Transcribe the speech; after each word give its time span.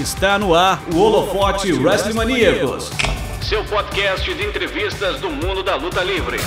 Está 0.00 0.38
no 0.38 0.54
ar 0.54 0.82
o 0.94 0.98
Holofote 0.98 1.74
Wrestling 1.74 2.14
Maníacos, 2.14 2.88
seu 3.42 3.62
podcast 3.66 4.34
de 4.34 4.46
entrevistas 4.46 5.20
do 5.20 5.28
mundo 5.28 5.62
da 5.62 5.76
luta 5.76 6.02
livre. 6.02 6.38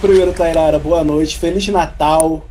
Primeiro, 0.00 0.32
Tairara, 0.32 0.80
boa 0.80 1.04
noite, 1.04 1.38
Feliz 1.38 1.68
Natal. 1.68 2.44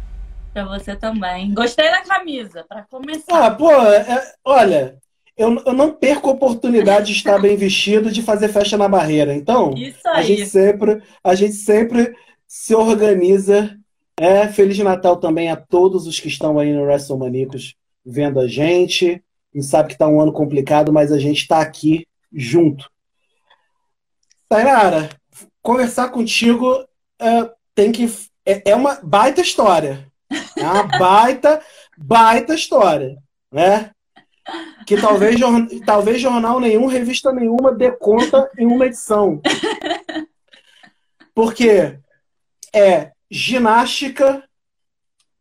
Pra 0.54 0.64
você 0.64 0.96
também. 0.96 1.54
Gostei 1.54 1.92
da 1.92 2.04
camisa, 2.04 2.64
para 2.70 2.84
começar. 2.84 3.48
Ah, 3.48 3.52
pô, 3.52 3.70
é, 3.70 4.34
olha, 4.46 4.98
eu, 5.38 5.62
eu 5.66 5.74
não 5.74 5.92
perco 5.92 6.30
a 6.30 6.34
oportunidade 6.34 7.08
de 7.08 7.14
estar 7.14 7.40
bem 7.40 7.58
vestido, 7.58 8.12
de 8.12 8.22
fazer 8.22 8.48
festa 8.48 8.78
na 8.78 8.88
barreira. 8.88 9.36
Então, 9.36 9.74
a 10.08 10.22
gente 10.22 10.46
sempre, 10.46 11.02
a 11.24 11.36
gente 11.36 11.54
sempre 11.54 12.16
se 12.48 12.74
organiza. 12.74 13.78
É, 14.18 14.48
Feliz 14.48 14.78
Natal 14.80 15.18
também 15.18 15.52
a 15.52 15.58
todos 15.58 16.08
os 16.08 16.20
que 16.20 16.30
estão 16.30 16.58
aí 16.58 16.72
no 16.72 16.84
WrestleManicos 16.84 17.76
vendo 18.06 18.40
a 18.40 18.48
gente. 18.48 19.22
A 19.54 19.58
gente 19.58 19.68
sabe 19.68 19.90
que 19.90 19.98
tá 19.98 20.08
um 20.08 20.22
ano 20.22 20.32
complicado, 20.32 20.94
mas 20.94 21.12
a 21.12 21.20
gente 21.20 21.42
está 21.42 21.60
aqui 21.60 22.08
junto. 22.32 22.90
Tainara, 24.48 25.10
conversar 25.62 26.10
contigo 26.10 26.86
é, 27.20 27.50
tem 27.74 27.92
que 27.92 28.10
é, 28.46 28.72
é 28.72 28.76
uma 28.76 29.00
baita 29.04 29.42
história. 29.42 30.08
É 30.58 30.64
uma 30.64 30.84
baita, 30.84 31.62
baita 31.98 32.54
história, 32.54 33.18
né? 33.52 33.92
Que 34.86 35.00
talvez, 35.00 35.40
jor- 35.40 35.68
talvez 35.86 36.22
jornal 36.22 36.60
nenhum, 36.60 36.86
revista 36.86 37.32
nenhuma 37.32 37.72
dê 37.74 37.92
conta 37.92 38.50
em 38.58 38.68
uma 38.68 38.86
edição. 38.86 39.42
Porque 41.34 42.00
é 42.74 43.12
ginástica 43.30 44.44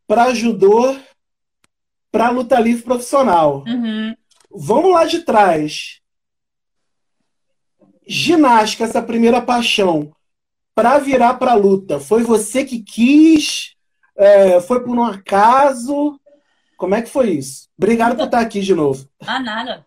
para 0.07 0.33
judô 0.33 0.95
para 2.11 2.29
luta 2.29 2.59
livre 2.59 2.83
profissional. 2.83 3.63
Uhum. 3.67 4.15
Vamos 4.49 4.91
lá 4.93 5.05
de 5.05 5.19
trás. 5.19 5.99
Ginástica, 8.07 8.83
essa 8.85 9.01
primeira 9.01 9.41
paixão, 9.41 10.11
para 10.73 10.97
virar 10.99 11.35
para 11.35 11.53
luta, 11.55 11.99
foi 11.99 12.23
você 12.23 12.63
que 12.63 12.81
quis? 12.81 13.73
É, 14.17 14.61
foi 14.61 14.83
por 14.83 14.95
um 14.97 15.03
acaso? 15.03 16.19
Como 16.77 16.95
é 16.95 17.01
que 17.01 17.09
foi 17.09 17.31
isso? 17.31 17.69
Obrigado 17.77 18.15
por 18.15 18.25
estar 18.25 18.39
aqui 18.39 18.59
de 18.61 18.75
novo. 18.75 19.07
Ah, 19.25 19.39
nada. 19.39 19.85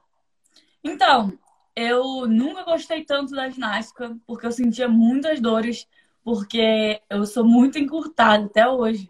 Então, 0.83 1.33
eu 1.77 2.27
nunca 2.27 2.64
gostei 2.64 3.05
tanto 3.05 3.33
da 3.34 3.48
ginástica, 3.48 4.17
porque 4.27 4.47
eu 4.47 4.53
sentia 4.53 4.89
muitas 4.89 5.41
dores, 5.41 5.86
porque 6.25 7.00
eu 7.11 7.25
sou 7.27 7.45
muito 7.45 7.78
encurtada 7.78 8.47
até 8.47 8.67
hoje. 8.69 9.08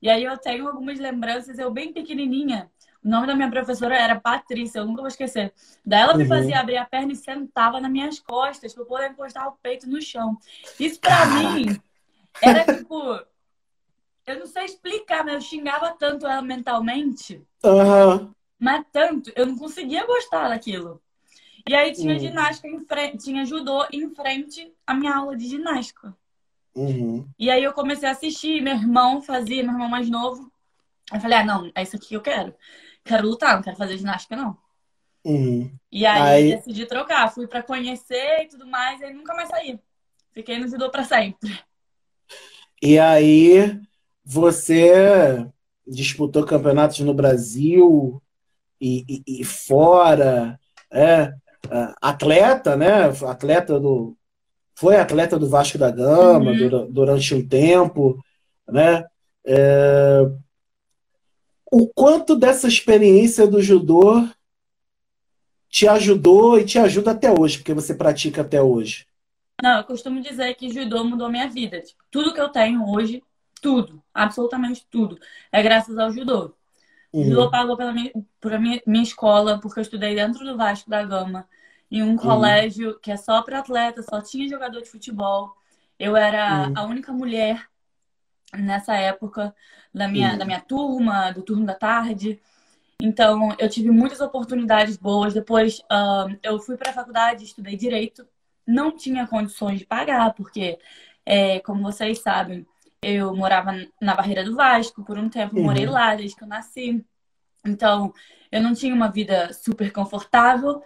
E 0.00 0.08
aí 0.10 0.24
eu 0.24 0.36
tenho 0.36 0.68
algumas 0.68 0.98
lembranças, 0.98 1.58
eu 1.58 1.70
bem 1.70 1.92
pequenininha. 1.92 2.70
O 3.02 3.08
nome 3.08 3.26
da 3.26 3.34
minha 3.34 3.50
professora 3.50 3.96
era 3.96 4.20
Patrícia, 4.20 4.80
eu 4.80 4.84
nunca 4.84 5.00
vou 5.00 5.08
esquecer. 5.08 5.52
Daí 5.84 6.00
ela 6.02 6.14
me 6.14 6.24
Uhum. 6.24 6.28
fazia 6.28 6.60
abrir 6.60 6.76
a 6.76 6.84
perna 6.84 7.12
e 7.12 7.16
sentava 7.16 7.80
nas 7.80 7.90
minhas 7.90 8.18
costas 8.20 8.74
para 8.74 8.82
eu 8.82 8.86
poder 8.86 9.10
encostar 9.10 9.48
o 9.48 9.52
peito 9.62 9.88
no 9.88 10.02
chão. 10.02 10.36
Isso 10.78 11.00
pra 11.00 11.24
mim 11.26 11.80
era 12.42 12.64
tipo. 12.64 13.18
Eu 14.26 14.40
não 14.40 14.46
sei 14.46 14.64
explicar, 14.64 15.24
mas 15.24 15.34
eu 15.34 15.40
xingava 15.40 15.92
tanto 15.98 16.26
ela 16.26 16.42
mentalmente. 16.42 17.40
Aham. 17.64 18.34
Mas 18.58 18.84
tanto, 18.92 19.30
eu 19.36 19.46
não 19.46 19.56
conseguia 19.56 20.04
gostar 20.06 20.48
daquilo. 20.48 21.00
E 21.68 21.74
aí 21.74 21.92
tinha 21.92 22.14
Hum. 22.14 22.18
ginástica 22.18 22.68
em 22.68 22.80
frente, 22.84 23.24
tinha 23.24 23.44
judô 23.44 23.86
em 23.92 24.08
frente 24.14 24.72
à 24.86 24.94
minha 24.94 25.14
aula 25.14 25.36
de 25.36 25.46
ginástica. 25.48 26.16
Uhum. 26.74 27.26
E 27.38 27.50
aí 27.50 27.62
eu 27.62 27.72
comecei 27.72 28.08
a 28.08 28.12
assistir, 28.12 28.60
meu 28.62 28.74
irmão 28.74 29.22
fazia, 29.22 29.62
meu 29.62 29.72
irmão 29.72 29.88
mais 29.88 30.08
novo. 30.10 30.50
Eu 31.12 31.20
falei, 31.20 31.38
ah, 31.38 31.44
não, 31.44 31.70
é 31.74 31.82
isso 31.82 31.96
aqui 31.96 32.08
que 32.08 32.16
eu 32.16 32.20
quero. 32.20 32.54
Quero 33.04 33.28
lutar, 33.28 33.54
não 33.54 33.62
quero 33.62 33.76
fazer 33.76 33.96
ginástica, 33.98 34.34
não. 34.36 34.56
Uhum. 35.24 35.72
E 35.90 36.04
aí, 36.04 36.22
Aí- 36.22 36.54
decidi 36.56 36.86
trocar. 36.86 37.32
Fui 37.32 37.46
pra 37.46 37.62
conhecer 37.62 38.42
e 38.44 38.48
tudo 38.48 38.66
mais, 38.66 39.00
e 39.00 39.04
aí 39.04 39.14
nunca 39.14 39.34
mais 39.34 39.48
saí. 39.48 39.78
Fiquei 40.32 40.58
no 40.58 40.68
judô 40.68 40.90
pra 40.90 41.04
sempre. 41.04 41.58
E 42.82 42.98
aí, 42.98 43.80
você 44.28 45.46
disputou 45.86 46.44
campeonatos 46.44 46.98
no 46.98 47.14
Brasil 47.14 48.20
e, 48.80 49.04
e- 49.08 49.40
e 49.40 49.44
fora, 49.44 50.58
é, 50.90 51.32
é, 51.70 51.94
atleta, 52.02 52.76
né? 52.76 53.04
Atleta 53.24 53.78
do, 53.78 54.16
foi 54.74 54.96
atleta 54.96 55.38
do 55.38 55.48
Vasco 55.48 55.78
da 55.78 55.92
Gama 55.92 56.50
Uhum. 56.50 56.56
dura- 56.58 56.86
durante 56.90 57.34
um 57.36 57.46
tempo, 57.46 58.20
né? 58.68 59.04
É, 59.46 60.20
o 61.70 61.86
quanto 61.94 62.34
dessa 62.34 62.66
experiência 62.66 63.46
do 63.46 63.62
judô 63.62 64.28
te 65.68 65.86
ajudou 65.86 66.58
e 66.58 66.64
te 66.64 66.78
ajuda 66.80 67.12
até 67.12 67.30
hoje, 67.30 67.58
porque 67.58 67.74
você 67.74 67.94
pratica 67.94 68.40
até 68.42 68.60
hoje? 68.60 69.06
Não, 69.62 69.78
eu 69.78 69.84
costumo 69.84 70.20
dizer 70.20 70.52
que 70.54 70.68
judô 70.70 71.04
mudou 71.04 71.30
minha 71.30 71.48
vida. 71.48 71.80
Tipo, 71.80 72.02
tudo 72.10 72.34
que 72.34 72.40
eu 72.40 72.48
tenho 72.48 72.84
hoje, 72.88 73.22
tudo, 73.66 74.02
absolutamente 74.14 74.86
tudo, 74.88 75.18
é 75.50 75.60
graças 75.62 75.98
ao 75.98 76.10
judô. 76.12 76.54
O 77.12 77.18
Uhum. 77.18 77.24
judô 77.24 77.50
pagou 77.50 77.76
pela 77.76 77.92
minha, 77.92 78.12
por 78.40 78.56
minha, 78.60 78.80
minha 78.86 79.02
escola, 79.02 79.58
porque 79.60 79.80
eu 79.80 79.82
estudei 79.82 80.14
dentro 80.14 80.44
do 80.44 80.56
Vasco 80.56 80.88
da 80.88 81.02
Gama, 81.02 81.48
em 81.90 82.02
um 82.02 82.16
colégio 82.16 82.98
que 83.00 83.10
é 83.10 83.16
só 83.16 83.42
para 83.42 83.58
atleta, 83.58 84.02
só 84.02 84.20
tinha 84.20 84.48
jogador 84.48 84.80
de 84.82 84.88
futebol. 84.90 85.56
Eu 85.98 86.16
era 86.16 86.68
Uhum. 86.68 86.72
a 86.76 86.82
única 86.84 87.12
mulher 87.12 87.66
nessa 88.54 88.94
época 88.96 89.54
da 89.92 90.06
minha, 90.08 90.32
Uhum. 90.32 90.38
da 90.38 90.44
minha 90.44 90.60
turma, 90.60 91.32
do 91.32 91.42
turno 91.42 91.66
da 91.66 91.74
tarde. 91.74 92.40
Então, 93.00 93.54
eu 93.58 93.68
tive 93.68 93.90
muitas 93.90 94.20
oportunidades 94.20 94.96
boas. 94.96 95.34
Depois, 95.34 95.82
ahn, 95.90 96.36
eu 96.42 96.58
fui 96.60 96.76
para 96.76 96.90
a 96.90 96.94
faculdade, 96.94 97.44
estudei 97.44 97.76
direito. 97.76 98.26
Não 98.66 98.90
tinha 98.96 99.26
condições 99.26 99.80
de 99.80 99.86
pagar, 99.86 100.32
porque, 100.34 100.78
é, 101.24 101.60
como 101.60 101.82
vocês 101.82 102.20
sabem, 102.20 102.66
eu 103.06 103.34
morava 103.34 103.72
na 104.00 104.14
Barreira 104.14 104.42
do 104.44 104.56
Vasco 104.56 105.04
por 105.04 105.16
um 105.18 105.28
tempo, 105.28 105.56
Uhum. 105.56 105.62
morei 105.64 105.86
lá 105.86 106.14
desde 106.14 106.36
que 106.36 106.42
eu 106.42 106.48
nasci. 106.48 107.04
Então, 107.64 108.12
eu 108.50 108.60
não 108.62 108.74
tinha 108.74 108.94
uma 108.94 109.08
vida 109.08 109.52
super 109.52 109.92
confortável, 109.92 110.82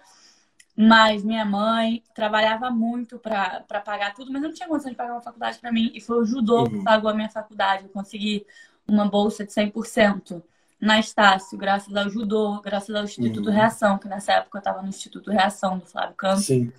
mas 0.77 1.23
minha 1.25 1.45
mãe 1.45 2.03
trabalhava 2.15 2.71
muito 2.71 3.19
para 3.19 3.65
pagar 3.85 4.15
tudo, 4.15 4.33
mas 4.33 4.43
não 4.43 4.53
tinha 4.53 4.69
condição 4.69 4.91
de 4.91 4.97
pagar 4.97 5.13
uma 5.13 5.21
faculdade 5.23 5.59
para 5.59 5.73
mim. 5.73 5.91
E 5.95 6.01
foi 6.01 6.19
o 6.21 6.25
judô 6.25 6.65
Uhum. 6.65 6.71
que 6.71 6.85
pagou 6.85 7.11
a 7.11 7.15
minha 7.15 7.29
faculdade. 7.31 7.85
Eu 7.85 7.91
consegui 7.91 8.47
uma 8.87 9.07
bolsa 9.09 9.45
de 9.45 9.53
100% 9.53 10.43
na 10.81 10.99
Estácio, 10.99 11.59
graças 11.59 11.95
ao 11.95 12.09
judô, 12.09 12.61
graças 12.63 12.95
ao 12.95 13.05
Instituto 13.05 13.49
Uhum. 13.49 13.55
Reação, 13.55 13.99
que 13.99 14.09
nessa 14.09 14.33
época 14.33 14.57
eu 14.57 14.61
estava 14.61 14.83
no 14.83 14.89
Instituto 14.89 15.31
Reação 15.31 15.79
do 15.79 15.87
Flávio 15.87 16.15
Campos. 16.17 16.47
Sim. 16.47 16.73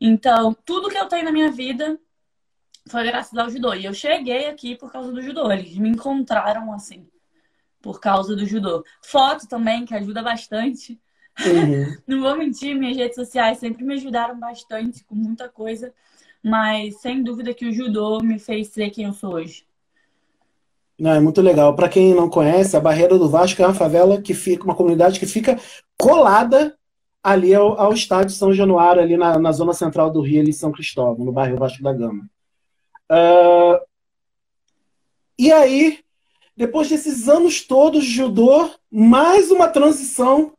Então, 0.00 0.54
tudo 0.64 0.88
que 0.88 0.96
eu 0.98 1.06
tenho 1.06 1.24
na 1.24 1.32
minha 1.32 1.50
vida 1.50 1.98
foi 2.88 3.04
graças 3.04 3.36
ao 3.36 3.50
judô. 3.50 3.74
E 3.74 3.84
eu 3.84 3.92
cheguei 3.92 4.46
aqui 4.46 4.76
por 4.76 4.90
causa 4.90 5.12
do 5.12 5.20
judô. 5.20 5.50
Eles 5.50 5.76
me 5.76 5.88
encontraram 5.88 6.72
assim, 6.72 7.06
por 7.82 8.00
causa 8.00 8.34
do 8.34 8.46
judô. 8.46 8.84
Foto 9.02 9.48
também, 9.48 9.84
que 9.84 9.94
ajuda 9.94 10.22
bastante. 10.22 10.98
Uhum. 11.44 11.96
Não 12.06 12.22
vou 12.22 12.36
mentir, 12.36 12.74
minhas 12.74 12.96
redes 12.96 13.16
sociais 13.16 13.58
sempre 13.58 13.84
me 13.84 13.94
ajudaram 13.94 14.38
bastante 14.38 15.04
com 15.04 15.14
muita 15.14 15.48
coisa. 15.48 15.92
Mas 16.42 17.00
sem 17.00 17.22
dúvida 17.22 17.52
que 17.52 17.66
o 17.66 17.72
judô 17.72 18.20
me 18.20 18.38
fez 18.38 18.68
ser 18.68 18.90
quem 18.90 19.06
eu 19.06 19.12
sou 19.12 19.34
hoje. 19.34 19.66
Não, 20.98 21.10
é 21.10 21.20
muito 21.20 21.42
legal. 21.42 21.74
Para 21.74 21.88
quem 21.88 22.14
não 22.14 22.30
conhece, 22.30 22.76
a 22.76 22.80
Barreira 22.80 23.18
do 23.18 23.28
Vasco 23.28 23.60
é 23.60 23.66
uma 23.66 23.74
favela 23.74 24.22
que 24.22 24.32
fica, 24.32 24.64
uma 24.64 24.74
comunidade 24.74 25.18
que 25.18 25.26
fica 25.26 25.58
colada 25.98 26.74
ali 27.22 27.52
ao, 27.52 27.78
ao 27.78 27.92
estádio 27.92 28.30
São 28.30 28.52
Januário, 28.52 29.02
ali 29.02 29.16
na, 29.16 29.38
na 29.38 29.50
zona 29.50 29.72
central 29.72 30.10
do 30.10 30.20
Rio, 30.20 30.40
ali 30.40 30.50
em 30.50 30.52
São 30.52 30.70
Cristóvão, 30.70 31.26
no 31.26 31.32
bairro 31.32 31.58
Vasco 31.58 31.82
da 31.82 31.92
Gama. 31.92 32.26
Ah, 33.08 33.80
e 35.38 35.52
aí, 35.52 36.00
depois 36.56 36.88
desses 36.88 37.28
anos 37.28 37.60
todos 37.60 38.04
de 38.04 38.10
judô, 38.10 38.70
mais 38.90 39.50
uma 39.50 39.68
transição 39.68 40.52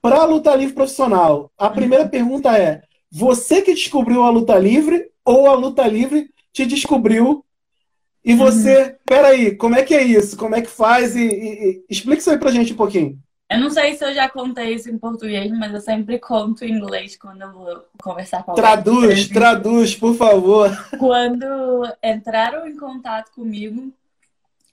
para 0.00 0.16
a 0.16 0.24
luta 0.24 0.54
livre 0.54 0.74
profissional. 0.74 1.52
A 1.56 1.70
primeira 1.70 2.08
pergunta 2.08 2.56
é: 2.56 2.82
você 3.10 3.62
que 3.62 3.74
descobriu 3.74 4.22
a 4.22 4.30
luta 4.30 4.58
livre 4.58 5.10
ou 5.24 5.46
a 5.48 5.54
luta 5.54 5.86
livre 5.86 6.28
te 6.52 6.66
descobriu 6.66 7.44
e 8.24 8.34
você, 8.34 8.96
peraí, 9.04 9.56
como 9.56 9.74
é 9.74 9.82
que 9.82 9.94
é 9.94 10.02
isso? 10.02 10.36
Como 10.36 10.54
é 10.54 10.62
que 10.62 10.70
faz? 10.70 11.16
E, 11.16 11.26
e- 11.26 11.70
e- 11.70 11.84
explica 11.88 12.20
isso 12.20 12.30
aí 12.30 12.38
pra 12.38 12.50
gente 12.52 12.72
um 12.72 12.76
pouquinho. 12.76 13.18
Eu 13.52 13.60
não 13.60 13.70
sei 13.70 13.94
se 13.94 14.04
eu 14.04 14.14
já 14.14 14.28
contei 14.28 14.74
isso 14.74 14.88
em 14.88 14.96
português, 14.96 15.50
mas 15.52 15.72
eu 15.74 15.80
sempre 15.80 16.18
conto 16.18 16.64
em 16.64 16.72
inglês 16.72 17.16
quando 17.16 17.42
eu 17.42 17.52
vou 17.52 17.84
conversar 18.02 18.42
com 18.42 18.52
alguém. 18.52 18.64
Traduz, 18.64 19.28
traduz, 19.28 19.94
por 19.94 20.14
favor. 20.14 20.70
Quando 20.98 21.86
entraram 22.02 22.66
em 22.66 22.76
contato 22.76 23.30
comigo, 23.32 23.92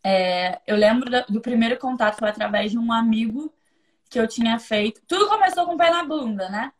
é, 0.03 0.59
eu 0.65 0.75
lembro 0.75 1.09
do 1.27 1.41
primeiro 1.41 1.77
contato 1.77 2.17
foi 2.19 2.29
através 2.29 2.71
de 2.71 2.77
um 2.77 2.91
amigo 2.91 3.53
que 4.09 4.19
eu 4.19 4.27
tinha 4.27 4.57
feito. 4.59 5.01
Tudo 5.07 5.27
começou 5.27 5.65
com 5.65 5.73
um 5.73 5.77
pé 5.77 5.89
na 5.89 6.03
bunda, 6.03 6.49
né? 6.49 6.71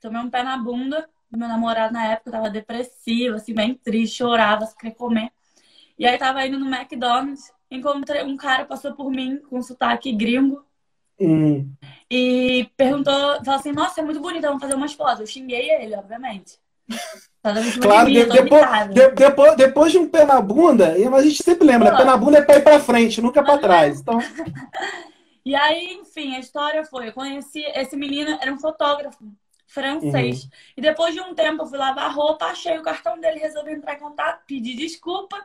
Tomei 0.00 0.20
um 0.20 0.30
pé 0.30 0.42
na 0.42 0.56
bunda 0.56 1.08
Meu 1.30 1.48
namorado 1.48 1.92
na 1.92 2.04
época 2.06 2.30
tava 2.30 2.48
depressivo, 2.48 3.36
assim, 3.36 3.52
bem 3.52 3.74
triste, 3.74 4.18
chorava, 4.18 4.66
queria 4.78 4.94
comer. 4.94 5.30
E 5.98 6.06
aí 6.06 6.16
tava 6.16 6.46
indo 6.46 6.58
no 6.58 6.72
McDonald's, 6.72 7.52
encontrei 7.70 8.22
um 8.22 8.36
cara 8.36 8.64
passou 8.64 8.94
por 8.94 9.10
mim 9.10 9.38
com 9.38 9.60
sotaque 9.60 10.12
gringo. 10.12 10.64
Hum. 11.20 11.72
E 12.10 12.70
perguntou, 12.76 13.12
falou 13.44 13.60
assim, 13.60 13.72
nossa, 13.72 14.00
é 14.00 14.04
muito 14.04 14.20
bonito, 14.20 14.42
vamos 14.42 14.62
fazer 14.62 14.74
umas 14.74 14.92
fotos. 14.92 15.20
Eu 15.20 15.26
xinguei 15.26 15.70
ele, 15.70 15.96
obviamente. 15.96 16.58
Claro, 17.80 18.10
de, 18.10 18.24
depois, 18.26 18.88
de, 18.88 19.10
depois, 19.10 19.56
depois 19.56 19.92
de 19.92 19.98
um 19.98 20.08
pé 20.08 20.24
na 20.24 20.40
bunda, 20.40 20.92
a 20.92 21.22
gente 21.22 21.42
sempre 21.42 21.66
lembra, 21.66 21.90
Pô. 21.92 21.98
pé 21.98 22.04
na 22.04 22.16
bunda 22.16 22.38
é 22.38 22.42
pra 22.42 22.56
ir 22.56 22.62
pra 22.62 22.80
frente, 22.80 23.20
nunca 23.20 23.42
pra 23.42 23.58
trás. 23.58 24.00
Então... 24.00 24.18
e 25.44 25.54
aí, 25.54 25.94
enfim, 25.94 26.34
a 26.34 26.40
história 26.40 26.84
foi, 26.84 27.08
eu 27.08 27.12
conheci 27.12 27.64
esse 27.74 27.96
menino, 27.96 28.36
era 28.40 28.52
um 28.52 28.58
fotógrafo 28.58 29.18
francês. 29.66 30.44
Uhum. 30.44 30.50
E 30.76 30.80
depois 30.80 31.14
de 31.14 31.20
um 31.20 31.34
tempo 31.34 31.62
eu 31.62 31.66
fui 31.66 31.78
lavar 31.78 32.12
roupa, 32.12 32.46
achei 32.46 32.78
o 32.78 32.82
cartão 32.82 33.20
dele, 33.20 33.38
resolvi 33.38 33.72
entrar 33.72 33.94
em 33.94 34.00
contato, 34.00 34.44
pedir 34.46 34.74
desculpa 34.74 35.36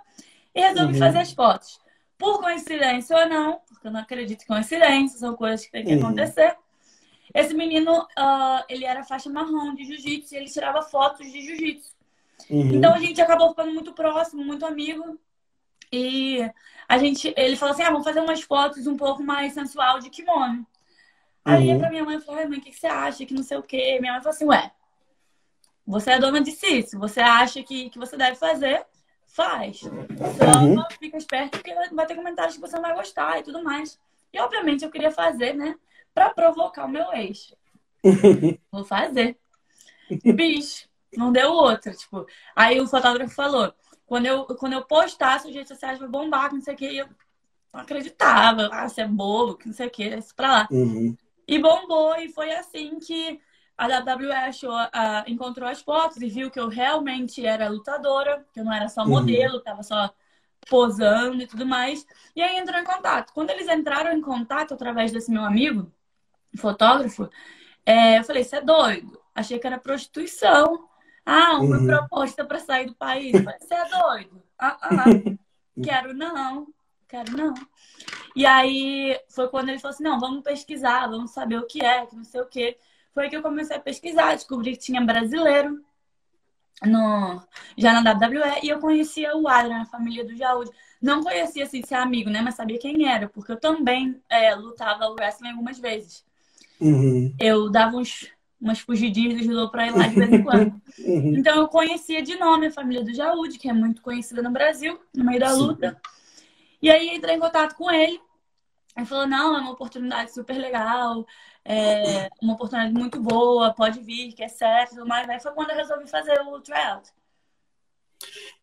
e 0.55 0.61
resolvi 0.61 0.93
uhum. 0.93 0.99
fazer 0.99 1.19
as 1.19 1.33
fotos. 1.33 1.79
Por 2.17 2.39
coincidência 2.39 3.15
ou 3.15 3.27
não, 3.27 3.59
porque 3.81 3.87
eu 3.87 3.91
não 3.91 3.99
acredito 3.99 4.43
em 4.43 4.45
coincidência, 4.47 5.17
são 5.17 5.35
coisas 5.35 5.65
que 5.65 5.71
tem 5.71 5.83
que 5.83 5.95
uhum. 5.95 6.05
acontecer. 6.05 6.55
Esse 7.33 7.53
menino, 7.55 8.01
uh, 8.01 8.63
ele 8.69 8.85
era 8.85 9.03
faixa 9.03 9.27
marrom 9.27 9.73
de 9.73 9.83
jiu-jitsu 9.85 10.35
e 10.35 10.37
ele 10.37 10.49
tirava 10.49 10.83
fotos 10.83 11.31
de 11.31 11.41
jiu-jitsu. 11.41 11.89
Uhum. 12.47 12.75
Então 12.75 12.93
a 12.93 12.99
gente 12.99 13.19
acabou 13.19 13.49
ficando 13.49 13.73
muito 13.73 13.91
próximo, 13.93 14.43
muito 14.43 14.65
amigo. 14.65 15.19
E 15.91 16.47
a 16.87 16.97
gente, 16.99 17.33
ele 17.35 17.55
falou 17.55 17.73
assim: 17.73 17.81
ah, 17.81 17.89
vamos 17.89 18.05
fazer 18.05 18.19
umas 18.19 18.41
fotos 18.41 18.85
um 18.85 18.95
pouco 18.95 19.23
mais 19.23 19.53
sensual 19.53 19.99
de 19.99 20.11
kimono. 20.11 20.65
Aí 21.43 21.71
uhum. 21.71 21.79
pra 21.79 21.89
minha 21.89 22.05
mãe 22.05 22.19
falou: 22.19 22.47
mãe, 22.47 22.59
o 22.59 22.61
que 22.61 22.71
você 22.71 22.87
acha? 22.87 23.25
Que 23.25 23.33
não 23.33 23.43
sei 23.43 23.57
o 23.57 23.63
quê. 23.63 23.97
Minha 23.99 24.13
mãe 24.13 24.21
falou 24.21 24.35
assim: 24.35 24.45
ué, 24.45 24.71
você 25.87 26.11
é 26.11 26.19
dona 26.19 26.39
de 26.39 26.51
si. 26.51 26.83
Se 26.83 26.95
você 26.95 27.19
acha 27.19 27.63
que, 27.63 27.89
que 27.89 27.97
você 27.97 28.15
deve 28.15 28.35
fazer, 28.35 28.85
faz. 29.33 29.79
Só 29.79 29.89
uhum. 29.89 30.83
fica 30.99 31.17
esperto 31.17 31.57
porque 31.57 31.73
vai 31.93 32.05
ter 32.05 32.15
comentários 32.15 32.55
que 32.55 32.61
você 32.61 32.75
não 32.75 32.83
vai 32.83 32.95
gostar 32.95 33.39
e 33.39 33.43
tudo 33.43 33.63
mais. 33.63 33.99
E 34.33 34.39
obviamente 34.39 34.83
eu 34.83 34.91
queria 34.91 35.11
fazer, 35.11 35.53
né? 35.53 35.75
Pra 36.13 36.29
provocar 36.29 36.85
o 36.85 36.89
meu 36.89 37.11
ex. 37.13 37.53
Vou 38.71 38.83
fazer. 38.83 39.37
Bicho, 40.23 40.87
não 41.15 41.31
deu 41.31 41.51
outra. 41.51 41.93
Tipo, 41.93 42.25
aí 42.55 42.79
o 42.79 42.87
fotógrafo 42.87 43.33
falou: 43.33 43.73
quando 44.05 44.25
eu, 44.25 44.45
quando 44.45 44.73
eu 44.73 44.85
postasse, 44.85 45.47
os 45.47 45.53
redes 45.53 45.69
sociais 45.69 45.99
vai 45.99 46.09
bombar, 46.09 46.53
não 46.53 46.61
sei 46.61 46.73
o 46.73 46.77
que. 46.77 46.89
E 46.89 46.97
eu 46.99 47.07
não 47.73 47.81
acreditava. 47.81 48.69
Ah, 48.71 48.87
você 48.87 49.01
é 49.01 49.07
bobo, 49.07 49.55
que 49.55 49.67
não 49.67 49.73
sei 49.73 49.87
o 49.87 49.91
que, 49.91 50.03
isso 50.03 50.35
pra 50.35 50.51
lá. 50.51 50.67
Uhum. 50.71 51.15
E 51.47 51.59
bombou, 51.59 52.15
e 52.17 52.29
foi 52.29 52.51
assim 52.53 52.99
que 52.99 53.39
a 53.81 53.87
WWE 53.87 54.31
achou, 54.31 54.71
encontrou 55.25 55.67
as 55.67 55.81
fotos 55.81 56.17
e 56.17 56.29
viu 56.29 56.51
que 56.51 56.59
eu 56.59 56.67
realmente 56.67 57.43
era 57.43 57.67
lutadora, 57.67 58.45
que 58.53 58.59
eu 58.59 58.63
não 58.63 58.71
era 58.71 58.87
só 58.87 59.01
uhum. 59.01 59.09
modelo, 59.09 59.55
uhum. 59.55 59.63
tava 59.63 59.81
só 59.81 60.13
posando 60.69 61.41
e 61.41 61.47
tudo 61.47 61.65
mais. 61.65 62.05
E 62.35 62.43
aí 62.43 62.57
entrou 62.57 62.79
em 62.79 62.83
contato. 62.83 63.33
Quando 63.33 63.49
eles 63.49 63.67
entraram 63.67 64.13
em 64.13 64.21
contato 64.21 64.75
através 64.75 65.11
desse 65.11 65.31
meu 65.31 65.43
amigo, 65.43 65.91
fotógrafo, 66.57 67.27
é, 67.83 68.19
eu 68.19 68.23
falei, 68.23 68.43
você 68.43 68.57
é 68.57 68.61
doido? 68.61 69.19
Achei 69.33 69.57
que 69.57 69.65
era 69.65 69.79
prostituição. 69.79 70.87
Ah, 71.25 71.57
uma 71.57 71.77
uhum. 71.77 71.87
proposta 71.87 72.45
para 72.45 72.59
sair 72.59 72.85
do 72.85 72.93
país. 72.93 73.31
Você 73.31 73.73
é 73.73 73.89
doido? 73.89 74.43
Ah, 74.59 74.77
ah, 74.79 75.05
quero 75.83 76.13
não, 76.13 76.67
quero 77.07 77.35
não. 77.35 77.55
E 78.35 78.45
aí 78.45 79.19
foi 79.27 79.47
quando 79.49 79.69
ele 79.69 79.79
falou 79.79 79.95
assim: 79.95 80.03
não, 80.03 80.19
vamos 80.19 80.43
pesquisar, 80.43 81.07
vamos 81.07 81.31
saber 81.31 81.57
o 81.57 81.65
que 81.65 81.83
é, 81.83 82.05
que 82.05 82.15
não 82.15 82.23
sei 82.23 82.41
o 82.41 82.47
que. 82.47 82.77
Foi 83.13 83.29
que 83.29 83.35
eu 83.35 83.41
comecei 83.41 83.75
a 83.75 83.79
pesquisar, 83.79 84.35
descobri 84.35 84.71
que 84.71 84.79
tinha 84.79 85.01
brasileiro 85.01 85.83
no, 86.85 87.41
já 87.77 87.99
na 87.99 88.11
WWE 88.11 88.59
e 88.63 88.69
eu 88.69 88.79
conhecia 88.79 89.35
o 89.35 89.47
Adrian, 89.47 89.81
a 89.81 89.85
família 89.85 90.25
do 90.25 90.35
Jaúde. 90.35 90.71
Não 91.01 91.23
conhecia 91.23 91.63
assim, 91.63 91.81
ser 91.83 91.95
amigo, 91.95 92.29
né? 92.29 92.41
Mas 92.41 92.55
sabia 92.55 92.79
quem 92.79 93.07
era, 93.07 93.27
porque 93.27 93.51
eu 93.51 93.59
também 93.59 94.19
é, 94.29 94.53
lutava 94.55 95.07
o 95.07 95.13
wrestling 95.13 95.49
algumas 95.49 95.79
vezes. 95.79 96.23
Uhum. 96.79 97.33
Eu 97.39 97.69
dava 97.69 97.97
uns, 97.97 98.31
umas 98.59 98.79
fugidinhas 98.79 99.37
do 99.37 99.43
judô 99.43 99.69
pra 99.69 99.87
ir 99.87 99.95
lá 99.95 100.07
de 100.07 100.15
vez 100.15 100.31
em 100.31 100.43
quando. 100.43 100.81
Uhum. 100.99 101.37
Então 101.37 101.57
eu 101.57 101.67
conhecia 101.69 102.21
de 102.21 102.37
nome 102.37 102.67
a 102.67 102.71
família 102.71 103.03
do 103.03 103.13
Jaúde, 103.13 103.57
que 103.57 103.69
é 103.69 103.73
muito 103.73 104.01
conhecida 104.01 104.41
no 104.41 104.51
Brasil, 104.51 104.99
no 105.15 105.23
meio 105.23 105.39
da 105.39 105.49
Sim. 105.49 105.59
luta. 105.59 105.99
E 106.81 106.91
aí 106.91 107.15
entrei 107.15 107.37
em 107.37 107.39
contato 107.39 107.75
com 107.75 107.89
ele. 107.89 108.19
Ele 108.95 109.05
falou, 109.05 109.25
não, 109.25 109.55
é 109.57 109.61
uma 109.61 109.71
oportunidade 109.71 110.33
super 110.33 110.57
legal, 110.57 111.25
é 111.63 112.29
uma 112.41 112.53
oportunidade 112.53 112.93
muito 112.93 113.21
boa, 113.21 113.73
pode 113.73 113.99
vir, 113.99 114.33
que 114.33 114.43
é 114.43 114.47
certo, 114.47 115.05
mas 115.05 115.29
aí 115.29 115.39
foi 115.39 115.51
quando 115.51 115.69
eu 115.71 115.75
resolvi 115.75 116.07
fazer 116.07 116.39
o 116.41 116.59
tryout. 116.59 117.09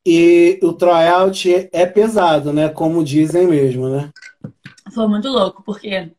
E 0.05 0.59
o 0.63 0.73
tryout 0.73 1.69
é 1.73 1.87
pesado, 1.87 2.53
né? 2.53 2.69
Como 2.69 3.05
dizem 3.05 3.47
mesmo, 3.47 3.89
né? 3.89 4.11
Foi 4.95 5.07
muito 5.07 5.29
louco, 5.29 5.63
porque 5.63 6.13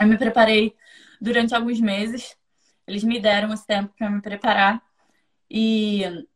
eu 0.00 0.06
me 0.06 0.16
preparei 0.16 0.74
durante 1.20 1.54
alguns 1.54 1.80
meses. 1.80 2.36
Eles 2.86 3.04
me 3.04 3.20
deram 3.20 3.52
esse 3.52 3.66
tempo 3.66 3.92
para 3.96 4.10
me 4.10 4.20
preparar. 4.20 4.82
E 5.50 6.26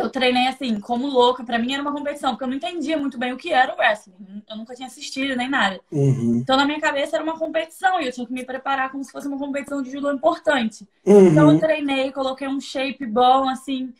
eu 0.00 0.10
treinei 0.10 0.46
assim, 0.48 0.80
como 0.80 1.06
louca. 1.06 1.44
Para 1.44 1.58
mim 1.58 1.72
era 1.72 1.82
uma 1.82 1.92
competição, 1.92 2.30
porque 2.30 2.44
eu 2.44 2.48
não 2.48 2.56
entendia 2.56 2.96
muito 2.96 3.18
bem 3.18 3.32
o 3.32 3.36
que 3.36 3.52
era 3.52 3.72
o 3.74 3.76
wrestling. 3.78 4.42
Eu 4.48 4.56
nunca 4.56 4.74
tinha 4.74 4.88
assistido 4.88 5.36
nem 5.36 5.48
nada. 5.48 5.80
Uhum. 5.90 6.38
Então, 6.42 6.56
na 6.56 6.64
minha 6.64 6.80
cabeça 6.80 7.16
era 7.16 7.24
uma 7.24 7.38
competição 7.38 8.00
e 8.00 8.06
eu 8.06 8.12
tinha 8.12 8.26
que 8.26 8.32
me 8.32 8.44
preparar 8.44 8.90
como 8.90 9.04
se 9.04 9.12
fosse 9.12 9.28
uma 9.28 9.38
competição 9.38 9.82
de 9.82 9.90
judô 9.90 10.10
importante. 10.12 10.86
Uhum. 11.06 11.28
Então, 11.28 11.50
eu 11.50 11.58
treinei, 11.58 12.12
coloquei 12.12 12.48
um 12.48 12.60
shape 12.60 13.06
bom, 13.06 13.48
assim. 13.48 13.92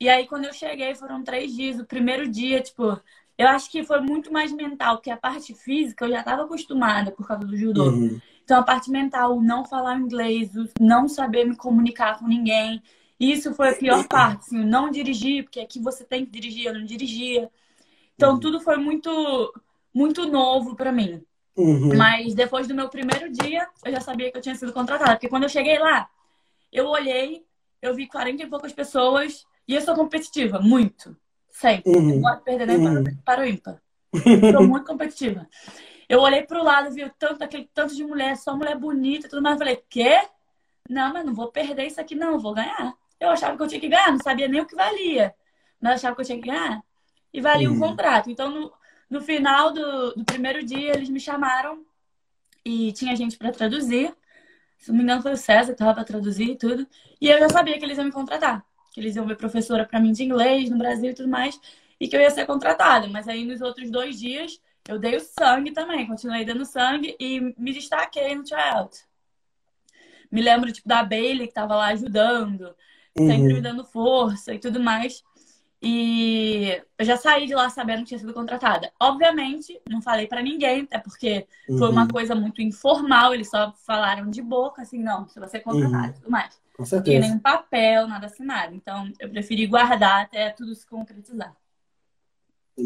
E 0.00 0.08
aí, 0.08 0.26
quando 0.26 0.44
eu 0.44 0.52
cheguei, 0.52 0.94
foram 0.94 1.24
três 1.24 1.54
dias. 1.54 1.80
O 1.80 1.84
primeiro 1.84 2.28
dia, 2.28 2.60
tipo, 2.60 3.00
eu 3.36 3.48
acho 3.48 3.70
que 3.70 3.84
foi 3.84 4.00
muito 4.00 4.32
mais 4.32 4.52
mental, 4.52 4.98
que 4.98 5.10
a 5.10 5.16
parte 5.16 5.54
física 5.54 6.04
eu 6.04 6.10
já 6.10 6.20
estava 6.20 6.42
acostumada 6.42 7.10
por 7.10 7.26
causa 7.26 7.44
do 7.44 7.56
judô. 7.56 7.90
Uhum. 7.90 8.20
Então, 8.44 8.58
a 8.58 8.62
parte 8.62 8.90
mental, 8.90 9.40
não 9.40 9.64
falar 9.64 9.98
inglês, 9.98 10.50
não 10.80 11.06
saber 11.06 11.44
me 11.44 11.54
comunicar 11.54 12.18
com 12.18 12.26
ninguém. 12.26 12.82
Isso 13.18 13.52
foi 13.54 13.70
a 13.70 13.74
pior 13.74 14.06
parte, 14.06 14.46
assim, 14.46 14.64
não 14.64 14.90
dirigir, 14.90 15.44
porque 15.44 15.60
aqui 15.60 15.80
você 15.80 16.04
tem 16.04 16.24
que 16.24 16.30
dirigir, 16.30 16.66
eu 16.66 16.74
não 16.74 16.84
dirigia. 16.84 17.50
Então 18.14 18.34
uhum. 18.34 18.40
tudo 18.40 18.60
foi 18.60 18.76
muito 18.76 19.52
muito 19.92 20.26
novo 20.26 20.76
para 20.76 20.92
mim. 20.92 21.22
Uhum. 21.56 21.96
Mas 21.96 22.34
depois 22.34 22.68
do 22.68 22.74
meu 22.74 22.88
primeiro 22.88 23.30
dia, 23.32 23.66
eu 23.84 23.90
já 23.90 24.00
sabia 24.00 24.30
que 24.30 24.38
eu 24.38 24.42
tinha 24.42 24.54
sido 24.54 24.72
contratada, 24.72 25.12
porque 25.12 25.28
quando 25.28 25.42
eu 25.42 25.48
cheguei 25.48 25.78
lá, 25.78 26.08
eu 26.72 26.86
olhei, 26.86 27.44
eu 27.82 27.94
vi 27.94 28.06
40 28.06 28.44
e 28.44 28.46
poucas 28.46 28.72
pessoas 28.72 29.44
e 29.66 29.74
eu 29.74 29.80
sou 29.80 29.94
competitiva, 29.96 30.60
muito. 30.60 31.16
Sempre. 31.50 31.90
Uhum. 31.90 32.14
Não 32.14 32.22
pode 32.22 32.44
perder 32.44 32.66
nem 32.66 32.78
uhum. 32.78 33.04
para 33.24 33.42
o 33.42 33.46
ímpar. 33.46 33.82
Sou 34.52 34.66
muito 34.66 34.86
competitiva. 34.86 35.46
Eu 36.08 36.20
olhei 36.20 36.42
pro 36.42 36.62
lado, 36.62 36.90
vi 36.90 37.10
tanto, 37.18 37.42
aquele 37.42 37.68
tanto 37.74 37.94
de 37.94 38.04
mulher, 38.04 38.36
só 38.36 38.56
mulher 38.56 38.78
bonita 38.78 39.26
e 39.26 39.30
tudo 39.30 39.42
mais. 39.42 39.54
Eu 39.54 39.58
falei, 39.58 39.84
quê? 39.90 40.20
Não, 40.88 41.12
mas 41.12 41.26
não 41.26 41.34
vou 41.34 41.52
perder 41.52 41.86
isso 41.86 42.00
aqui, 42.00 42.14
não, 42.14 42.38
vou 42.38 42.54
ganhar. 42.54 42.94
Eu 43.20 43.30
achava 43.30 43.56
que 43.56 43.62
eu 43.62 43.68
tinha 43.68 43.80
que 43.80 43.88
ganhar, 43.88 44.12
não 44.12 44.20
sabia 44.20 44.48
nem 44.48 44.60
o 44.60 44.66
que 44.66 44.76
valia. 44.76 45.34
Mas 45.80 45.94
achava 45.94 46.14
que 46.14 46.22
eu 46.22 46.26
tinha 46.26 46.40
que 46.40 46.48
ganhar. 46.48 46.82
E 47.32 47.40
valia 47.40 47.68
uhum. 47.68 47.76
um 47.76 47.80
contrato. 47.80 48.30
Então, 48.30 48.50
no, 48.50 48.72
no 49.10 49.20
final 49.20 49.72
do, 49.72 50.14
do 50.14 50.24
primeiro 50.24 50.64
dia, 50.64 50.92
eles 50.94 51.08
me 51.08 51.20
chamaram 51.20 51.84
e 52.64 52.92
tinha 52.92 53.16
gente 53.16 53.36
para 53.36 53.52
traduzir. 53.52 54.14
Se 54.78 54.90
não 54.90 54.98
me 54.98 55.02
engano, 55.02 55.22
foi 55.22 55.32
o 55.32 55.36
César 55.36 55.66
que 55.66 55.72
estava 55.72 55.94
para 55.94 56.04
traduzir 56.04 56.50
e 56.50 56.56
tudo. 56.56 56.86
E 57.20 57.28
eu 57.28 57.38
já 57.38 57.48
sabia 57.48 57.78
que 57.78 57.84
eles 57.84 57.98
iam 57.98 58.06
me 58.06 58.12
contratar. 58.12 58.64
Que 58.92 59.00
eles 59.00 59.16
iam 59.16 59.26
ver 59.26 59.36
professora 59.36 59.84
para 59.84 60.00
mim 60.00 60.12
de 60.12 60.22
inglês 60.22 60.70
no 60.70 60.78
Brasil 60.78 61.10
e 61.10 61.14
tudo 61.14 61.28
mais. 61.28 61.60
E 61.98 62.06
que 62.06 62.16
eu 62.16 62.20
ia 62.20 62.30
ser 62.30 62.46
contratada. 62.46 63.08
Mas 63.08 63.26
aí, 63.26 63.44
nos 63.44 63.60
outros 63.60 63.90
dois 63.90 64.18
dias, 64.18 64.60
eu 64.88 64.98
dei 64.98 65.16
o 65.16 65.20
sangue 65.20 65.72
também. 65.72 66.06
Continuei 66.06 66.44
dando 66.44 66.64
sangue 66.64 67.16
e 67.18 67.40
me 67.58 67.72
destaquei 67.72 68.34
no 68.34 68.44
tryout. 68.44 69.00
Me 70.30 70.40
lembro, 70.42 70.70
tipo, 70.70 70.88
da 70.88 71.02
Bailey, 71.02 71.46
que 71.46 71.52
estava 71.52 71.74
lá 71.74 71.88
ajudando 71.88 72.74
uhum. 73.20 73.28
sempre 73.28 73.54
me 73.54 73.60
dando 73.60 73.84
força 73.84 74.54
e 74.54 74.58
tudo 74.58 74.80
mais. 74.80 75.22
E 75.80 76.82
eu 76.98 77.04
já 77.04 77.16
saí 77.16 77.46
de 77.46 77.54
lá 77.54 77.70
sabendo 77.70 78.00
que 78.00 78.06
tinha 78.06 78.18
sido 78.18 78.34
contratada. 78.34 78.90
Obviamente, 79.00 79.80
não 79.88 80.02
falei 80.02 80.26
para 80.26 80.42
ninguém, 80.42 80.82
até 80.82 80.98
porque 80.98 81.46
uhum. 81.68 81.78
foi 81.78 81.90
uma 81.90 82.02
uhum. 82.02 82.08
coisa 82.08 82.34
muito 82.34 82.60
informal, 82.60 83.32
eles 83.32 83.48
só 83.48 83.72
falaram 83.86 84.28
de 84.28 84.42
boca, 84.42 84.82
assim, 84.82 85.00
não, 85.00 85.26
você 85.28 85.38
vai 85.38 85.48
ser 85.48 85.60
contratada 85.60 86.04
uhum. 86.04 86.10
e 86.10 86.14
tudo 86.14 86.30
mais. 86.30 86.60
Com 86.76 86.84
certeza. 86.84 87.16
E 87.16 87.20
nenhum 87.20 87.38
papel, 87.38 88.08
nada 88.08 88.26
assinado. 88.26 88.74
Então, 88.74 89.10
eu 89.20 89.28
preferi 89.28 89.66
guardar 89.66 90.22
até 90.22 90.50
tudo 90.50 90.74
se 90.74 90.86
concretizar. 90.86 91.54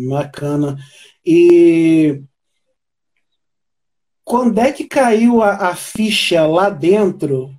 Bacana. 0.08 0.76
E 1.24 2.22
quando 4.24 4.58
é 4.58 4.72
que 4.72 4.84
caiu 4.84 5.42
a, 5.42 5.68
a 5.68 5.76
ficha 5.76 6.46
lá 6.46 6.70
dentro 6.70 7.54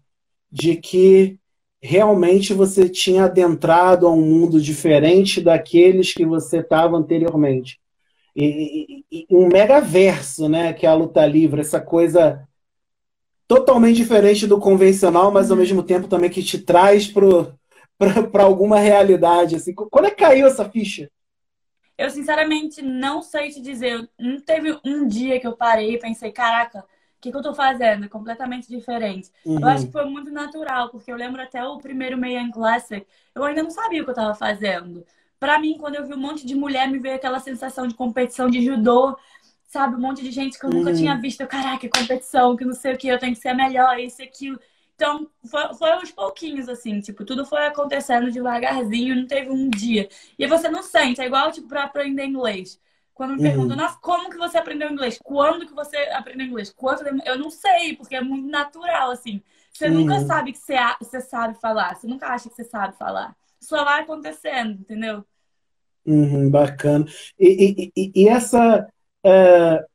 de 0.52 0.76
que 0.76 1.40
realmente 1.84 2.54
você 2.54 2.88
tinha 2.88 3.26
adentrado 3.26 4.08
a 4.08 4.10
um 4.10 4.22
mundo 4.22 4.62
diferente 4.62 5.42
daqueles 5.42 6.14
que 6.14 6.26
você 6.26 6.60
estava 6.60 6.96
anteriormente. 6.96 7.78
E, 8.34 9.04
e, 9.12 9.26
e, 9.30 9.36
um 9.36 9.48
megaverso, 9.48 10.48
né, 10.48 10.72
que 10.72 10.86
é 10.86 10.90
a 10.90 10.94
luta 10.94 11.26
livre, 11.26 11.60
essa 11.60 11.82
coisa 11.82 12.48
totalmente 13.46 13.98
diferente 13.98 14.48
do 14.48 14.60
convencional, 14.60 15.30
mas 15.30 15.52
ao 15.52 15.58
mesmo 15.58 15.84
tempo 15.84 16.08
também 16.08 16.30
que 16.30 16.42
te 16.42 16.58
traz 16.58 17.06
para 17.06 17.52
alguma 18.44 18.80
realidade? 18.80 19.58
Assim? 19.58 19.74
Quando 19.74 20.06
é 20.06 20.10
que 20.10 20.24
caiu 20.24 20.48
essa 20.48 20.70
ficha? 20.70 21.12
Eu, 21.98 22.10
sinceramente, 22.10 22.82
não 22.82 23.22
sei 23.22 23.50
te 23.50 23.62
dizer. 23.62 24.10
Não 24.18 24.40
teve 24.40 24.80
um 24.86 25.06
dia 25.06 25.38
que 25.38 25.46
eu 25.46 25.56
parei 25.56 25.96
e 25.96 26.00
pensei, 26.00 26.32
caraca, 26.32 26.84
que, 27.24 27.32
que 27.32 27.38
eu 27.38 27.42
tô 27.42 27.54
fazendo? 27.54 28.04
É 28.04 28.10
completamente 28.10 28.68
diferente. 28.68 29.32
Uhum. 29.46 29.60
Eu 29.62 29.68
acho 29.68 29.86
que 29.86 29.92
foi 29.94 30.04
muito 30.06 30.30
natural, 30.30 30.90
porque 30.90 31.10
eu 31.12 31.16
lembro 31.16 31.42
até 31.42 31.64
o 31.64 31.78
primeiro 31.78 32.18
Mayan 32.18 32.52
Classic, 32.52 33.08
eu 33.34 33.44
ainda 33.44 33.64
não 33.64 33.72
sabia 33.72 34.02
o 34.02 34.06
que 34.06 34.12
eu 34.12 34.16
tava 34.16 34.36
fazendo. 34.36 35.06
Para 35.40 35.58
mim, 35.58 35.78
quando 35.78 35.96
eu 35.96 36.06
vi 36.06 36.14
um 36.14 36.18
monte 36.18 36.46
de 36.46 36.54
mulher, 36.54 36.90
me 36.90 37.00
veio 37.00 37.16
aquela 37.16 37.40
sensação 37.40 37.88
de 37.88 37.96
competição 37.96 38.50
de 38.50 38.64
judô, 38.64 39.18
sabe? 39.68 39.96
Um 39.96 40.02
monte 40.02 40.22
de 40.22 40.32
gente 40.32 40.60
que 40.60 40.66
eu 40.66 40.70
nunca 40.70 40.90
uhum. 40.90 40.96
tinha 40.96 41.16
visto. 41.16 41.48
Caraca, 41.48 41.90
competição, 41.90 42.58
que 42.58 42.66
não 42.66 42.74
sei 42.74 42.94
o 42.94 42.98
que, 42.98 43.08
eu 43.08 43.20
tenho 43.20 43.34
que 43.34 43.42
ser 43.42 43.54
melhor, 43.54 43.98
isso 44.00 44.22
e 44.22 44.26
aquilo. 44.26 44.60
Então, 44.96 45.28
foi, 45.50 45.74
foi 45.76 45.92
aos 45.92 46.12
pouquinhos, 46.12 46.70
assim, 46.70 47.00
tipo, 47.00 47.26
tudo 47.26 47.46
foi 47.46 47.66
acontecendo 47.66 48.32
devagarzinho, 48.32 49.16
não 49.16 49.28
teve 49.28 49.50
um 49.50 49.70
dia. 49.70 50.08
E 50.38 50.46
você 50.46 50.70
não 50.70 50.84
sente, 50.84 51.22
é 51.22 51.26
igual, 51.26 51.52
tipo, 51.52 51.68
pra 51.68 51.84
aprender 51.84 52.26
inglês. 52.26 52.80
Quando 53.14 53.32
me 53.32 53.38
uhum. 53.38 53.44
perguntam, 53.44 53.78
nossa, 53.78 53.98
como 54.02 54.30
que 54.30 54.38
você 54.38 54.58
aprendeu 54.58 54.90
inglês? 54.90 55.20
Quando 55.24 55.68
que 55.68 55.74
você 55.74 55.98
aprendeu 56.14 56.48
inglês? 56.48 56.74
Quanto 56.76 57.04
Eu 57.26 57.38
não 57.38 57.50
sei, 57.50 57.96
porque 57.96 58.16
é 58.16 58.22
muito 58.22 58.50
natural, 58.50 59.12
assim. 59.12 59.42
Você 59.72 59.88
uhum. 59.88 60.02
nunca 60.02 60.20
sabe 60.22 60.52
que 60.52 60.58
você, 60.58 60.76
você 61.00 61.22
sabe 61.22 61.60
falar, 61.60 61.96
você 61.96 62.08
nunca 62.08 62.28
acha 62.28 62.50
que 62.50 62.56
você 62.56 62.64
sabe 62.64 62.98
falar. 62.98 63.36
Só 63.60 63.84
vai 63.84 64.02
acontecendo, 64.02 64.72
entendeu? 64.72 65.24
Uhum, 66.06 66.50
bacana. 66.50 67.06
E, 67.40 67.92
e, 67.96 68.12
e 68.16 68.28
essa. 68.28 68.88
É... 69.24 69.86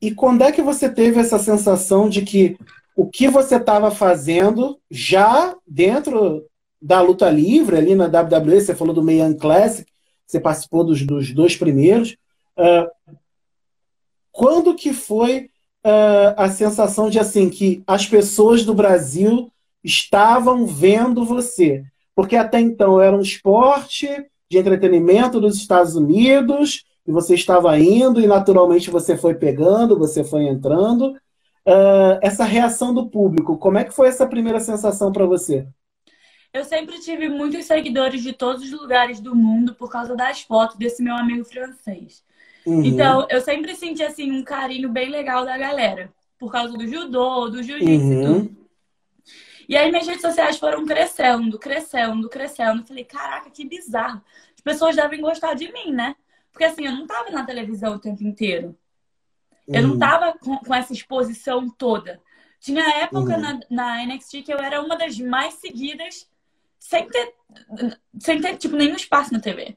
E 0.00 0.14
quando 0.14 0.42
é 0.42 0.52
que 0.52 0.60
você 0.60 0.90
teve 0.90 1.18
essa 1.18 1.38
sensação 1.38 2.08
de 2.08 2.22
que 2.22 2.58
o 2.94 3.08
que 3.08 3.28
você 3.28 3.56
estava 3.56 3.90
fazendo 3.90 4.78
já 4.90 5.56
dentro 5.66 6.44
da 6.80 7.00
luta 7.00 7.30
livre, 7.30 7.76
ali 7.76 7.94
na 7.94 8.06
WWE, 8.06 8.60
você 8.60 8.74
falou 8.74 8.94
do 8.94 9.02
Mayan 9.02 9.34
Classic, 9.34 9.90
você 10.26 10.40
participou 10.40 10.84
dos, 10.84 11.02
dos 11.02 11.32
dois 11.32 11.56
primeiros. 11.56 12.16
Uh, 12.58 12.90
quando 14.32 14.74
que 14.74 14.92
foi 14.92 15.50
uh, 15.86 16.34
a 16.36 16.48
sensação 16.48 17.08
de 17.08 17.18
assim 17.18 17.48
que 17.48 17.82
as 17.86 18.06
pessoas 18.06 18.64
do 18.64 18.74
Brasil 18.74 19.50
estavam 19.82 20.66
vendo 20.66 21.24
você? 21.24 21.84
Porque 22.14 22.36
até 22.36 22.60
então 22.60 23.00
era 23.00 23.16
um 23.16 23.20
esporte 23.20 24.08
de 24.50 24.58
entretenimento 24.58 25.40
dos 25.40 25.56
Estados 25.56 25.96
Unidos, 25.96 26.84
e 27.06 27.12
você 27.12 27.34
estava 27.34 27.78
indo, 27.78 28.20
e 28.20 28.26
naturalmente 28.26 28.90
você 28.90 29.16
foi 29.16 29.34
pegando, 29.34 29.98
você 29.98 30.24
foi 30.24 30.44
entrando. 30.44 31.14
Uh, 31.66 32.18
essa 32.22 32.44
reação 32.44 32.94
do 32.94 33.08
público, 33.08 33.56
como 33.58 33.78
é 33.78 33.84
que 33.84 33.94
foi 33.94 34.08
essa 34.08 34.26
primeira 34.26 34.60
sensação 34.60 35.12
para 35.12 35.26
você? 35.26 35.66
Eu 36.56 36.64
sempre 36.64 36.98
tive 36.98 37.28
muitos 37.28 37.66
seguidores 37.66 38.22
de 38.22 38.32
todos 38.32 38.62
os 38.62 38.72
lugares 38.72 39.20
do 39.20 39.34
mundo 39.34 39.74
por 39.74 39.90
causa 39.90 40.16
das 40.16 40.40
fotos 40.40 40.76
desse 40.76 41.02
meu 41.02 41.14
amigo 41.14 41.44
francês. 41.44 42.24
Uhum. 42.64 42.82
Então, 42.82 43.26
eu 43.28 43.42
sempre 43.42 43.74
senti 43.74 44.02
assim 44.02 44.32
um 44.32 44.42
carinho 44.42 44.88
bem 44.88 45.10
legal 45.10 45.44
da 45.44 45.58
galera, 45.58 46.10
por 46.38 46.50
causa 46.50 46.72
do 46.72 46.88
judô, 46.88 47.50
do 47.50 47.62
jiu-jitsu 47.62 48.06
uhum. 48.06 48.22
e 48.22 48.26
tudo. 48.26 48.56
E 49.68 49.76
aí 49.76 49.90
minhas 49.90 50.06
redes 50.06 50.22
sociais 50.22 50.56
foram 50.56 50.86
crescendo, 50.86 51.58
crescendo, 51.58 52.26
crescendo. 52.30 52.80
Eu 52.80 52.86
falei, 52.86 53.04
caraca, 53.04 53.50
que 53.50 53.68
bizarro. 53.68 54.22
As 54.54 54.60
pessoas 54.62 54.96
devem 54.96 55.20
gostar 55.20 55.52
de 55.52 55.70
mim, 55.70 55.92
né? 55.92 56.16
Porque 56.50 56.64
assim, 56.64 56.86
eu 56.86 56.92
não 56.92 57.06
tava 57.06 57.30
na 57.30 57.44
televisão 57.44 57.96
o 57.96 58.00
tempo 58.00 58.24
inteiro. 58.24 58.74
Eu 59.68 59.82
não 59.82 59.90
uhum. 59.90 59.98
tava 59.98 60.38
com, 60.38 60.56
com, 60.56 60.74
essa 60.74 60.94
exposição 60.94 61.68
toda. 61.68 62.18
Tinha 62.58 63.02
época 63.02 63.34
uhum. 63.34 63.40
na, 63.40 63.60
na 63.68 64.06
NXT 64.06 64.42
que 64.42 64.54
eu 64.54 64.58
era 64.58 64.80
uma 64.80 64.96
das 64.96 65.18
mais 65.18 65.54
seguidas 65.54 66.26
sem 66.86 67.08
ter, 67.08 67.34
sem 68.20 68.40
ter 68.40 68.56
tipo, 68.56 68.76
nenhum 68.76 68.94
espaço 68.94 69.32
na 69.32 69.40
TV. 69.40 69.76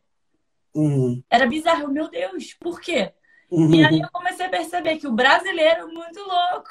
Uhum. 0.75 1.23
Era 1.27 1.47
bizarro, 1.47 1.87
meu 1.87 2.07
Deus, 2.07 2.53
por 2.53 2.79
quê? 2.79 3.11
Uhum. 3.49 3.73
E 3.73 3.83
aí 3.83 3.99
eu 3.99 4.09
comecei 4.11 4.45
a 4.45 4.49
perceber 4.49 4.99
que 4.99 5.07
o 5.07 5.11
brasileiro 5.11 5.81
é 5.81 5.85
muito 5.85 6.19
louco. 6.19 6.69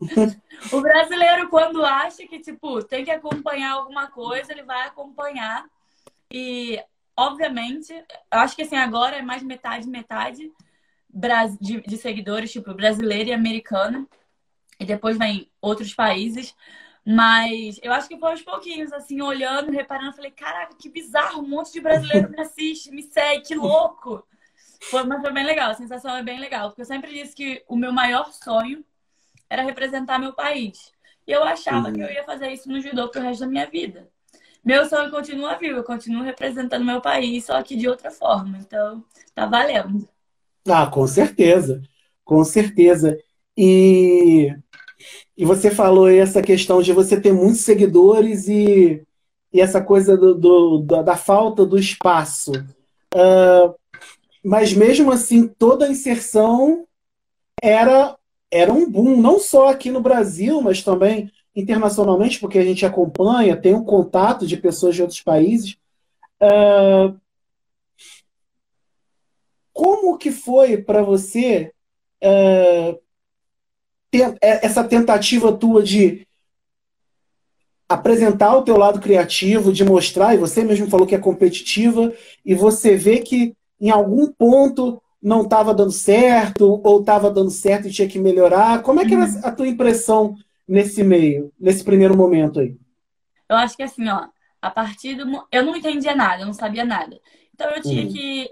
o 0.70 0.80
brasileiro, 0.82 1.48
quando 1.48 1.82
acha 1.82 2.26
que, 2.26 2.40
tipo, 2.40 2.82
tem 2.84 3.06
que 3.06 3.10
acompanhar 3.10 3.72
alguma 3.72 4.06
coisa, 4.08 4.52
ele 4.52 4.64
vai 4.64 4.86
acompanhar. 4.86 5.64
E, 6.30 6.78
obviamente, 7.16 7.90
eu 7.94 8.38
acho 8.40 8.54
que 8.54 8.62
assim, 8.62 8.76
agora 8.76 9.16
é 9.16 9.22
mais 9.22 9.42
metade, 9.42 9.88
metade 9.88 10.52
de, 11.58 11.80
de 11.80 11.96
seguidores, 11.96 12.52
tipo, 12.52 12.74
brasileiro 12.74 13.30
e 13.30 13.32
americano. 13.32 14.06
E 14.78 14.84
depois 14.84 15.16
vem 15.16 15.50
outros 15.62 15.94
países. 15.94 16.54
Mas 17.06 17.78
eu 17.82 17.92
acho 17.92 18.08
que 18.08 18.18
foi 18.18 18.30
aos 18.30 18.42
pouquinhos, 18.42 18.92
assim, 18.92 19.20
olhando, 19.20 19.70
reparando, 19.70 20.16
falei, 20.16 20.30
caraca, 20.30 20.74
que 20.74 20.88
bizarro, 20.88 21.42
um 21.42 21.48
monte 21.48 21.72
de 21.72 21.80
brasileiro 21.80 22.30
me 22.30 22.40
assiste, 22.40 22.90
me 22.90 23.02
segue, 23.02 23.44
que 23.44 23.54
louco. 23.54 24.26
Foi, 24.90 25.04
mas 25.04 25.20
foi 25.20 25.32
bem 25.32 25.44
legal, 25.44 25.70
a 25.70 25.74
sensação 25.74 26.16
é 26.16 26.22
bem 26.22 26.40
legal, 26.40 26.68
porque 26.68 26.80
eu 26.80 26.86
sempre 26.86 27.12
disse 27.12 27.34
que 27.34 27.62
o 27.68 27.76
meu 27.76 27.92
maior 27.92 28.32
sonho 28.32 28.84
era 29.50 29.62
representar 29.62 30.18
meu 30.18 30.32
país. 30.32 30.92
E 31.26 31.32
eu 31.32 31.42
achava 31.44 31.88
uhum. 31.88 31.94
que 31.94 32.00
eu 32.00 32.10
ia 32.10 32.24
fazer 32.24 32.50
isso 32.50 32.70
no 32.70 32.80
judô 32.80 33.08
pro 33.08 33.22
resto 33.22 33.40
da 33.40 33.46
minha 33.46 33.66
vida. 33.66 34.08
Meu 34.64 34.86
sonho 34.86 35.10
continua 35.10 35.56
vivo, 35.56 35.78
eu 35.78 35.84
continuo 35.84 36.22
representando 36.22 36.84
meu 36.84 37.00
país, 37.00 37.44
só 37.44 37.62
que 37.62 37.76
de 37.76 37.86
outra 37.86 38.10
forma. 38.10 38.58
Então, 38.58 39.04
tá 39.34 39.44
valendo. 39.44 40.08
Ah, 40.66 40.86
com 40.86 41.06
certeza. 41.06 41.82
Com 42.24 42.42
certeza. 42.44 43.18
E, 43.56 44.54
e 45.36 45.44
você 45.44 45.70
falou 45.70 46.08
essa 46.08 46.40
questão 46.42 46.80
de 46.80 46.92
você 46.92 47.20
ter 47.20 47.32
muitos 47.32 47.62
seguidores 47.62 48.48
e, 48.48 49.02
e 49.52 49.60
essa 49.60 49.82
coisa 49.82 50.16
do, 50.16 50.34
do 50.34 50.78
da, 50.78 51.02
da, 51.02 51.16
falta 51.16 51.66
do 51.66 51.78
espaço. 51.78 52.52
Uh, 53.14 53.74
mas 54.44 54.72
mesmo 54.72 55.10
assim, 55.10 55.48
toda 55.48 55.86
a 55.86 55.90
inserção 55.90 56.86
era, 57.62 58.16
era 58.50 58.72
um 58.72 58.88
boom, 58.88 59.20
não 59.20 59.38
só 59.38 59.68
aqui 59.68 59.90
no 59.90 60.00
Brasil, 60.00 60.60
mas 60.60 60.82
também 60.82 61.30
internacionalmente, 61.56 62.40
porque 62.40 62.58
a 62.58 62.64
gente 62.64 62.84
acompanha, 62.84 63.56
tem 63.56 63.74
um 63.74 63.84
contato 63.84 64.46
de 64.46 64.56
pessoas 64.56 64.94
de 64.94 65.02
outros 65.02 65.20
países. 65.20 65.76
Uh, 66.40 67.18
como 69.72 70.18
que 70.18 70.30
foi 70.30 70.76
para 70.76 71.02
você 71.02 71.72
uh, 72.22 72.98
essa 74.40 74.84
tentativa 74.84 75.52
tua 75.52 75.82
de 75.82 76.26
apresentar 77.88 78.56
o 78.56 78.62
teu 78.62 78.76
lado 78.76 79.00
criativo, 79.00 79.72
de 79.72 79.84
mostrar, 79.84 80.34
e 80.34 80.38
você 80.38 80.64
mesmo 80.64 80.88
falou 80.88 81.06
que 81.06 81.14
é 81.14 81.18
competitiva, 81.18 82.12
e 82.44 82.54
você 82.54 82.96
vê 82.96 83.20
que 83.20 83.54
em 83.80 83.90
algum 83.90 84.26
ponto 84.32 85.00
não 85.22 85.42
estava 85.42 85.72
dando 85.74 85.92
certo, 85.92 86.80
ou 86.84 87.00
estava 87.00 87.30
dando 87.30 87.50
certo 87.50 87.88
e 87.88 87.90
tinha 87.90 88.08
que 88.08 88.18
melhorar. 88.18 88.82
Como 88.82 89.00
é 89.00 89.06
que 89.06 89.14
era 89.14 89.24
uhum. 89.24 89.40
a 89.42 89.50
tua 89.50 89.66
impressão 89.66 90.36
nesse 90.68 91.02
meio, 91.02 91.52
nesse 91.58 91.82
primeiro 91.82 92.16
momento 92.16 92.60
aí? 92.60 92.76
Eu 93.48 93.56
acho 93.56 93.76
que 93.76 93.82
assim, 93.82 94.08
ó, 94.08 94.26
a 94.60 94.70
partir 94.70 95.14
do. 95.14 95.24
Eu 95.50 95.64
não 95.64 95.76
entendia 95.76 96.14
nada, 96.14 96.42
eu 96.42 96.46
não 96.46 96.52
sabia 96.52 96.84
nada. 96.84 97.18
Então 97.54 97.70
eu 97.70 97.80
tinha 97.80 98.04
uhum. 98.04 98.12
que 98.12 98.50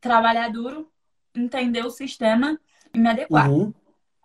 trabalhar 0.00 0.48
duro, 0.48 0.88
entender 1.34 1.84
o 1.84 1.90
sistema 1.90 2.58
e 2.92 2.98
me 2.98 3.08
adequar. 3.08 3.50
Uhum. 3.50 3.72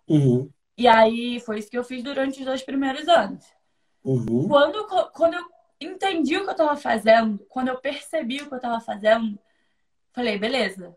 Uhum. 0.08 0.50
E 0.78 0.86
aí 0.86 1.40
foi 1.40 1.58
isso 1.58 1.68
que 1.68 1.76
eu 1.76 1.82
fiz 1.82 2.04
durante 2.04 2.38
os 2.38 2.46
dois 2.46 2.62
primeiros 2.62 3.08
anos. 3.08 3.44
Uhum. 4.04 4.46
Quando, 4.46 4.86
quando 5.12 5.34
eu 5.34 5.44
entendi 5.80 6.36
o 6.36 6.44
que 6.44 6.48
eu 6.48 6.52
estava 6.52 6.76
fazendo, 6.76 7.44
quando 7.48 7.66
eu 7.66 7.80
percebi 7.80 8.40
o 8.40 8.46
que 8.46 8.54
eu 8.54 8.58
estava 8.58 8.80
fazendo, 8.80 9.36
falei, 10.12 10.38
beleza. 10.38 10.96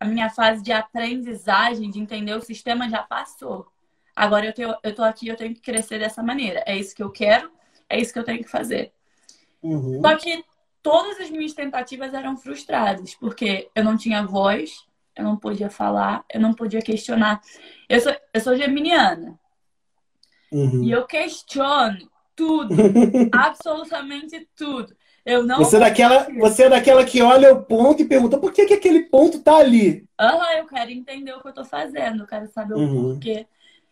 A 0.00 0.04
minha 0.04 0.28
fase 0.28 0.60
de 0.60 0.72
aprendizagem, 0.72 1.88
de 1.88 2.00
entender 2.00 2.34
o 2.34 2.40
sistema 2.40 2.90
já 2.90 3.00
passou. 3.00 3.70
Agora 4.16 4.46
eu, 4.46 4.52
tenho, 4.52 4.74
eu 4.82 4.92
tô 4.92 5.04
aqui, 5.04 5.28
eu 5.28 5.36
tenho 5.36 5.54
que 5.54 5.60
crescer 5.60 6.00
dessa 6.00 6.20
maneira. 6.20 6.64
É 6.66 6.76
isso 6.76 6.94
que 6.94 7.02
eu 7.02 7.10
quero, 7.10 7.48
é 7.88 8.00
isso 8.00 8.12
que 8.12 8.18
eu 8.18 8.24
tenho 8.24 8.42
que 8.42 8.50
fazer. 8.50 8.92
Uhum. 9.62 10.00
Só 10.00 10.16
que 10.16 10.44
todas 10.82 11.20
as 11.20 11.30
minhas 11.30 11.52
tentativas 11.52 12.12
eram 12.12 12.36
frustradas, 12.36 13.14
porque 13.14 13.70
eu 13.72 13.84
não 13.84 13.96
tinha 13.96 14.26
voz, 14.26 14.84
eu 15.20 15.24
não 15.24 15.36
podia 15.36 15.70
falar, 15.70 16.24
eu 16.32 16.40
não 16.40 16.52
podia 16.52 16.80
questionar. 16.80 17.40
Eu 17.88 18.00
sou, 18.00 18.14
eu 18.32 18.40
sou 18.40 18.56
geminiana. 18.56 19.38
Uhum. 20.50 20.82
E 20.82 20.90
eu 20.90 21.06
questiono 21.06 22.10
tudo, 22.34 22.74
absolutamente 23.32 24.48
tudo. 24.56 24.96
Eu 25.24 25.44
não 25.44 25.58
você, 25.58 25.76
é 25.76 25.80
daquela, 25.80 26.26
você 26.38 26.62
é 26.64 26.68
daquela 26.70 27.04
que 27.04 27.20
olha 27.20 27.52
o 27.52 27.62
ponto 27.62 28.02
e 28.02 28.08
pergunta 28.08 28.38
por 28.38 28.52
que, 28.52 28.64
que 28.64 28.74
aquele 28.74 29.04
ponto 29.04 29.40
tá 29.40 29.56
ali. 29.56 30.08
Aham, 30.18 30.38
uhum, 30.38 30.58
eu 30.58 30.66
quero 30.66 30.90
entender 30.90 31.32
o 31.34 31.40
que 31.40 31.48
eu 31.48 31.52
tô 31.52 31.64
fazendo, 31.64 32.22
eu 32.22 32.26
quero 32.26 32.48
saber 32.48 32.74
uhum. 32.74 32.98
o 32.98 33.12
porquê. 33.12 33.46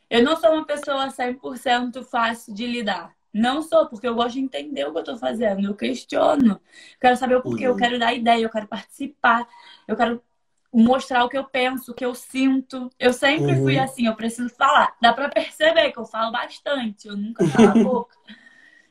Eu 0.08 0.23
não 0.23 0.37
sou 0.37 0.52
uma 0.52 0.64
pessoa 0.64 1.08
100% 1.08 2.02
fácil 2.04 2.54
de 2.54 2.66
lidar. 2.66 3.12
Não 3.32 3.61
sou, 3.61 3.87
porque 3.87 4.08
eu 4.08 4.14
gosto 4.14 4.32
de 4.32 4.40
entender 4.40 4.87
o 4.87 4.90
que 4.90 4.97
eu 4.97 5.02
estou 5.02 5.18
fazendo. 5.18 5.66
Eu 5.66 5.75
questiono. 5.75 6.58
Quero 6.99 7.16
saber 7.16 7.37
o 7.37 7.42
porquê, 7.42 7.66
uhum. 7.66 7.75
eu 7.75 7.76
quero 7.76 7.99
dar 7.99 8.14
ideia, 8.14 8.42
eu 8.42 8.50
quero 8.50 8.66
participar, 8.66 9.47
eu 9.87 9.94
quero 9.94 10.23
mostrar 10.72 11.25
o 11.25 11.28
que 11.28 11.38
eu 11.38 11.44
penso, 11.44 11.92
o 11.92 11.94
que 11.94 12.04
eu 12.04 12.14
sinto. 12.14 12.90
Eu 12.98 13.12
sempre 13.12 13.52
uhum. 13.52 13.62
fui 13.62 13.78
assim, 13.78 14.06
eu 14.06 14.14
preciso 14.14 14.48
falar. 14.50 14.94
Dá 15.00 15.12
para 15.12 15.28
perceber 15.28 15.92
que 15.92 15.98
eu 15.98 16.04
falo 16.04 16.32
bastante, 16.32 17.08
eu 17.08 17.16
nunca 17.16 17.44
calo 17.50 17.68
a 17.68 17.75
boca. 17.82 18.16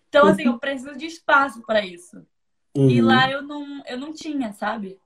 Então, 0.10 0.28
assim, 0.28 0.44
eu 0.44 0.58
preciso 0.58 0.98
de 0.98 1.06
espaço 1.06 1.62
para 1.64 1.86
isso. 1.86 2.26
Uhum. 2.76 2.90
E 2.90 3.02
lá 3.02 3.30
eu 3.30 3.42
não, 3.42 3.84
eu 3.86 3.98
não 3.98 4.14
tinha, 4.14 4.52
sabe? 4.54 5.00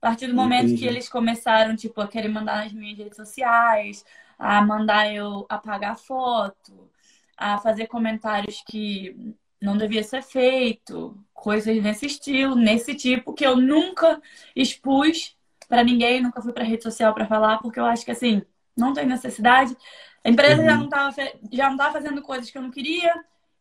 A 0.00 0.08
partir 0.08 0.26
do 0.26 0.34
momento 0.34 0.64
Entendi. 0.64 0.82
que 0.82 0.86
eles 0.86 1.08
começaram, 1.08 1.76
tipo, 1.76 2.00
a 2.00 2.08
querer 2.08 2.28
mandar 2.28 2.64
nas 2.64 2.72
minhas 2.72 2.98
redes 2.98 3.16
sociais, 3.16 4.04
a 4.38 4.60
mandar 4.60 5.12
eu 5.12 5.46
apagar 5.48 5.96
foto, 5.96 6.90
a 7.36 7.58
fazer 7.58 7.86
comentários 7.86 8.62
que 8.66 9.34
não 9.60 9.76
devia 9.76 10.02
ser 10.02 10.22
feito, 10.22 11.16
coisas 11.32 11.80
nesse 11.80 12.06
estilo, 12.06 12.56
nesse 12.56 12.94
tipo, 12.96 13.32
que 13.32 13.46
eu 13.46 13.56
nunca 13.56 14.20
expus 14.56 15.36
para 15.72 15.82
ninguém, 15.82 16.20
nunca 16.20 16.42
fui 16.42 16.52
para 16.52 16.64
rede 16.64 16.82
social 16.82 17.14
para 17.14 17.26
falar, 17.26 17.56
porque 17.56 17.80
eu 17.80 17.86
acho 17.86 18.04
que 18.04 18.10
assim, 18.10 18.42
não 18.76 18.92
tem 18.92 19.06
necessidade. 19.06 19.74
A 20.22 20.28
empresa 20.28 20.60
uhum. 20.60 20.68
já 20.68 20.76
não 20.76 20.84
estava 20.84 21.14
já 21.50 21.70
não 21.70 21.78
tava 21.78 21.94
fazendo 21.94 22.20
coisas 22.20 22.50
que 22.50 22.58
eu 22.58 22.60
não 22.60 22.70
queria, 22.70 23.10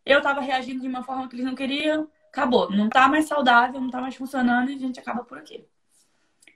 eu 0.06 0.18
estava 0.18 0.41
reagindo 0.41 0.82
de 0.82 0.89
uma 0.89 1.03
forma 1.03 1.30
que 1.30 1.36
eles 1.36 1.46
não 1.46 1.56
queriam, 1.56 2.10
acabou. 2.27 2.70
Não 2.70 2.88
está 2.88 3.08
mais 3.08 3.30
saudável, 3.30 3.80
não 3.80 3.88
está 3.88 4.01
mais 4.01 4.13
funcionando 4.13 4.70
e 4.70 4.75
a 4.75 4.77
gente 4.77 5.00
acaba 5.00 5.24
por 5.24 5.38
aqui. 5.38 5.63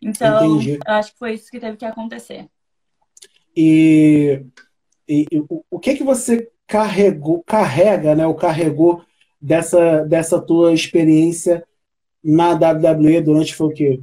Então, 0.01 0.57
Entendi. 0.57 0.73
eu 0.73 0.93
acho 0.93 1.13
que 1.13 1.19
foi 1.19 1.35
isso 1.35 1.49
que 1.49 1.57
teve 1.57 1.77
que 1.77 1.85
acontecer. 1.85 2.49
E, 3.55 4.45
e, 5.07 5.25
e 5.31 5.45
o 5.71 5.79
que 5.79 5.95
que 5.95 6.03
você 6.03 6.51
carregou, 6.67 7.41
carrega, 7.45 8.13
né, 8.13 8.27
ou 8.27 8.35
carregou 8.35 9.05
dessa, 9.41 10.03
dessa 10.03 10.41
tua 10.41 10.73
experiência 10.73 11.65
na 12.21 12.51
WWE 12.51 13.21
durante 13.21 13.55
foi 13.55 13.67
o 13.67 13.73
quê? 13.73 14.01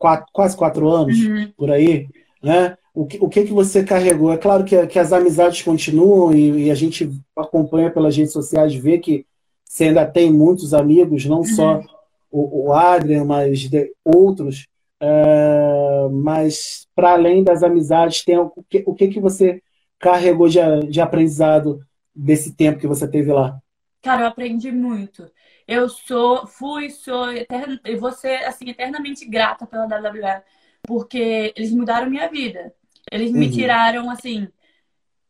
Quatro, 0.00 0.26
quase 0.32 0.56
quatro 0.56 0.88
anos, 0.88 1.18
uhum. 1.18 1.52
por 1.58 1.70
aí, 1.70 2.08
né? 2.42 2.74
O 2.94 3.06
que, 3.06 3.18
o 3.20 3.28
que 3.28 3.44
que 3.44 3.52
você 3.52 3.84
carregou? 3.84 4.32
É 4.32 4.38
claro 4.38 4.64
que, 4.64 4.86
que 4.86 4.98
as 4.98 5.12
amizades 5.12 5.60
continuam 5.60 6.32
e, 6.34 6.64
e, 6.64 6.70
a 6.70 6.74
gente 6.74 7.10
acompanha 7.36 7.90
pelas 7.90 8.16
redes 8.16 8.32
sociais, 8.32 8.74
vê 8.74 8.98
que 8.98 9.26
você 9.62 9.84
ainda 9.84 10.06
tem 10.06 10.32
muitos 10.32 10.72
amigos, 10.72 11.26
não 11.26 11.40
uhum. 11.40 11.44
só 11.44 11.82
o, 12.30 12.68
o 12.68 12.72
Adrian, 12.72 13.24
mas 13.26 13.60
de, 13.60 13.92
outros. 14.02 14.66
Uh, 15.02 16.10
mas 16.10 16.86
para 16.94 17.12
além 17.12 17.44
das 17.44 17.62
amizades, 17.62 18.24
tem 18.24 18.38
o 18.38 18.50
que, 18.68 18.82
o 18.86 18.94
que, 18.94 19.08
que 19.08 19.20
você 19.20 19.62
carregou 19.98 20.48
de, 20.48 20.58
de 20.88 21.00
aprendizado 21.00 21.80
desse 22.14 22.54
tempo 22.54 22.80
que 22.80 22.86
você 22.86 23.06
teve 23.06 23.30
lá? 23.30 23.58
Cara, 24.02 24.22
eu 24.22 24.26
aprendi 24.28 24.72
muito. 24.72 25.30
Eu 25.68 25.88
sou, 25.88 26.46
fui, 26.46 26.90
sou 26.90 27.30
eterna, 27.32 27.80
e 27.84 27.96
vou 27.96 28.12
ser 28.12 28.44
assim, 28.44 28.68
eternamente 28.70 29.24
grata 29.26 29.66
pela 29.66 29.86
WWE, 29.86 30.42
porque 30.82 31.52
eles 31.56 31.70
mudaram 31.72 32.10
minha 32.10 32.28
vida. 32.28 32.74
Eles 33.10 33.32
me 33.32 33.46
uhum. 33.46 33.52
tiraram, 33.52 34.10
assim, 34.10 34.48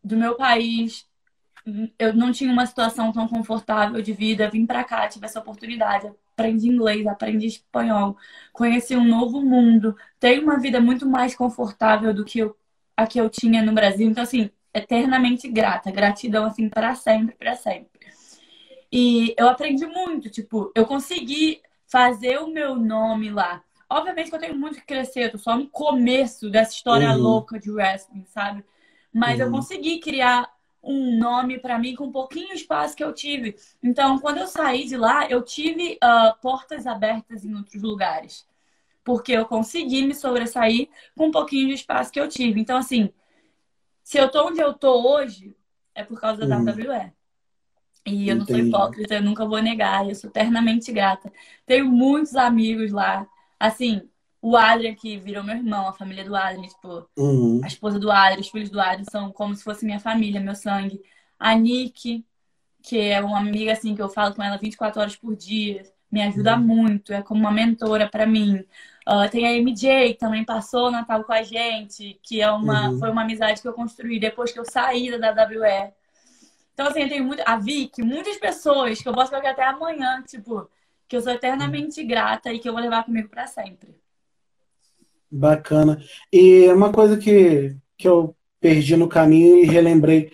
do 0.02 0.16
meu 0.16 0.36
país. 0.36 1.06
Eu 1.98 2.14
não 2.14 2.32
tinha 2.32 2.52
uma 2.52 2.66
situação 2.66 3.12
tão 3.12 3.28
confortável 3.28 4.00
de 4.02 4.12
vida. 4.12 4.48
Vim 4.50 4.66
pra 4.66 4.84
cá, 4.84 5.08
tive 5.08 5.26
essa 5.26 5.40
oportunidade. 5.40 6.10
Aprendi 6.32 6.68
inglês, 6.68 7.06
aprendi 7.06 7.46
espanhol, 7.46 8.16
conheci 8.52 8.96
um 8.96 9.04
novo 9.04 9.42
mundo. 9.42 9.96
Tenho 10.18 10.42
uma 10.42 10.58
vida 10.58 10.80
muito 10.80 11.06
mais 11.06 11.34
confortável 11.34 12.14
do 12.14 12.24
que 12.24 12.38
eu, 12.40 12.56
a 12.96 13.06
que 13.06 13.20
eu 13.20 13.28
tinha 13.28 13.62
no 13.62 13.72
Brasil. 13.72 14.08
Então, 14.08 14.22
assim, 14.22 14.50
eternamente 14.72 15.48
grata. 15.48 15.90
Gratidão, 15.90 16.46
assim, 16.46 16.68
para 16.68 16.94
sempre, 16.94 17.34
para 17.36 17.54
sempre. 17.56 17.99
E 18.92 19.34
eu 19.38 19.48
aprendi 19.48 19.86
muito, 19.86 20.28
tipo, 20.28 20.72
eu 20.74 20.84
consegui 20.84 21.62
fazer 21.86 22.38
o 22.38 22.48
meu 22.48 22.74
nome 22.76 23.30
lá. 23.30 23.62
Obviamente 23.88 24.30
que 24.30 24.36
eu 24.36 24.40
tenho 24.40 24.56
muito 24.56 24.76
que 24.76 24.86
crescer, 24.86 25.24
eu 25.24 25.32
tô 25.32 25.38
só 25.38 25.56
no 25.56 25.68
começo 25.68 26.48
dessa 26.48 26.72
história 26.72 27.10
uhum. 27.10 27.18
louca 27.18 27.58
de 27.58 27.70
wrestling, 27.70 28.24
sabe? 28.26 28.64
Mas 29.12 29.38
uhum. 29.38 29.46
eu 29.46 29.50
consegui 29.50 29.98
criar 29.98 30.48
um 30.82 31.18
nome 31.18 31.58
para 31.58 31.78
mim 31.78 31.94
com 31.94 32.04
um 32.04 32.12
pouquinho 32.12 32.48
de 32.48 32.54
espaço 32.54 32.96
que 32.96 33.04
eu 33.04 33.12
tive. 33.12 33.56
Então, 33.82 34.18
quando 34.18 34.38
eu 34.38 34.46
saí 34.46 34.86
de 34.86 34.96
lá, 34.96 35.28
eu 35.28 35.42
tive 35.42 35.98
uh, 36.02 36.40
portas 36.40 36.86
abertas 36.86 37.44
em 37.44 37.54
outros 37.54 37.82
lugares. 37.82 38.46
Porque 39.04 39.32
eu 39.32 39.44
consegui 39.46 40.02
me 40.06 40.14
sobressair 40.14 40.88
com 41.16 41.26
um 41.26 41.30
pouquinho 41.30 41.68
de 41.68 41.74
espaço 41.74 42.12
que 42.12 42.20
eu 42.20 42.28
tive. 42.28 42.60
Então, 42.60 42.76
assim, 42.76 43.12
se 44.02 44.18
eu 44.18 44.30
tô 44.30 44.46
onde 44.46 44.60
eu 44.60 44.72
tô 44.72 45.14
hoje, 45.14 45.54
é 45.94 46.04
por 46.04 46.20
causa 46.20 46.46
da 46.46 46.56
uhum. 46.56 46.64
WWE. 46.64 47.12
E 48.06 48.28
eu 48.28 48.36
não 48.36 48.46
sou 48.46 48.58
hipócrita, 48.58 49.14
eu 49.14 49.22
nunca 49.22 49.46
vou 49.46 49.60
negar, 49.60 50.08
eu 50.08 50.14
sou 50.14 50.30
eternamente 50.30 50.90
grata. 50.90 51.32
Tenho 51.66 51.86
muitos 51.86 52.34
amigos 52.34 52.90
lá. 52.92 53.26
Assim, 53.58 54.08
o 54.40 54.56
Adrian, 54.56 54.94
que 54.94 55.18
virou 55.18 55.44
meu 55.44 55.56
irmão, 55.56 55.88
a 55.88 55.92
família 55.92 56.24
do 56.24 56.34
Adrian, 56.34 56.62
tipo, 56.62 57.06
uhum. 57.16 57.60
a 57.62 57.66
esposa 57.66 57.98
do 57.98 58.10
Adrian, 58.10 58.40
os 58.40 58.48
filhos 58.48 58.70
do 58.70 58.80
Adrian 58.80 59.04
são 59.04 59.30
como 59.32 59.54
se 59.54 59.62
fosse 59.62 59.84
minha 59.84 60.00
família, 60.00 60.40
meu 60.40 60.54
sangue. 60.54 61.00
A 61.38 61.54
Nick, 61.54 62.24
que 62.82 62.98
é 62.98 63.20
uma 63.20 63.38
amiga, 63.38 63.72
assim, 63.72 63.94
que 63.94 64.02
eu 64.02 64.08
falo 64.08 64.34
com 64.34 64.42
ela 64.42 64.56
24 64.56 65.00
horas 65.00 65.16
por 65.16 65.36
dia, 65.36 65.82
me 66.10 66.22
ajuda 66.22 66.56
uhum. 66.56 66.62
muito, 66.62 67.12
é 67.12 67.22
como 67.22 67.40
uma 67.40 67.52
mentora 67.52 68.08
para 68.08 68.26
mim. 68.26 68.64
Uh, 69.06 69.28
tem 69.30 69.46
a 69.46 69.52
MJ, 69.52 70.14
que 70.14 70.18
também 70.18 70.44
passou 70.44 70.88
o 70.88 70.90
Natal 70.90 71.22
com 71.24 71.32
a 71.32 71.42
gente, 71.42 72.18
que 72.22 72.40
é 72.40 72.50
uma, 72.50 72.88
uhum. 72.88 72.98
foi 72.98 73.10
uma 73.10 73.22
amizade 73.22 73.60
que 73.60 73.68
eu 73.68 73.72
construí 73.72 74.18
depois 74.18 74.52
que 74.52 74.58
eu 74.58 74.64
saí 74.64 75.10
da 75.18 75.30
WWE. 75.30 75.92
Então, 76.80 76.90
assim, 76.90 77.02
eu 77.02 77.08
tenho 77.10 77.24
muito. 77.24 77.42
A 77.44 77.56
Vicky, 77.56 78.02
muitas 78.02 78.38
pessoas 78.38 79.02
que 79.02 79.06
eu 79.06 79.12
posso 79.12 79.30
pegar 79.30 79.50
até 79.50 79.62
amanhã, 79.64 80.24
tipo, 80.26 80.66
que 81.06 81.14
eu 81.14 81.20
sou 81.20 81.30
eternamente 81.30 82.02
grata 82.02 82.50
e 82.50 82.58
que 82.58 82.66
eu 82.66 82.72
vou 82.72 82.80
levar 82.80 83.04
comigo 83.04 83.28
para 83.28 83.46
sempre. 83.46 83.94
Bacana. 85.30 86.02
E 86.32 86.66
uma 86.68 86.90
coisa 86.90 87.18
que, 87.18 87.76
que 87.98 88.08
eu 88.08 88.34
perdi 88.58 88.96
no 88.96 89.10
caminho 89.10 89.58
e 89.58 89.66
relembrei. 89.66 90.32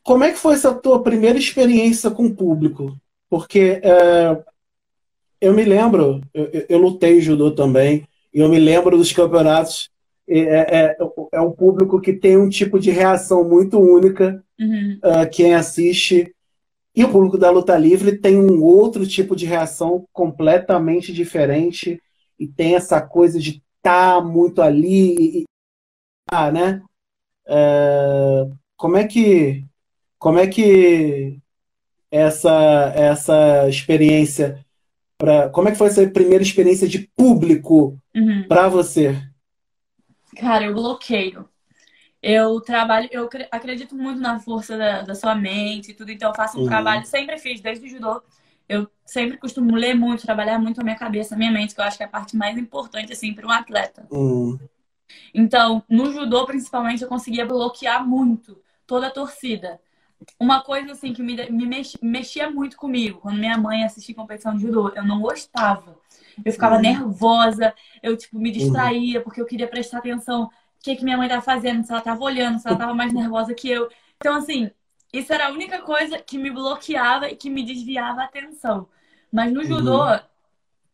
Como 0.00 0.22
é 0.22 0.30
que 0.30 0.38
foi 0.38 0.54
essa 0.54 0.72
tua 0.72 1.02
primeira 1.02 1.40
experiência 1.40 2.08
com 2.08 2.26
o 2.26 2.36
público? 2.36 2.96
Porque 3.28 3.80
é, 3.82 4.44
eu 5.40 5.52
me 5.52 5.64
lembro, 5.64 6.20
eu, 6.32 6.66
eu 6.68 6.78
lutei 6.78 7.20
judô 7.20 7.50
também, 7.50 8.06
e 8.32 8.38
eu 8.38 8.48
me 8.48 8.60
lembro 8.60 8.96
dos 8.96 9.10
campeonatos 9.10 9.90
é, 10.28 10.38
é, 10.38 10.96
é, 11.32 11.40
um 11.40 11.52
público 11.52 12.00
que 12.00 12.12
tem 12.12 12.36
um 12.36 12.48
tipo 12.48 12.78
de 12.78 12.90
reação 12.90 13.46
muito 13.46 13.78
única. 13.78 14.42
Uhum. 14.58 14.98
Uh, 15.04 15.30
quem 15.30 15.54
assiste. 15.54 16.34
E 16.96 17.04
o 17.04 17.10
público 17.10 17.36
da 17.36 17.50
luta 17.50 17.76
livre 17.76 18.18
tem 18.18 18.38
um 18.38 18.62
outro 18.62 19.06
tipo 19.06 19.34
de 19.34 19.46
reação 19.46 20.06
completamente 20.12 21.12
diferente. 21.12 22.00
E 22.38 22.46
tem 22.46 22.74
essa 22.74 23.00
coisa 23.00 23.38
de 23.38 23.62
estar 23.76 24.16
tá 24.16 24.20
muito 24.20 24.62
ali. 24.62 25.40
E, 25.40 25.44
ah, 26.30 26.50
né? 26.50 26.82
É, 27.46 28.46
como 28.76 28.96
é 28.96 29.06
que. 29.06 29.64
Como 30.18 30.38
é 30.38 30.46
que 30.46 31.38
essa, 32.10 32.92
essa 32.94 33.68
experiência. 33.68 34.64
Pra, 35.18 35.48
como 35.50 35.68
é 35.68 35.72
que 35.72 35.78
foi 35.78 35.88
essa 35.88 36.06
primeira 36.08 36.42
experiência 36.42 36.88
de 36.88 37.10
público 37.14 37.98
uhum. 38.14 38.46
para 38.48 38.68
você? 38.68 39.20
Cara, 40.36 40.64
eu 40.64 40.74
bloqueio. 40.74 41.48
Eu 42.22 42.60
trabalho, 42.60 43.08
eu 43.12 43.28
acredito 43.50 43.94
muito 43.94 44.18
na 44.18 44.40
força 44.40 44.78
da, 44.78 45.02
da 45.02 45.14
sua 45.14 45.34
mente 45.34 45.90
e 45.90 45.94
tudo, 45.94 46.10
então 46.10 46.30
eu 46.30 46.34
faço 46.34 46.56
um 46.56 46.62
uhum. 46.62 46.66
trabalho, 46.66 47.04
sempre 47.04 47.38
fiz, 47.38 47.60
desde 47.60 47.86
o 47.86 47.88
judô. 47.88 48.22
Eu 48.66 48.88
sempre 49.04 49.36
costumo 49.36 49.76
ler 49.76 49.94
muito, 49.94 50.24
trabalhar 50.24 50.58
muito 50.58 50.80
a 50.80 50.84
minha 50.84 50.96
cabeça, 50.96 51.34
a 51.34 51.38
minha 51.38 51.50
mente, 51.50 51.74
que 51.74 51.80
eu 51.80 51.84
acho 51.84 51.98
que 51.98 52.02
é 52.02 52.06
a 52.06 52.08
parte 52.08 52.34
mais 52.34 52.56
importante, 52.56 53.12
assim, 53.12 53.34
para 53.34 53.46
um 53.46 53.50
atleta. 53.50 54.06
Uhum. 54.10 54.58
Então, 55.34 55.82
no 55.88 56.10
judô, 56.12 56.46
principalmente, 56.46 57.02
eu 57.02 57.08
conseguia 57.08 57.44
bloquear 57.44 58.06
muito 58.06 58.58
toda 58.86 59.08
a 59.08 59.10
torcida. 59.10 59.78
Uma 60.38 60.62
coisa, 60.62 60.92
assim, 60.92 61.12
que 61.12 61.22
me, 61.22 61.36
me 61.50 61.82
mexia 62.02 62.50
muito 62.50 62.76
comigo, 62.76 63.20
quando 63.20 63.38
minha 63.38 63.58
mãe 63.58 63.84
assistia 63.84 64.14
competição 64.14 64.54
de 64.54 64.62
judô, 64.62 64.90
eu 64.94 65.04
não 65.04 65.20
gostava. 65.20 65.98
Eu 66.44 66.52
ficava 66.52 66.76
uhum. 66.76 66.80
nervosa, 66.80 67.74
eu, 68.02 68.16
tipo, 68.16 68.38
me 68.38 68.50
distraía, 68.50 69.20
porque 69.20 69.40
eu 69.40 69.46
queria 69.46 69.68
prestar 69.68 69.98
atenção 69.98 70.44
o 70.44 70.50
que, 70.82 70.96
que 70.96 71.04
minha 71.04 71.16
mãe 71.16 71.26
estava 71.26 71.42
fazendo, 71.42 71.84
se 71.84 71.90
ela 71.90 71.98
estava 71.98 72.22
olhando, 72.22 72.58
se 72.58 72.66
ela 72.66 72.76
estava 72.76 72.94
mais 72.94 73.12
nervosa 73.12 73.54
que 73.54 73.70
eu. 73.70 73.88
Então, 74.16 74.36
assim, 74.36 74.70
isso 75.12 75.32
era 75.32 75.46
a 75.46 75.50
única 75.50 75.80
coisa 75.82 76.18
que 76.18 76.36
me 76.36 76.50
bloqueava 76.50 77.28
e 77.28 77.36
que 77.36 77.48
me 77.48 77.64
desviava 77.64 78.22
a 78.22 78.24
atenção. 78.24 78.88
Mas 79.30 79.52
no 79.52 79.64
judô, 79.64 80.04
uhum. 80.04 80.20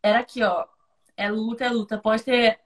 era 0.02 0.20
aqui, 0.20 0.42
ó. 0.42 0.66
É 1.16 1.30
luta, 1.30 1.64
é 1.64 1.68
luta. 1.70 1.98
Pode 1.98 2.22
ter 2.22 2.58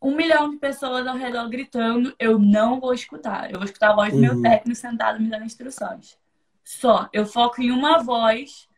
um 0.00 0.14
milhão 0.14 0.50
de 0.50 0.56
pessoas 0.56 1.06
ao 1.06 1.16
redor 1.16 1.48
gritando, 1.48 2.14
eu 2.18 2.38
não 2.38 2.80
vou 2.80 2.94
escutar. 2.94 3.50
Eu 3.50 3.58
vou 3.58 3.64
escutar 3.64 3.90
a 3.90 3.94
voz 3.94 4.12
uhum. 4.12 4.20
do 4.20 4.26
meu 4.26 4.34
uhum. 4.36 4.42
técnico 4.42 4.78
sentado 4.78 5.20
me 5.20 5.28
dando 5.28 5.44
instruções. 5.44 6.18
Só. 6.64 7.08
Eu 7.12 7.26
foco 7.26 7.60
em 7.60 7.70
uma 7.70 8.02
voz 8.02 8.68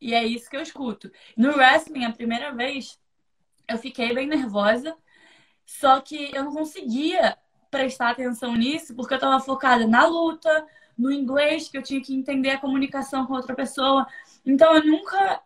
e 0.00 0.14
é 0.14 0.24
isso 0.24 0.50
que 0.50 0.56
eu 0.56 0.60
escuto. 0.60 1.10
No 1.36 1.56
wrestling, 1.56 2.04
a 2.04 2.12
primeira 2.12 2.52
vez, 2.52 3.00
eu 3.68 3.78
fiquei 3.78 4.12
bem 4.12 4.26
nervosa, 4.26 4.96
só 5.64 6.00
que 6.00 6.34
eu 6.34 6.44
não 6.44 6.52
conseguia 6.52 7.38
prestar 7.70 8.10
atenção 8.10 8.54
nisso 8.54 8.94
porque 8.94 9.14
eu 9.14 9.16
estava 9.16 9.40
focada 9.40 9.86
na 9.86 10.04
luta, 10.06 10.66
no 10.98 11.10
inglês, 11.10 11.68
que 11.68 11.78
eu 11.78 11.82
tinha 11.82 12.02
que 12.02 12.14
entender 12.14 12.50
a 12.50 12.58
comunicação 12.58 13.26
com 13.26 13.32
outra 13.32 13.54
pessoa. 13.54 14.06
Então 14.44 14.74
eu 14.74 14.84
nunca 14.84 15.40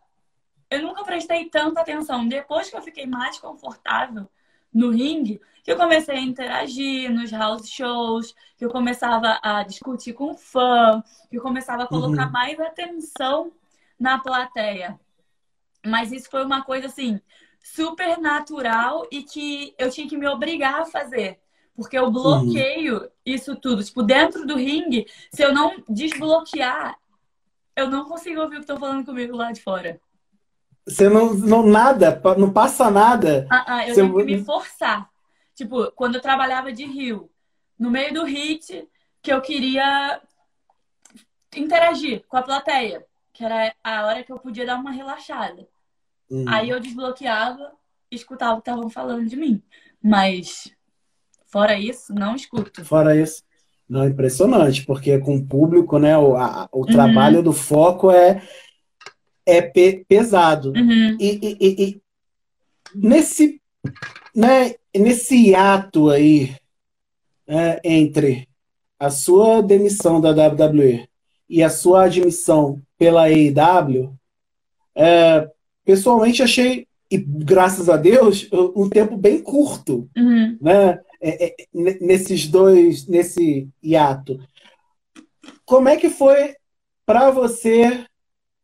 eu 0.68 0.82
nunca 0.82 1.04
prestei 1.04 1.48
tanta 1.48 1.80
atenção. 1.80 2.26
Depois 2.26 2.68
que 2.68 2.76
eu 2.76 2.82
fiquei 2.82 3.06
mais 3.06 3.38
confortável 3.38 4.28
no 4.76 4.90
ringue 4.90 5.40
que 5.64 5.72
eu 5.72 5.76
comecei 5.76 6.14
a 6.14 6.20
interagir 6.20 7.10
nos 7.12 7.32
house 7.32 7.68
shows, 7.68 8.36
que 8.56 8.64
eu 8.64 8.70
começava 8.70 9.40
a 9.42 9.64
discutir 9.64 10.12
com 10.12 10.36
fã, 10.36 11.02
que 11.28 11.38
eu 11.38 11.42
começava 11.42 11.82
a 11.82 11.86
colocar 11.88 12.26
uhum. 12.26 12.32
mais 12.32 12.60
atenção 12.60 13.50
na 13.98 14.18
plateia. 14.18 15.00
Mas 15.84 16.12
isso 16.12 16.30
foi 16.30 16.44
uma 16.44 16.62
coisa 16.62 16.86
assim 16.86 17.20
super 17.60 18.16
natural 18.18 19.08
e 19.10 19.24
que 19.24 19.74
eu 19.76 19.90
tinha 19.90 20.08
que 20.08 20.16
me 20.16 20.28
obrigar 20.28 20.82
a 20.82 20.86
fazer. 20.86 21.40
Porque 21.74 21.98
eu 21.98 22.12
bloqueio 22.12 22.98
uhum. 22.98 23.08
isso 23.24 23.56
tudo. 23.56 23.82
Tipo, 23.82 24.04
dentro 24.04 24.46
do 24.46 24.54
ringue, 24.54 25.06
se 25.32 25.42
eu 25.42 25.52
não 25.52 25.82
desbloquear, 25.88 26.96
eu 27.74 27.90
não 27.90 28.04
consigo 28.04 28.40
ouvir 28.40 28.56
o 28.56 28.58
que 28.58 28.64
estão 28.64 28.78
falando 28.78 29.04
comigo 29.04 29.36
lá 29.36 29.50
de 29.50 29.60
fora. 29.60 30.00
Você 30.86 31.08
não, 31.08 31.34
não 31.34 31.66
nada, 31.66 32.20
não 32.38 32.52
passa 32.52 32.90
nada. 32.90 33.46
Ah, 33.50 33.64
ah 33.66 33.88
eu 33.88 33.94
Você... 33.94 34.00
tenho 34.00 34.16
que 34.16 34.24
me 34.24 34.44
forçar. 34.44 35.08
Tipo, 35.54 35.90
quando 35.92 36.16
eu 36.16 36.20
trabalhava 36.20 36.72
de 36.72 36.84
rio, 36.84 37.30
no 37.78 37.90
meio 37.90 38.12
do 38.12 38.24
hit, 38.24 38.88
que 39.22 39.32
eu 39.32 39.40
queria 39.40 40.20
interagir 41.56 42.24
com 42.28 42.36
a 42.36 42.42
plateia, 42.42 43.04
que 43.32 43.44
era 43.44 43.74
a 43.82 44.06
hora 44.06 44.22
que 44.22 44.30
eu 44.30 44.38
podia 44.38 44.66
dar 44.66 44.78
uma 44.78 44.90
relaxada. 44.90 45.66
Uhum. 46.30 46.44
Aí 46.48 46.68
eu 46.68 46.78
desbloqueava 46.78 47.72
e 48.10 48.16
escutava 48.16 48.52
o 48.52 48.62
que 48.62 48.70
estavam 48.70 48.90
falando 48.90 49.26
de 49.26 49.36
mim. 49.36 49.62
Mas 50.02 50.76
Fora 51.46 51.78
isso, 51.78 52.12
não 52.12 52.34
escuto. 52.34 52.84
Fora 52.84 53.16
isso. 53.16 53.42
Não, 53.88 54.02
é 54.02 54.08
impressionante, 54.08 54.84
porque 54.84 55.16
com 55.18 55.36
o 55.36 55.46
público, 55.46 55.98
né, 55.98 56.18
o, 56.18 56.36
a, 56.36 56.68
o 56.72 56.80
uhum. 56.80 56.86
trabalho 56.86 57.42
do 57.42 57.52
foco 57.52 58.10
é, 58.10 58.42
é 59.46 59.62
pe, 59.62 60.04
pesado. 60.08 60.72
Uhum. 60.76 61.16
E, 61.20 61.56
e, 61.60 61.84
e, 61.84 62.00
nesse, 62.94 63.60
né, 64.34 64.74
nesse 64.94 65.54
ato 65.54 66.10
aí 66.10 66.54
é, 67.46 67.80
entre 67.84 68.48
a 68.98 69.08
sua 69.10 69.62
demissão 69.62 70.20
da 70.20 70.30
WWE 70.30 71.08
e 71.48 71.62
a 71.62 71.70
sua 71.70 72.04
admissão 72.04 72.82
pela 72.98 73.28
AEW, 73.28 74.12
é, 74.94 75.48
pessoalmente 75.84 76.42
achei, 76.42 76.88
e 77.08 77.18
graças 77.18 77.88
a 77.88 77.96
Deus, 77.96 78.48
um 78.74 78.88
tempo 78.88 79.16
bem 79.16 79.40
curto. 79.40 80.08
Uhum. 80.16 80.58
Né? 80.60 80.98
É, 81.20 81.46
é, 81.46 81.54
nesses 81.72 82.48
dois, 82.48 83.06
nesse 83.06 83.68
hiato. 83.82 84.40
Como 85.64 85.88
é 85.88 85.96
que 85.96 86.10
foi 86.10 86.54
para 87.04 87.30
você 87.30 88.04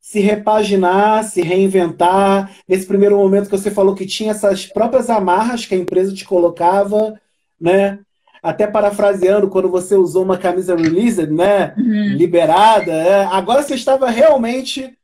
se 0.03 0.19
repaginar, 0.19 1.23
se 1.23 1.41
reinventar? 1.41 2.51
Nesse 2.69 2.85
primeiro 2.85 3.17
momento 3.17 3.49
que 3.49 3.57
você 3.57 3.71
falou 3.71 3.95
que 3.95 4.05
tinha 4.05 4.33
essas 4.33 4.67
próprias 4.67 5.09
amarras 5.09 5.65
que 5.65 5.77
a 5.77 5.79
empresa 5.79 6.12
te 6.12 6.25
colocava, 6.25 7.19
né? 7.59 8.01
Até 8.43 8.67
parafraseando, 8.67 9.49
quando 9.49 9.71
você 9.71 9.95
usou 9.95 10.25
uma 10.25 10.37
camisa 10.37 10.75
released, 10.75 11.31
né? 11.31 11.73
Uhum. 11.79 12.17
Liberada. 12.17 12.93
É. 12.93 13.25
Agora 13.27 13.62
você 13.62 13.77
estava 13.77 14.11
realmente 14.11 14.99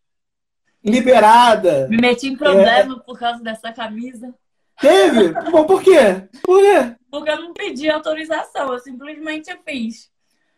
liberada. 0.84 1.86
Me 1.88 1.96
meti 1.96 2.26
em 2.26 2.36
problema 2.36 2.96
é... 2.96 3.06
por 3.06 3.16
causa 3.16 3.40
dessa 3.40 3.72
camisa. 3.72 4.34
Teve? 4.80 5.28
Bom, 5.52 5.64
por 5.64 5.80
quê? 5.80 6.28
Por 6.42 6.60
quê? 6.60 6.96
Porque 7.08 7.30
eu 7.30 7.40
não 7.40 7.52
pedi 7.52 7.88
autorização, 7.88 8.72
eu 8.72 8.78
simplesmente 8.80 9.56
fiz. 9.64 10.10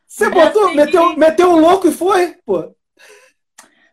Você 0.07 0.31
botou, 0.31 0.71
seguinte... 0.71 0.77
meteu, 0.77 1.17
meteu 1.17 1.51
um 1.51 1.61
louco 1.61 1.89
e 1.89 1.93
foi? 1.93 2.37
Pô. 2.45 2.75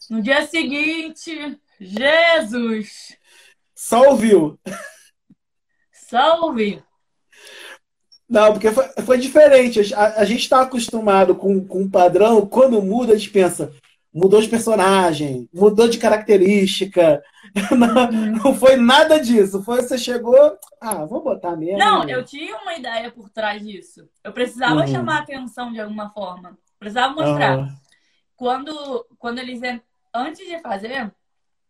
No 0.10 0.22
dia 0.22 0.46
seguinte, 0.48 1.60
Jesus! 1.80 3.18
Só 5.94 6.42
ouviu. 6.44 6.82
Não, 8.30 8.52
porque 8.52 8.72
foi, 8.72 8.86
foi 9.06 9.18
diferente. 9.18 9.94
A, 9.94 10.22
a 10.22 10.26
gente 10.26 10.42
está 10.42 10.62
acostumado 10.62 11.36
com, 11.36 11.66
com 11.66 11.84
um 11.84 11.90
padrão, 11.90 12.46
quando 12.46 12.82
muda, 12.82 13.14
a 13.14 13.18
gente 13.18 13.30
pensa, 13.30 13.74
mudou 14.14 14.42
de 14.42 14.50
personagem, 14.50 15.48
mudou 15.54 15.88
de 15.88 15.98
característica. 15.98 17.22
Não, 17.72 18.12
não, 18.12 18.54
foi 18.54 18.76
nada 18.76 19.20
disso. 19.20 19.64
Foi 19.64 19.82
você 19.82 19.98
chegou, 19.98 20.36
ah, 20.82 21.06
vou 21.06 21.24
botar 21.24 21.56
mesmo. 21.56 21.78
Não, 21.78 22.08
eu 22.08 22.24
tinha 22.24 22.56
uma 22.58 22.76
ideia 22.76 23.10
por 23.10 23.30
trás 23.30 23.66
disso. 23.66 24.08
Eu 24.22 24.34
precisava 24.34 24.82
uhum. 24.82 24.88
chamar 24.88 25.20
atenção 25.20 25.72
de 25.72 25.80
alguma 25.80 26.10
forma. 26.10 26.58
Precisava 26.78 27.14
mostrar. 27.14 27.58
Uhum. 27.58 27.70
Quando, 28.36 29.06
quando 29.18 29.40
eles 29.40 29.62
antes 30.18 30.46
de 30.46 30.60
fazer, 30.60 31.14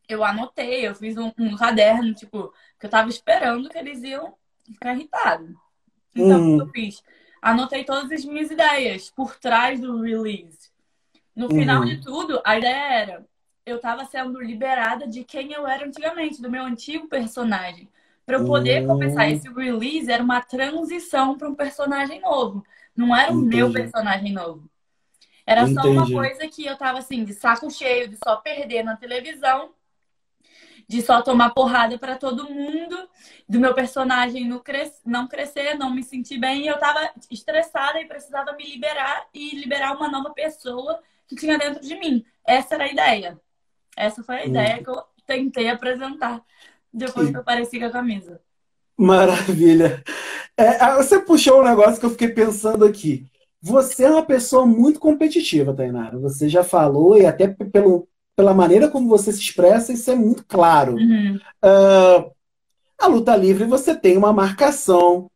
eu 0.08 0.24
anotei, 0.24 0.88
eu 0.88 0.96
fiz 0.96 1.18
um, 1.18 1.32
um, 1.38 1.56
caderno, 1.56 2.14
tipo, 2.14 2.54
que 2.80 2.86
eu 2.86 2.90
tava 2.90 3.10
esperando 3.10 3.70
que 3.70 3.78
eles 3.78 4.02
iam 4.04 4.34
ficar 4.66 4.94
irritados. 4.94 5.54
Então, 6.16 6.40
uhum. 6.40 6.60
eu 6.60 6.68
fiz? 6.70 7.04
Anotei 7.42 7.84
todas 7.84 8.12
as 8.12 8.26
minhas 8.26 8.50
ideias 8.50 9.10
por 9.10 9.36
trás 9.38 9.80
do 9.80 10.02
release. 10.02 10.72
No 11.36 11.50
final 11.50 11.82
uhum. 11.82 11.86
de 11.88 12.02
tudo, 12.02 12.42
a 12.44 12.58
ideia 12.58 12.94
era: 12.94 13.28
eu 13.66 13.76
estava 13.76 14.06
sendo 14.06 14.42
liberada 14.42 15.08
de 15.08 15.24
quem 15.24 15.52
eu 15.52 15.68
era 15.68 15.86
antigamente, 15.86 16.42
do 16.42 16.50
meu 16.50 16.64
antigo 16.64 17.08
personagem. 17.08 17.88
Para 18.26 18.38
eu 18.38 18.46
poder 18.46 18.82
uhum. 18.82 18.88
começar 18.88 19.30
esse 19.30 19.48
release, 19.50 20.12
era 20.12 20.24
uma 20.24 20.42
transição 20.42 21.38
para 21.38 21.48
um 21.48 21.56
personagem 21.56 22.20
novo. 22.20 22.66
Não 22.96 23.16
era 23.16 23.32
o 23.32 23.40
Entendi. 23.40 23.56
meu 23.56 23.72
personagem 23.72 24.34
novo. 24.34 24.70
Era 25.48 25.62
Entendi. 25.62 25.82
só 25.82 25.90
uma 25.90 26.12
coisa 26.12 26.46
que 26.50 26.66
eu 26.66 26.76
tava 26.76 27.00
assim, 27.00 27.24
de 27.24 27.34
saco 27.34 27.72
cheio, 27.72 28.10
de 28.10 28.18
só 28.22 28.36
perder 28.36 28.84
na 28.84 28.98
televisão, 28.98 29.70
de 30.86 31.02
só 31.02 31.22
tomar 31.22 31.52
porrada 31.52 31.98
para 31.98 32.18
todo 32.18 32.50
mundo, 32.50 32.98
do 33.48 33.58
meu 33.58 33.74
personagem 33.74 34.46
não, 34.46 34.60
cres... 34.60 35.00
não 35.06 35.26
crescer, 35.26 35.76
não 35.76 35.90
me 35.90 36.04
sentir 36.04 36.38
bem. 36.38 36.64
E 36.64 36.68
eu 36.68 36.78
tava 36.78 37.00
estressada 37.32 38.02
e 38.02 38.06
precisava 38.06 38.52
me 38.58 38.66
liberar 38.66 39.26
e 39.34 39.56
liberar 39.56 39.96
uma 39.96 40.10
nova 40.10 40.32
pessoa 40.32 41.00
que 41.26 41.38
tinha 41.38 41.58
dentro 41.58 41.82
de 41.82 41.98
mim. 41.98 42.26
Essa 42.46 42.76
era 42.76 42.84
a 42.84 42.92
ideia. 42.92 43.40
Essa 43.96 44.22
foi 44.22 44.40
a 44.40 44.44
hum. 44.44 44.50
ideia 44.50 44.84
que 44.84 44.90
eu 44.90 45.02
tentei 45.26 45.70
apresentar 45.70 46.44
depois 46.94 47.30
que 47.30 47.38
eu 47.38 47.42
apareci 47.42 47.80
com 47.80 47.86
a 47.86 47.92
camisa. 47.92 48.42
Maravilha. 48.98 50.04
É, 50.58 50.94
você 50.96 51.20
puxou 51.20 51.62
um 51.62 51.64
negócio 51.64 52.00
que 52.02 52.06
eu 52.06 52.10
fiquei 52.10 52.30
pensando 52.30 52.84
aqui. 52.84 53.26
Você 53.62 54.04
é 54.04 54.10
uma 54.10 54.26
pessoa 54.26 54.65
muito 54.65 55.00
competitiva, 55.00 55.74
Tainara. 55.74 56.17
Você 56.20 56.48
já 56.48 56.63
falou, 56.63 57.17
e 57.17 57.26
até 57.26 57.48
pelo, 57.48 58.08
pela 58.36 58.54
maneira 58.54 58.88
como 58.88 59.10
você 59.10 59.32
se 59.32 59.39
expressa, 59.39 59.91
isso 59.91 60.10
é 60.12 60.15
muito 60.15 60.46
claro. 60.46 60.96
Uhum. 60.96 61.39
Uh, 61.63 62.32
a 63.00 63.08
luta 63.08 63.36
livre, 63.36 63.65
você 63.65 63.96
tem 63.96 64.17
uma 64.17 64.32
marcação, 64.34 65.30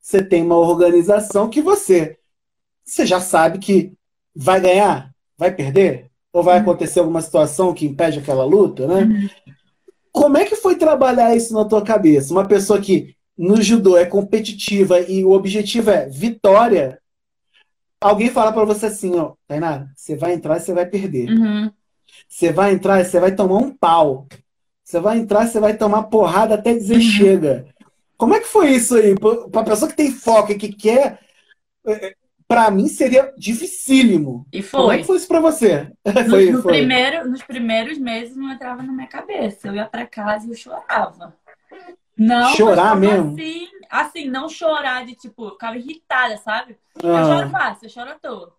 você 0.00 0.22
tem 0.22 0.42
uma 0.42 0.58
organização 0.58 1.48
que 1.48 1.62
você, 1.62 2.18
você 2.84 3.06
já 3.06 3.20
sabe 3.20 3.58
que 3.58 3.92
vai 4.34 4.60
ganhar, 4.60 5.10
vai 5.38 5.54
perder? 5.54 6.10
Ou 6.32 6.42
vai 6.42 6.56
uhum. 6.56 6.62
acontecer 6.62 7.00
alguma 7.00 7.22
situação 7.22 7.72
que 7.72 7.86
impede 7.86 8.18
aquela 8.18 8.44
luta, 8.44 8.86
né? 8.86 9.04
Uhum. 9.04 9.28
Como 10.12 10.36
é 10.36 10.44
que 10.44 10.56
foi 10.56 10.76
trabalhar 10.76 11.34
isso 11.34 11.54
na 11.54 11.64
tua 11.64 11.82
cabeça? 11.82 12.32
Uma 12.32 12.46
pessoa 12.46 12.80
que 12.80 13.16
no 13.36 13.60
judô 13.60 13.96
é 13.96 14.04
competitiva 14.04 15.00
e 15.00 15.24
o 15.24 15.32
objetivo 15.32 15.90
é 15.90 16.08
vitória. 16.08 17.00
Alguém 18.04 18.28
fala 18.28 18.52
para 18.52 18.66
você 18.66 18.84
assim, 18.84 19.16
ó, 19.16 19.32
Tainara, 19.48 19.88
você 19.96 20.14
vai 20.14 20.34
entrar 20.34 20.58
e 20.58 20.60
você 20.60 20.74
vai 20.74 20.84
perder. 20.84 21.30
Uhum. 21.30 21.72
Você 22.28 22.52
vai 22.52 22.74
entrar 22.74 23.00
e 23.00 23.04
você 23.06 23.18
vai 23.18 23.34
tomar 23.34 23.56
um 23.56 23.74
pau. 23.74 24.26
Você 24.84 25.00
vai 25.00 25.16
entrar 25.16 25.46
e 25.46 25.48
você 25.48 25.58
vai 25.58 25.74
tomar 25.74 26.02
porrada 26.02 26.54
até 26.54 26.74
dizer 26.74 26.96
uhum. 26.96 27.00
chega. 27.00 27.66
Como 28.18 28.34
é 28.34 28.40
que 28.40 28.46
foi 28.46 28.72
isso 28.72 28.94
aí? 28.94 29.14
Para 29.50 29.64
pessoa 29.64 29.90
que 29.90 29.96
tem 29.96 30.12
foco 30.12 30.52
e 30.52 30.58
que 30.58 30.70
quer 30.70 31.18
é, 31.86 31.92
é, 32.08 32.14
para 32.46 32.70
mim 32.70 32.88
seria 32.88 33.32
dificílimo. 33.38 34.46
E 34.52 34.60
foi. 34.60 34.80
Como 34.80 34.92
é 34.92 34.98
que 34.98 35.04
foi 35.04 35.16
isso 35.16 35.28
para 35.28 35.40
você? 35.40 35.90
No, 36.04 36.30
foi, 36.30 36.50
no 36.50 36.60
foi. 36.60 36.72
Primeiro, 36.72 37.30
nos 37.30 37.42
primeiros 37.42 37.96
meses 37.96 38.36
não 38.36 38.52
entrava 38.52 38.82
na 38.82 38.92
minha 38.92 39.08
cabeça. 39.08 39.68
Eu 39.68 39.76
ia 39.76 39.86
para 39.86 40.06
casa 40.06 40.46
e 40.46 40.50
eu 40.50 40.54
chorava. 40.54 41.34
Não, 42.18 42.54
chorar 42.54 42.94
mesmo? 42.94 43.32
Assim, 43.32 43.66
assim, 44.00 44.28
não 44.28 44.48
chorar 44.48 45.04
de 45.04 45.14
tipo, 45.14 45.50
ficava 45.50 45.76
irritada, 45.76 46.36
sabe? 46.38 46.78
Ah. 47.02 47.06
Eu 47.06 47.24
choro 47.24 47.50
fácil, 47.50 47.86
eu 47.86 47.90
choro 47.90 48.10
à 48.10 48.18
toa. 48.18 48.56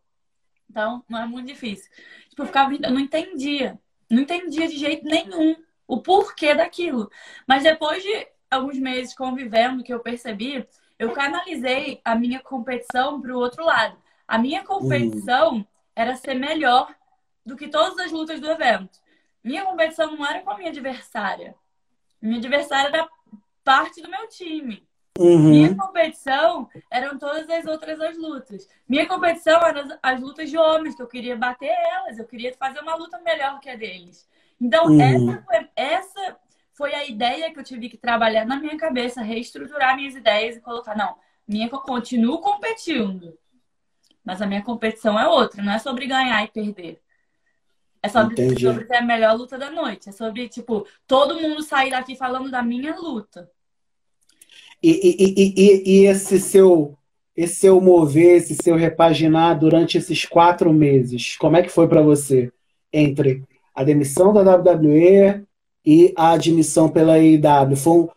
Então, 0.70 1.04
não 1.08 1.22
é 1.22 1.26
muito 1.26 1.48
difícil. 1.48 1.90
Tipo, 2.30 2.44
eu 2.44 2.48
ficava, 2.48 2.74
eu 2.74 2.92
não 2.92 3.00
entendia. 3.00 3.80
Não 4.10 4.22
entendia 4.22 4.68
de 4.68 4.78
jeito 4.78 5.06
nenhum 5.06 5.56
o 5.88 6.02
porquê 6.02 6.54
daquilo. 6.54 7.10
Mas 7.48 7.64
depois 7.64 8.02
de 8.02 8.28
alguns 8.50 8.78
meses 8.78 9.16
convivendo, 9.16 9.84
que 9.84 9.94
eu 9.94 10.00
percebi 10.00 10.68
eu 10.98 11.12
canalizei 11.12 12.02
a 12.04 12.16
minha 12.16 12.40
competição 12.40 13.22
para 13.22 13.36
o 13.36 13.40
outro 13.40 13.66
lado. 13.66 13.98
A 14.28 14.38
minha 14.38 14.64
competição 14.64 15.56
uhum. 15.56 15.66
era 15.96 16.16
ser 16.16 16.36
melhor 16.36 16.94
do 17.46 17.56
que 17.56 17.68
todas 17.68 17.98
as 18.00 18.12
lutas 18.12 18.40
do 18.40 18.50
evento. 18.50 19.00
Minha 19.44 19.66
competição 19.66 20.16
não 20.16 20.26
era 20.26 20.42
com 20.42 20.50
a 20.50 20.58
minha 20.58 20.70
adversária. 20.70 21.56
Minha 22.22 22.38
adversária 22.38 22.88
era 22.88 23.10
parte 23.64 24.02
do 24.02 24.10
meu 24.10 24.28
time. 24.30 24.88
Uhum. 25.18 25.50
Minha 25.50 25.76
competição 25.76 26.70
eram 26.92 27.18
todas 27.18 27.50
as 27.50 27.66
outras 27.66 28.02
as 28.02 28.18
lutas. 28.18 28.68
Minha 28.88 29.08
competição 29.08 29.62
eram 29.66 29.82
as, 29.82 30.00
as, 30.04 30.22
lutas 30.22 30.50
de 30.50 30.58
homens, 30.58 30.94
que 30.94 31.02
eu 31.02 31.08
queria 31.08 31.38
bater 31.38 31.70
elas, 31.70 32.18
eu 32.18 32.26
queria 32.26 32.54
fazer 32.54 32.82
uma 32.82 32.96
luta 32.96 33.18
melhor 33.20 33.60
que 33.62 33.70
a 33.70 33.76
deles. 33.76 34.28
Então, 34.60 34.88
uhum. 34.88 35.02
essa, 35.02 35.44
foi, 35.44 35.70
essa 35.76 36.38
foi 36.74 36.94
a 36.94 37.06
ideia 37.06 37.52
que 37.52 37.60
eu 37.60 37.64
tive 37.64 37.88
que 37.88 37.98
trabalhar 37.98 38.46
na 38.46 38.58
minha 38.58 38.78
cabeça, 38.78 39.22
reestruturar 39.22 39.96
minhas 39.96 40.16
ideias 40.16 40.58
e 40.58 40.62
colocar, 40.62 40.98
não, 40.98 41.16
minha 41.48 41.70
eu 41.72 41.80
continuo 41.80 42.40
competindo. 42.40 43.38
Mas 44.24 44.42
a 44.42 44.48
minha 44.48 44.64
competição 44.64 45.18
é 45.18 45.28
outra, 45.28 45.64
não 45.64 45.72
é 45.72 45.80
sobre 45.80 46.08
ganhar 46.08 46.44
e 46.44 46.48
perder. 46.50 47.02
É 48.04 48.10
sobre, 48.10 48.60
sobre 48.60 48.86
ter 48.86 48.98
a 48.98 49.02
melhor 49.02 49.36
luta 49.36 49.58
da 49.58 49.72
noite. 49.72 50.10
É 50.10 50.12
sobre, 50.12 50.48
tipo, 50.50 50.86
todo 51.08 51.40
mundo 51.40 51.64
sair 51.64 51.90
daqui 51.90 52.16
falando 52.16 52.52
da 52.52 52.62
minha 52.62 52.96
luta. 52.96 53.50
E, 54.82 54.92
e, 54.92 55.34
e, 55.38 55.84
e, 56.02 56.06
esse 56.06 56.40
seu 56.40 56.98
esse 57.36 57.56
seu 57.56 57.82
mover, 57.82 58.38
esse 58.38 58.56
seu 58.56 58.76
repaginar 58.76 59.60
durante 59.60 59.98
esses 59.98 60.26
quatro 60.26 60.72
meses, 60.72 61.36
como 61.36 61.58
é 61.58 61.62
que 61.62 61.70
foi 61.70 61.88
para 61.88 62.02
você? 62.02 62.52
Entre 62.94 63.44
a 63.74 63.84
demissão 63.84 64.32
da 64.32 64.56
WWE 64.56 65.46
e 65.86 66.14
a 66.16 66.32
admissão 66.32 66.90
pela 66.90 67.20
IW. 67.20 67.76
Foi, 67.76 68.08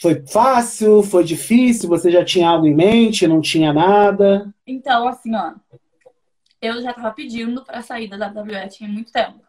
foi 0.00 0.26
fácil? 0.26 1.02
Foi 1.02 1.24
difícil? 1.24 1.88
Você 1.88 2.10
já 2.10 2.24
tinha 2.24 2.48
algo 2.48 2.66
em 2.66 2.74
mente? 2.74 3.26
Não 3.26 3.40
tinha 3.40 3.72
nada? 3.72 4.54
Então, 4.64 5.08
assim, 5.08 5.34
ó. 5.34 5.54
Eu 6.62 6.80
já 6.80 6.90
estava 6.90 7.10
pedindo 7.10 7.64
para 7.64 7.82
sair 7.82 8.08
da 8.08 8.28
WWE 8.28 8.68
tinha 8.68 8.88
muito 8.88 9.10
tempo. 9.10 9.40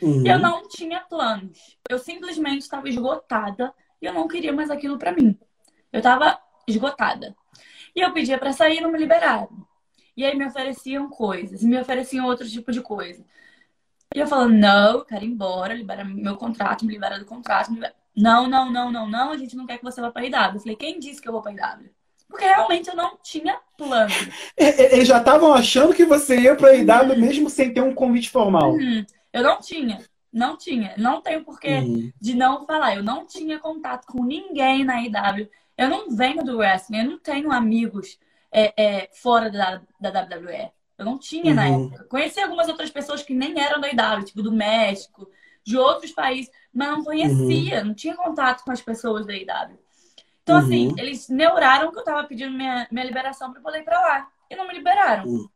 Uhum. 0.00 0.26
Eu 0.26 0.38
não 0.38 0.66
tinha 0.68 1.00
planos. 1.00 1.76
Eu 1.88 1.98
simplesmente 1.98 2.62
estava 2.62 2.88
esgotada 2.88 3.74
e 4.00 4.06
eu 4.06 4.12
não 4.12 4.26
queria 4.26 4.52
mais 4.52 4.70
aquilo 4.70 4.98
para 4.98 5.12
mim. 5.12 5.38
Eu 5.92 5.98
estava 5.98 6.38
esgotada. 6.66 7.36
E 7.94 8.00
eu 8.00 8.12
pedia 8.12 8.38
para 8.38 8.52
sair 8.52 8.78
e 8.78 8.80
não 8.80 8.90
me 8.90 8.98
liberaram. 8.98 9.48
E 10.16 10.24
aí 10.24 10.36
me 10.36 10.46
ofereciam 10.46 11.08
coisas, 11.08 11.62
me 11.62 11.78
ofereciam 11.78 12.26
outro 12.26 12.48
tipo 12.48 12.70
de 12.70 12.80
coisa. 12.80 13.24
E 14.14 14.18
eu 14.18 14.26
falando, 14.26 14.54
não, 14.54 14.98
eu 14.98 15.04
quero 15.04 15.24
ir 15.24 15.28
embora, 15.28 15.74
libera 15.74 16.04
meu 16.04 16.36
contrato, 16.36 16.84
me 16.84 16.92
libera 16.92 17.18
do 17.18 17.24
contrato. 17.24 17.72
Libera... 17.72 17.94
Não, 18.14 18.46
não, 18.46 18.70
não, 18.70 18.92
não, 18.92 19.08
não, 19.08 19.30
a 19.30 19.36
gente 19.36 19.56
não 19.56 19.66
quer 19.66 19.78
que 19.78 19.84
você 19.84 20.00
vá 20.00 20.10
para 20.10 20.22
a 20.22 20.26
IW. 20.26 20.54
Eu 20.54 20.60
falei, 20.60 20.76
quem 20.76 20.98
disse 20.98 21.20
que 21.20 21.28
eu 21.28 21.32
vou 21.32 21.42
para 21.42 21.52
a 21.52 21.74
IW? 21.74 21.90
Porque 22.28 22.44
realmente 22.44 22.88
eu 22.88 22.96
não 22.96 23.18
tinha 23.22 23.58
plano. 23.76 24.12
Eles 24.56 25.06
já 25.06 25.18
estavam 25.18 25.52
achando 25.52 25.94
que 25.94 26.04
você 26.04 26.40
ia 26.40 26.56
para 26.56 26.70
a 26.70 26.74
IW 26.74 27.12
uhum. 27.12 27.20
mesmo 27.20 27.50
sem 27.50 27.72
ter 27.72 27.82
um 27.82 27.94
convite 27.94 28.30
formal. 28.30 28.72
Uhum. 28.72 29.04
Eu 29.32 29.42
não 29.42 29.60
tinha, 29.60 29.98
não 30.32 30.56
tinha. 30.56 30.94
Não 30.96 31.20
tenho 31.20 31.44
porquê 31.44 31.78
uhum. 31.78 32.10
de 32.20 32.34
não 32.34 32.66
falar. 32.66 32.96
Eu 32.96 33.02
não 33.02 33.26
tinha 33.26 33.58
contato 33.58 34.06
com 34.06 34.24
ninguém 34.24 34.82
na 34.84 35.02
IW. 35.02 35.48
Eu 35.76 35.88
não 35.88 36.14
venho 36.14 36.44
do 36.44 36.58
wrestling, 36.58 36.98
eu 36.98 37.10
não 37.10 37.18
tenho 37.18 37.50
amigos 37.50 38.18
é, 38.50 38.72
é, 38.76 39.10
fora 39.14 39.50
da, 39.50 39.82
da 39.98 40.22
WWE. 40.22 40.70
Eu 40.98 41.04
não 41.04 41.18
tinha 41.18 41.50
uhum. 41.50 41.54
na 41.54 41.68
época. 41.68 42.04
Conheci 42.04 42.40
algumas 42.40 42.68
outras 42.68 42.90
pessoas 42.90 43.22
que 43.22 43.34
nem 43.34 43.58
eram 43.60 43.80
da 43.80 43.88
IW, 43.88 44.24
tipo 44.24 44.42
do 44.42 44.52
México, 44.52 45.28
de 45.64 45.76
outros 45.76 46.12
países, 46.12 46.50
mas 46.72 46.88
não 46.88 47.04
conhecia, 47.04 47.80
uhum. 47.80 47.86
não 47.86 47.94
tinha 47.94 48.14
contato 48.14 48.62
com 48.64 48.70
as 48.72 48.80
pessoas 48.80 49.26
da 49.26 49.34
IW. 49.34 49.78
Então, 50.42 50.56
assim, 50.56 50.86
uhum. 50.86 50.92
assim, 50.92 51.00
eles 51.00 51.28
neuraram 51.28 51.92
que 51.92 51.98
eu 51.98 52.04
tava 52.04 52.26
pedindo 52.26 52.52
minha, 52.52 52.86
minha 52.90 53.04
liberação 53.04 53.52
para 53.52 53.60
poder 53.60 53.80
ir 53.80 53.84
pra 53.84 54.00
lá. 54.00 54.28
E 54.50 54.56
não 54.56 54.66
me 54.66 54.74
liberaram. 54.74 55.24
Uhum. 55.24 55.48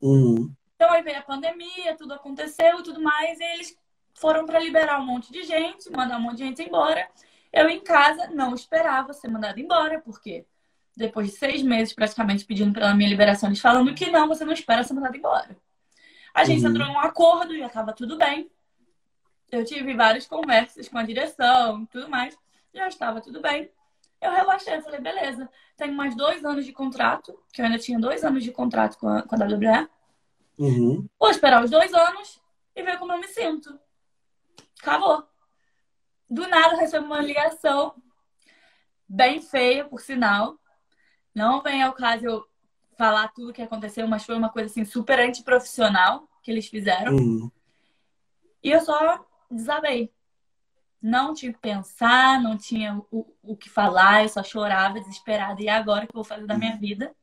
uhum. 0.00 0.54
Então, 0.74 0.90
aí 0.90 1.02
veio 1.02 1.18
a 1.18 1.22
pandemia, 1.22 1.96
tudo 1.96 2.14
aconteceu 2.14 2.80
e 2.80 2.82
tudo 2.82 3.00
mais, 3.00 3.38
e 3.38 3.44
eles 3.44 3.76
foram 4.14 4.44
para 4.44 4.58
liberar 4.58 5.00
um 5.00 5.06
monte 5.06 5.32
de 5.32 5.44
gente, 5.44 5.90
mandar 5.90 6.16
um 6.16 6.20
monte 6.20 6.38
de 6.38 6.44
gente 6.44 6.62
embora. 6.62 7.08
Eu 7.52 7.68
em 7.68 7.80
casa 7.80 8.28
não 8.28 8.54
esperava 8.54 9.12
ser 9.12 9.28
mandada 9.28 9.60
embora, 9.60 10.00
porque 10.00 10.46
depois 10.96 11.30
de 11.30 11.36
seis 11.36 11.62
meses 11.62 11.92
praticamente 11.92 12.44
pedindo 12.44 12.72
pela 12.72 12.94
minha 12.94 13.08
liberação, 13.08 13.48
eles 13.48 13.60
falando 13.60 13.94
que 13.94 14.10
não, 14.10 14.28
você 14.28 14.44
não 14.44 14.52
espera 14.52 14.82
ser 14.82 14.94
mandado 14.94 15.16
embora. 15.16 15.56
A 16.34 16.44
gente 16.44 16.64
uhum. 16.64 16.70
entrou 16.70 16.86
em 16.86 16.90
um 16.90 16.98
acordo, 16.98 17.56
já 17.56 17.66
estava 17.66 17.92
tudo 17.92 18.16
bem. 18.16 18.50
Eu 19.50 19.64
tive 19.64 19.94
várias 19.94 20.26
conversas 20.26 20.88
com 20.88 20.96
a 20.96 21.02
direção 21.02 21.82
e 21.82 21.86
tudo 21.86 22.08
mais, 22.08 22.36
já 22.72 22.88
estava 22.88 23.20
tudo 23.20 23.40
bem. 23.40 23.70
Eu 24.20 24.30
relaxei, 24.30 24.76
eu 24.76 24.82
falei, 24.82 25.00
beleza, 25.00 25.50
tenho 25.76 25.92
mais 25.92 26.16
dois 26.16 26.44
anos 26.44 26.64
de 26.64 26.72
contrato, 26.72 27.38
que 27.52 27.60
eu 27.60 27.66
ainda 27.66 27.78
tinha 27.78 27.98
dois 27.98 28.24
anos 28.24 28.42
de 28.44 28.50
contrato 28.52 28.96
com 28.96 29.08
a, 29.08 29.22
com 29.22 29.34
a 29.34 29.38
WWE. 29.38 29.88
Uhum. 30.58 31.06
Vou 31.18 31.30
esperar 31.30 31.62
os 31.62 31.70
dois 31.70 31.92
anos 31.92 32.40
e 32.74 32.82
ver 32.82 32.98
como 32.98 33.12
eu 33.12 33.18
me 33.18 33.26
sinto. 33.28 33.78
Acabou. 34.80 35.26
Do 36.32 36.48
nada 36.48 36.76
recebo 36.76 37.04
uma 37.04 37.20
ligação, 37.20 37.94
bem 39.06 39.42
feia, 39.42 39.84
por 39.84 40.00
sinal, 40.00 40.58
não 41.34 41.60
vem 41.60 41.82
ao 41.82 41.92
caso 41.92 42.24
eu 42.24 42.48
falar 42.96 43.28
tudo 43.28 43.50
o 43.50 43.52
que 43.52 43.60
aconteceu, 43.60 44.08
mas 44.08 44.24
foi 44.24 44.34
uma 44.34 44.48
coisa 44.48 44.70
assim 44.70 44.82
super 44.82 45.20
antiprofissional 45.20 46.26
que 46.42 46.50
eles 46.50 46.68
fizeram. 46.68 47.14
Uhum. 47.14 47.50
E 48.64 48.70
eu 48.70 48.80
só 48.80 49.22
desabei. 49.50 50.10
Não 51.02 51.34
tinha 51.34 51.52
que 51.52 51.58
pensar, 51.58 52.40
não 52.40 52.56
tinha 52.56 52.96
o, 53.10 53.26
o 53.42 53.54
que 53.54 53.68
falar, 53.68 54.22
eu 54.22 54.30
só 54.30 54.42
chorava 54.42 55.00
desesperada. 55.00 55.60
E 55.60 55.68
agora 55.68 56.06
que 56.06 56.12
eu 56.12 56.22
vou 56.22 56.24
fazer 56.24 56.46
da 56.46 56.56
minha 56.56 56.78
vida? 56.78 57.14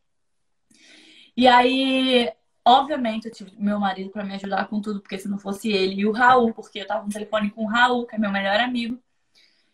E 1.35 1.47
aí, 1.47 2.31
obviamente, 2.65 3.27
eu 3.27 3.33
tive 3.33 3.51
meu 3.57 3.79
marido 3.79 4.09
para 4.09 4.23
me 4.23 4.35
ajudar 4.35 4.67
com 4.67 4.81
tudo, 4.81 5.01
porque 5.01 5.17
se 5.17 5.27
não 5.27 5.39
fosse 5.39 5.71
ele 5.71 6.01
e 6.01 6.05
o 6.05 6.11
Raul, 6.11 6.53
porque 6.53 6.79
eu 6.79 6.87
tava 6.87 7.03
no 7.03 7.11
telefone 7.11 7.49
com 7.49 7.63
o 7.63 7.67
Raul, 7.67 8.05
que 8.05 8.15
é 8.15 8.19
meu 8.19 8.31
melhor 8.31 8.59
amigo. 8.59 8.99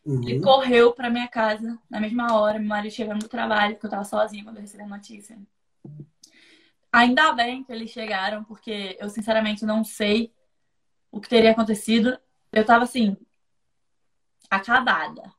Uhum. 0.06 0.22
Ele 0.24 0.40
correu 0.40 0.94
pra 0.94 1.10
minha 1.10 1.28
casa 1.28 1.80
na 1.90 2.00
mesma 2.00 2.36
hora, 2.36 2.60
meu 2.60 2.68
marido 2.68 2.94
chegando 2.94 3.22
do 3.22 3.28
trabalho, 3.28 3.74
porque 3.74 3.88
eu 3.88 3.92
tava 3.92 4.04
sozinha 4.04 4.44
quando 4.44 4.58
eu 4.58 4.62
recebi 4.62 4.84
a 4.84 4.88
notícia. 4.88 5.38
Ainda 6.92 7.34
bem 7.34 7.64
que 7.64 7.72
eles 7.72 7.90
chegaram, 7.90 8.44
porque 8.44 8.96
eu 9.00 9.10
sinceramente 9.10 9.66
não 9.66 9.84
sei 9.84 10.32
o 11.12 11.20
que 11.20 11.28
teria 11.28 11.52
acontecido. 11.52 12.18
Eu 12.54 12.66
tava 12.66 12.84
assim, 12.84 13.18
acabada. 14.50 15.34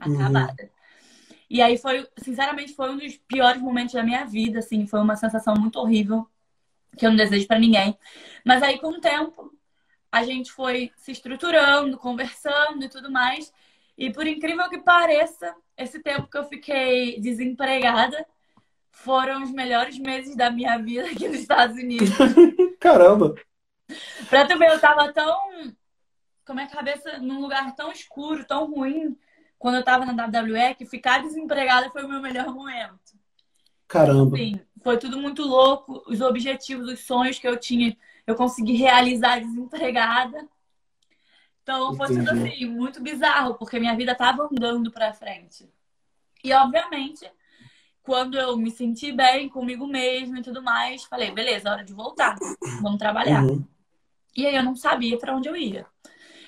Acabada. 0.00 0.62
Uhum. 0.62 0.68
E 1.48 1.62
aí 1.62 1.78
foi, 1.78 2.08
sinceramente, 2.18 2.74
foi 2.74 2.90
um 2.90 2.96
dos 2.96 3.16
piores 3.16 3.62
momentos 3.62 3.94
da 3.94 4.02
minha 4.02 4.24
vida, 4.24 4.58
assim, 4.58 4.86
foi 4.86 5.00
uma 5.00 5.14
sensação 5.14 5.54
muito 5.54 5.78
horrível 5.78 6.28
que 6.96 7.06
eu 7.06 7.10
não 7.10 7.16
desejo 7.16 7.46
para 7.46 7.58
ninguém. 7.58 7.96
Mas 8.44 8.62
aí 8.62 8.78
com 8.78 8.88
o 8.88 9.00
tempo 9.00 9.52
a 10.10 10.22
gente 10.22 10.50
foi 10.52 10.90
se 10.96 11.12
estruturando, 11.12 11.98
conversando 11.98 12.84
e 12.84 12.88
tudo 12.88 13.10
mais. 13.10 13.52
E 13.98 14.12
por 14.12 14.26
incrível 14.26 14.68
que 14.68 14.78
pareça, 14.78 15.54
esse 15.76 16.00
tempo 16.00 16.28
que 16.28 16.38
eu 16.38 16.44
fiquei 16.44 17.20
desempregada 17.20 18.26
foram 18.90 19.42
os 19.42 19.50
melhores 19.50 19.98
meses 19.98 20.34
da 20.34 20.50
minha 20.50 20.78
vida 20.78 21.06
aqui 21.06 21.28
nos 21.28 21.38
Estados 21.38 21.76
Unidos. 21.76 22.08
Caramba! 22.80 23.34
Pra 24.28 24.46
tu 24.46 24.58
ver, 24.58 24.70
eu 24.70 24.80
tava 24.80 25.12
tão. 25.12 25.36
com 26.44 26.52
a 26.52 26.54
minha 26.54 26.66
cabeça 26.66 27.18
num 27.18 27.40
lugar 27.40 27.74
tão 27.74 27.92
escuro, 27.92 28.44
tão 28.44 28.70
ruim, 28.70 29.16
quando 29.58 29.76
eu 29.76 29.84
tava 29.84 30.04
na 30.04 30.26
WWE, 30.26 30.74
que 30.76 30.86
ficar 30.86 31.22
desempregada 31.22 31.90
foi 31.90 32.04
o 32.04 32.08
meu 32.08 32.20
melhor 32.20 32.52
momento. 32.52 33.16
Caramba! 33.86 34.36
Sim, 34.36 34.60
foi 34.86 34.98
tudo 34.98 35.18
muito 35.18 35.42
louco. 35.42 36.00
Os 36.06 36.20
objetivos, 36.20 36.88
os 36.88 37.00
sonhos 37.00 37.40
que 37.40 37.48
eu 37.48 37.58
tinha, 37.58 37.96
eu 38.24 38.36
consegui 38.36 38.74
realizar 38.74 39.40
desempregada. 39.40 40.48
Então 41.60 41.92
foi 41.96 42.06
tudo 42.06 42.30
assim, 42.30 42.66
muito 42.66 43.02
bizarro, 43.02 43.56
porque 43.56 43.80
minha 43.80 43.96
vida 43.96 44.14
tava 44.14 44.44
andando 44.44 44.92
pra 44.92 45.12
frente. 45.12 45.68
E 46.44 46.52
obviamente, 46.52 47.28
quando 48.00 48.38
eu 48.38 48.56
me 48.56 48.70
senti 48.70 49.10
bem 49.10 49.48
comigo 49.48 49.88
mesma 49.88 50.38
e 50.38 50.42
tudo 50.42 50.62
mais, 50.62 51.02
falei, 51.02 51.32
beleza, 51.32 51.68
hora 51.68 51.82
de 51.82 51.92
voltar, 51.92 52.36
vamos 52.80 52.98
trabalhar. 52.98 53.42
Uhum. 53.42 53.66
E 54.36 54.46
aí 54.46 54.54
eu 54.54 54.62
não 54.62 54.76
sabia 54.76 55.18
para 55.18 55.34
onde 55.34 55.48
eu 55.48 55.56
ia. 55.56 55.84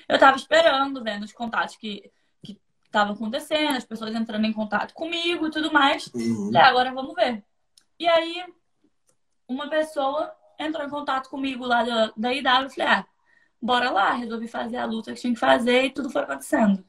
Eu 0.07 0.17
tava 0.17 0.37
esperando, 0.37 1.03
vendo 1.03 1.23
os 1.23 1.33
contatos 1.33 1.75
que 1.75 2.09
que 2.41 2.57
estavam 2.85 3.15
acontecendo, 3.15 3.75
as 3.75 3.83
pessoas 3.83 4.15
entrando 4.15 4.45
em 4.45 4.53
contato 4.53 4.93
comigo 4.93 5.47
e 5.47 5.51
tudo 5.51 5.73
mais. 5.73 6.07
Uhum. 6.13 6.51
E 6.53 6.57
agora 6.57 6.93
vamos 6.93 7.13
ver. 7.13 7.43
E 7.99 8.07
aí, 8.07 8.43
uma 9.47 9.69
pessoa 9.69 10.31
entrou 10.59 10.85
em 10.85 10.89
contato 10.89 11.29
comigo 11.29 11.65
lá 11.65 11.83
da, 11.83 12.13
da 12.15 12.33
IW 12.33 12.67
e 12.67 12.69
falei, 12.75 12.93
ah, 12.93 13.05
bora 13.61 13.91
lá, 13.91 14.13
resolvi 14.13 14.47
fazer 14.47 14.77
a 14.77 14.85
luta 14.85 15.13
que 15.13 15.19
tinha 15.19 15.33
que 15.33 15.39
fazer 15.39 15.85
e 15.85 15.89
tudo 15.89 16.09
foi 16.09 16.21
acontecendo. 16.21 16.83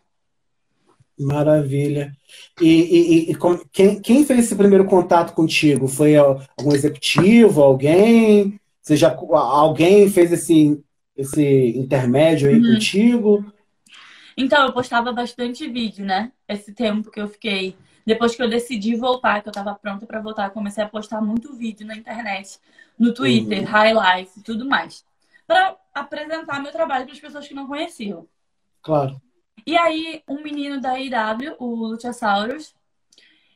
Maravilha. 1.19 2.17
E, 2.61 2.69
e, 2.69 3.31
e 3.31 3.37
quem, 3.71 4.01
quem, 4.01 4.25
fez 4.25 4.41
esse 4.41 4.57
primeiro 4.57 4.87
contato 4.87 5.35
contigo? 5.35 5.87
Foi 5.87 6.17
algum 6.17 6.73
executivo, 6.73 7.63
alguém? 7.63 8.59
Você 8.81 8.97
já, 8.97 9.15
alguém 9.15 10.09
fez 10.09 10.33
esse, 10.33 10.83
esse 11.15 11.77
intermédio 11.77 12.49
aí 12.49 12.59
uhum. 12.59 12.75
contigo? 12.75 13.53
Então, 14.35 14.65
eu 14.65 14.73
postava 14.73 15.13
bastante 15.13 15.69
vídeo, 15.69 16.07
né? 16.07 16.33
Esse 16.49 16.73
tempo 16.73 17.11
que 17.11 17.21
eu 17.21 17.29
fiquei. 17.29 17.77
Depois 18.07 18.35
que 18.35 18.43
eu 18.43 18.49
decidi 18.49 18.95
voltar, 18.97 19.43
que 19.43 19.49
eu 19.49 19.53
tava 19.53 19.75
pronta 19.75 20.07
para 20.07 20.21
voltar, 20.21 20.51
comecei 20.51 20.83
a 20.83 20.89
postar 20.89 21.21
muito 21.21 21.55
vídeo 21.55 21.87
na 21.87 21.97
internet, 21.97 22.59
no 22.99 23.13
Twitter, 23.15 23.61
uhum. 23.61 23.65
highlights 23.65 24.37
e 24.37 24.43
tudo 24.43 24.67
mais 24.67 25.05
para 25.51 25.77
apresentar 25.93 26.63
meu 26.63 26.71
trabalho 26.71 27.05
para 27.05 27.13
as 27.13 27.19
pessoas 27.19 27.49
que 27.49 27.55
não 27.55 27.67
conheciam. 27.67 28.29
Claro. 28.81 29.21
E 29.67 29.77
aí, 29.77 30.23
um 30.29 30.41
menino 30.45 30.81
da 30.81 30.97
IW, 30.97 31.57
o 31.59 31.75
Luchasaurus, 31.75 32.73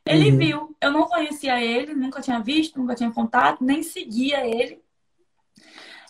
ele 0.05 0.33
uhum. 0.33 0.37
viu. 0.37 0.77
Eu 0.81 0.91
não 0.91 1.05
conhecia 1.05 1.63
ele, 1.63 1.95
nunca 1.95 2.21
tinha 2.21 2.41
visto, 2.41 2.81
nunca 2.81 2.97
tinha 2.97 3.13
contato, 3.13 3.63
nem 3.63 3.81
seguia 3.85 4.45
ele. 4.45 4.83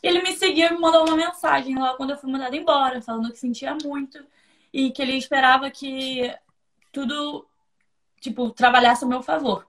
Ele 0.02 0.22
me 0.22 0.34
seguiu 0.34 0.68
e 0.68 0.72
me 0.72 0.78
mandou 0.78 1.06
uma 1.06 1.16
mensagem 1.16 1.78
lá 1.78 1.94
quando 1.98 2.10
eu 2.10 2.16
fui 2.16 2.32
mandada 2.32 2.56
embora, 2.56 3.02
falando 3.02 3.30
que 3.30 3.38
sentia 3.38 3.76
muito 3.84 4.18
e 4.72 4.90
que 4.90 5.02
ele 5.02 5.18
esperava 5.18 5.70
que 5.70 6.34
tudo, 6.92 7.46
tipo, 8.24 8.50
trabalhasse 8.50 9.04
a 9.04 9.06
meu 9.06 9.22
favor. 9.22 9.66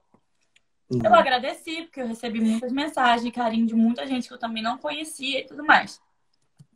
Uhum. 0.90 1.00
Eu 1.04 1.14
agradeci, 1.14 1.82
porque 1.82 2.00
eu 2.00 2.06
recebi 2.06 2.40
muitas 2.40 2.72
mensagens, 2.72 3.34
carinho 3.34 3.66
de 3.66 3.74
muita 3.74 4.06
gente 4.06 4.26
que 4.26 4.32
eu 4.32 4.38
também 4.38 4.62
não 4.62 4.78
conhecia 4.78 5.40
e 5.40 5.46
tudo 5.46 5.62
mais. 5.62 6.00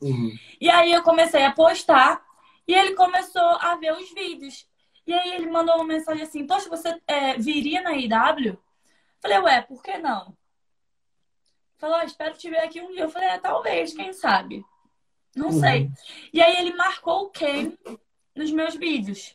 Uhum. 0.03 0.31
E 0.61 0.69
aí 0.69 0.93
eu 0.93 1.03
comecei 1.03 1.43
a 1.43 1.53
postar 1.53 2.23
e 2.69 2.75
ele 2.75 2.95
começou 2.95 3.43
a 3.43 3.77
ver 3.77 3.95
os 3.95 4.12
vídeos. 4.12 4.69
E 5.07 5.14
aí 5.14 5.35
ele 5.35 5.51
mandou 5.51 5.77
uma 5.77 5.85
mensagem 5.85 6.23
assim: 6.23 6.47
Poxa, 6.47 6.69
você 6.69 7.01
é, 7.07 7.38
viria 7.38 7.81
na 7.81 7.93
IW? 7.93 8.59
Falei, 9.21 9.38
ué, 9.38 9.62
por 9.62 9.83
que 9.83 9.97
não? 9.99 10.37
Falou, 11.79 11.99
oh, 11.99 12.05
espero 12.05 12.37
te 12.37 12.51
ver 12.51 12.59
aqui 12.59 12.81
um 12.81 12.93
dia. 12.93 13.03
Eu 13.03 13.11
falei, 13.11 13.29
é, 13.29 13.38
talvez, 13.38 13.95
quem 13.95 14.12
sabe? 14.12 14.64
Não 15.35 15.49
uhum. 15.49 15.61
sei. 15.61 15.90
E 16.33 16.43
aí 16.43 16.57
ele 16.57 16.75
marcou 16.75 17.25
o 17.25 17.31
Ken 17.31 17.73
nos 18.37 18.51
meus 18.51 18.75
vídeos. 18.75 19.35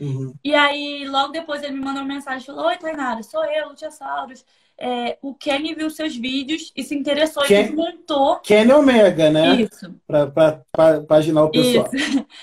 Uhum. 0.00 0.34
E 0.42 0.54
aí, 0.54 1.06
logo 1.06 1.32
depois, 1.32 1.62
ele 1.62 1.74
me 1.74 1.84
mandou 1.84 2.02
uma 2.02 2.14
mensagem 2.14 2.44
falou: 2.44 2.66
Oi, 2.66 2.76
Tainara, 2.76 3.22
sou 3.22 3.44
eu, 3.44 3.68
Lutiasaurus. 3.68 4.44
É, 4.78 5.18
o 5.22 5.34
Kenny 5.34 5.74
viu 5.74 5.90
seus 5.90 6.16
vídeos 6.16 6.72
e 6.74 6.82
se 6.82 6.94
interessou 6.94 7.44
Ken... 7.44 7.60
e 7.60 7.62
desmontou. 7.64 8.40
Kenny 8.40 8.72
Omega, 8.72 9.30
né? 9.30 9.62
Isso. 9.62 9.94
Pra, 10.06 10.26
pra, 10.26 10.62
pra 10.72 11.00
paginar 11.02 11.44
o 11.44 11.50
pessoal. 11.50 11.88
Isso. 11.92 12.26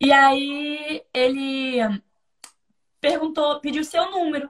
E 0.00 0.12
aí, 0.12 1.02
ele 1.12 1.80
perguntou, 3.00 3.58
pediu 3.58 3.82
seu 3.82 4.08
número. 4.12 4.48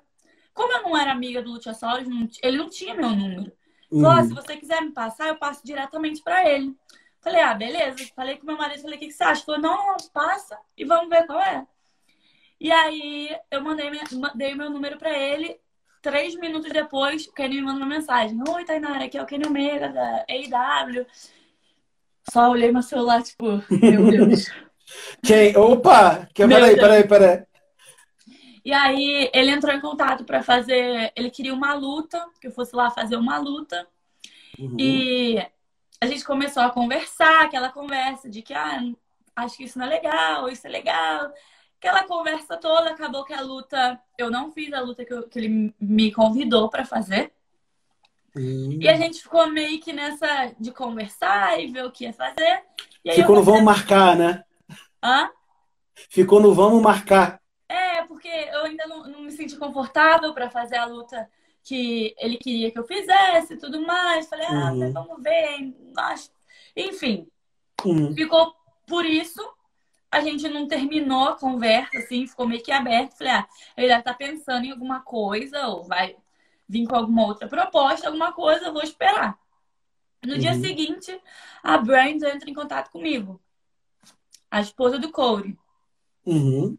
Como 0.53 0.71
eu 0.75 0.83
não 0.83 0.95
era 0.95 1.11
amiga 1.11 1.41
do 1.41 1.53
Lutiasaurus, 1.53 2.07
ele 2.43 2.59
não 2.59 2.69
tinha 2.69 2.95
meu 2.95 3.09
número. 3.09 3.51
Falou: 3.91 4.11
uhum. 4.11 4.29
se 4.29 4.35
você 4.35 4.57
quiser 4.57 4.83
me 4.83 4.93
passar, 4.93 5.29
eu 5.29 5.37
passo 5.37 5.65
diretamente 5.65 6.23
para 6.23 6.47
ele. 6.49 6.77
Falei, 7.21 7.41
ah, 7.41 7.55
beleza. 7.55 7.97
Falei 8.15 8.37
com 8.37 8.47
meu 8.47 8.57
marido, 8.57 8.83
falei, 8.83 8.97
o 8.97 9.01
que, 9.01 9.07
que 9.07 9.13
você 9.13 9.25
acha? 9.25 9.45
Falou, 9.45 9.61
não, 9.61 9.77
não, 9.87 9.97
passa 10.13 10.59
e 10.77 10.85
vamos 10.85 11.09
ver 11.09 11.27
qual 11.27 11.41
é. 11.41 11.67
E 12.61 12.71
aí 12.73 13.37
eu 13.51 13.63
mandei, 13.63 13.91
minha, 13.91 14.05
dei 14.35 14.55
meu 14.55 14.71
número 14.71 14.99
pra 14.99 15.17
ele. 15.17 15.59
Três 16.03 16.35
minutos 16.37 16.73
depois, 16.73 17.27
o 17.27 17.33
Kenny 17.33 17.57
me 17.57 17.63
manda 17.63 17.79
uma 17.79 17.87
mensagem. 17.87 18.39
Oi, 18.49 18.65
Tainara, 18.65 19.05
aqui 19.05 19.19
é 19.19 19.23
o 19.23 19.27
Kenny 19.27 19.47
Omega 19.47 19.89
da 19.89 20.25
AW. 20.29 21.07
Só 22.31 22.51
olhei 22.51 22.71
meu 22.71 22.83
celular, 22.83 23.23
tipo, 23.23 23.63
meu 23.71 24.11
Deus. 24.11 24.47
Quem? 25.23 25.57
Opa! 25.57 26.29
Que, 26.35 26.47
peraí, 26.47 26.77
peraí, 26.77 27.07
peraí. 27.07 27.45
E 28.65 28.73
aí 28.73 29.31
ele 29.33 29.51
entrou 29.51 29.75
em 29.75 29.81
contato 29.81 30.25
para 30.25 30.43
fazer. 30.43 31.13
Ele 31.17 31.31
queria 31.31 31.55
uma 31.55 31.75
luta, 31.75 32.25
que 32.41 32.49
eu 32.49 32.53
fosse 32.53 32.75
lá 32.75 32.91
fazer 32.91 33.17
uma 33.17 33.39
luta. 33.39 33.87
Uhum. 34.59 34.77
E 34.79 35.39
a 36.01 36.07
gente 36.07 36.25
começou 36.25 36.63
a 36.63 36.71
conversar, 36.71 37.43
aquela 37.43 37.71
conversa 37.71 38.29
de 38.29 38.43
que, 38.43 38.55
ah, 38.55 38.83
acho 39.37 39.57
que 39.57 39.65
isso 39.65 39.79
não 39.79 39.87
é 39.87 39.89
legal, 39.89 40.49
isso 40.49 40.67
é 40.67 40.71
legal. 40.71 41.33
Aquela 41.79 42.05
conversa 42.05 42.57
toda, 42.57 42.91
acabou 42.91 43.25
que 43.25 43.33
a 43.33 43.41
luta, 43.41 44.01
eu 44.17 44.31
não 44.31 44.51
fiz 44.51 44.73
a 44.73 44.81
luta 44.81 45.05
que, 45.05 45.13
eu, 45.13 45.29
que 45.29 45.39
ele 45.39 45.75
me 45.81 46.13
convidou 46.13 46.69
para 46.69 46.85
fazer. 46.85 47.33
Hum. 48.37 48.79
E 48.81 48.89
a 48.89 48.97
gente 48.97 49.23
ficou 49.23 49.49
meio 49.49 49.81
que 49.81 49.93
nessa 49.93 50.55
de 50.59 50.73
conversar 50.73 51.61
e 51.61 51.69
ver 51.69 51.85
o 51.85 51.91
que 51.91 52.05
ia 52.05 52.13
fazer. 52.13 52.63
ficou 53.13 53.37
no 53.37 53.43
vamos 53.43 53.63
marcar, 53.63 54.17
né? 54.17 54.45
Hã? 55.03 55.31
Ficou 56.11 56.41
no 56.41 56.53
vamos 56.53 56.83
marcar. 56.83 57.41
É, 57.69 58.03
porque 58.03 58.29
eu 58.29 58.65
ainda 58.65 58.87
não, 58.87 59.07
não 59.09 59.23
me 59.23 59.31
senti 59.31 59.57
confortável 59.57 60.33
para 60.33 60.51
fazer 60.51 60.77
a 60.77 60.87
luta 60.87 61.29
que 61.63 62.15
ele 62.19 62.39
queria 62.39 62.71
que 62.71 62.79
eu 62.79 62.85
fizesse 62.85 63.55
e 63.55 63.59
tudo 63.59 63.87
mais. 63.87 64.27
Falei, 64.27 64.47
ah, 64.47 64.73
uhum. 64.73 64.93
vamos 64.93 65.23
ver. 65.23 65.75
Enfim, 66.75 67.29
uhum. 67.85 68.15
ficou 68.15 68.55
por 68.87 69.05
isso. 69.05 69.41
A 70.11 70.21
gente 70.21 70.49
não 70.49 70.67
terminou 70.67 71.29
a 71.29 71.37
conversa, 71.37 71.99
assim, 71.99 72.27
ficou 72.27 72.49
meio 72.49 72.63
que 72.63 72.73
aberto. 72.73 73.17
Falei, 73.17 73.33
ah, 73.35 73.49
ele 73.77 73.89
deve 73.89 74.01
estar 74.01 74.13
tá 74.13 74.19
pensando 74.19 74.65
em 74.65 74.71
alguma 74.71 75.01
coisa, 75.01 75.67
ou 75.69 75.85
vai 75.85 76.17
vir 76.69 76.87
com 76.87 76.97
alguma 76.97 77.27
outra 77.27 77.49
proposta, 77.49 78.07
alguma 78.07 78.33
coisa, 78.33 78.67
eu 78.67 78.73
vou 78.73 78.83
esperar. 78.83 79.39
No 80.25 80.35
uhum. 80.35 80.39
dia 80.39 80.55
seguinte, 80.55 81.19
a 81.63 81.79
Brand 81.79 82.23
entra 82.23 82.51
em 82.51 82.55
contato 82.55 82.91
comigo. 82.91 83.41
A 84.51 84.61
esposa 84.61 84.99
do 84.99 85.11
Corey. 85.11 85.57
Uhum. 86.25 86.77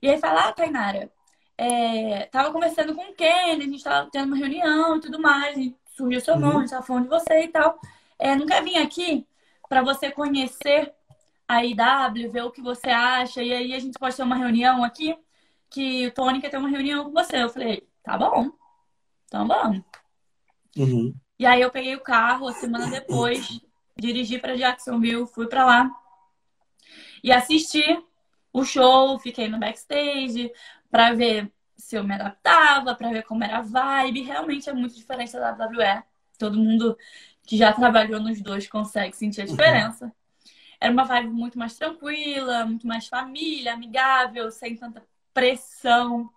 E 0.00 0.08
aí 0.08 0.18
fala, 0.18 0.48
ah, 0.48 0.52
Tainara, 0.52 1.12
é, 1.58 2.26
tava 2.26 2.52
conversando 2.52 2.94
com 2.94 3.10
o 3.10 3.14
Ken, 3.14 3.52
a 3.52 3.60
gente 3.60 3.84
tava 3.84 4.10
tendo 4.10 4.28
uma 4.28 4.36
reunião 4.36 4.96
e 4.96 5.00
tudo 5.00 5.20
mais, 5.20 5.56
e 5.56 5.76
surgiu 5.96 6.20
seu 6.20 6.38
nome, 6.38 6.52
uhum. 6.52 6.58
a 6.58 6.60
gente 6.62 6.70
tava 6.70 6.86
falando 6.86 7.04
de 7.04 7.10
você 7.10 7.42
e 7.42 7.48
tal. 7.48 7.78
É, 8.18 8.34
não 8.34 8.46
quer 8.46 8.62
vir 8.62 8.76
aqui 8.78 9.26
para 9.68 9.82
você 9.82 10.10
conhecer 10.10 10.94
a 11.52 11.64
IW, 11.64 12.30
ver 12.30 12.42
o 12.42 12.50
que 12.50 12.62
você 12.62 12.88
acha, 12.90 13.42
e 13.42 13.52
aí 13.52 13.74
a 13.74 13.78
gente 13.78 13.98
pode 13.98 14.16
ter 14.16 14.22
uma 14.22 14.36
reunião 14.36 14.82
aqui, 14.82 15.16
que 15.68 16.06
o 16.06 16.12
Tony 16.12 16.40
quer 16.40 16.50
ter 16.50 16.58
uma 16.58 16.68
reunião 16.68 17.04
com 17.04 17.12
você. 17.12 17.42
Eu 17.42 17.50
falei, 17.50 17.86
tá 18.02 18.16
bom, 18.16 18.50
então 19.26 19.46
vamos. 19.46 19.82
Uhum. 20.76 21.14
E 21.38 21.46
aí 21.46 21.60
eu 21.60 21.70
peguei 21.70 21.94
o 21.94 22.00
carro, 22.00 22.48
a 22.48 22.52
semana 22.52 22.86
depois, 22.86 23.60
dirigi 23.96 24.38
para 24.38 24.56
Jacksonville, 24.56 25.26
fui 25.26 25.46
para 25.48 25.64
lá 25.64 25.90
e 27.22 27.30
assisti 27.30 27.84
o 28.52 28.64
show, 28.64 29.18
fiquei 29.18 29.48
no 29.48 29.58
backstage, 29.58 30.52
para 30.90 31.14
ver 31.14 31.50
se 31.76 31.96
eu 31.96 32.04
me 32.04 32.14
adaptava, 32.14 32.94
para 32.94 33.10
ver 33.10 33.24
como 33.24 33.42
era 33.44 33.58
a 33.58 33.62
vibe. 33.62 34.22
Realmente 34.22 34.68
é 34.68 34.72
muito 34.72 34.94
diferente 34.94 35.32
da 35.32 35.52
WWE. 35.52 36.02
Todo 36.38 36.58
mundo 36.58 36.96
que 37.44 37.56
já 37.56 37.72
trabalhou 37.72 38.20
nos 38.20 38.40
dois 38.40 38.68
consegue 38.68 39.16
sentir 39.16 39.42
a 39.42 39.46
diferença. 39.46 40.06
Uhum. 40.06 40.12
Era 40.82 40.92
uma 40.92 41.04
vibe 41.04 41.30
muito 41.30 41.58
mais 41.58 41.76
tranquila, 41.76 42.64
muito 42.66 42.86
mais 42.86 43.06
família, 43.06 43.74
amigável, 43.74 44.50
sem 44.50 44.76
tanta 44.76 45.02
pressão 45.32 46.30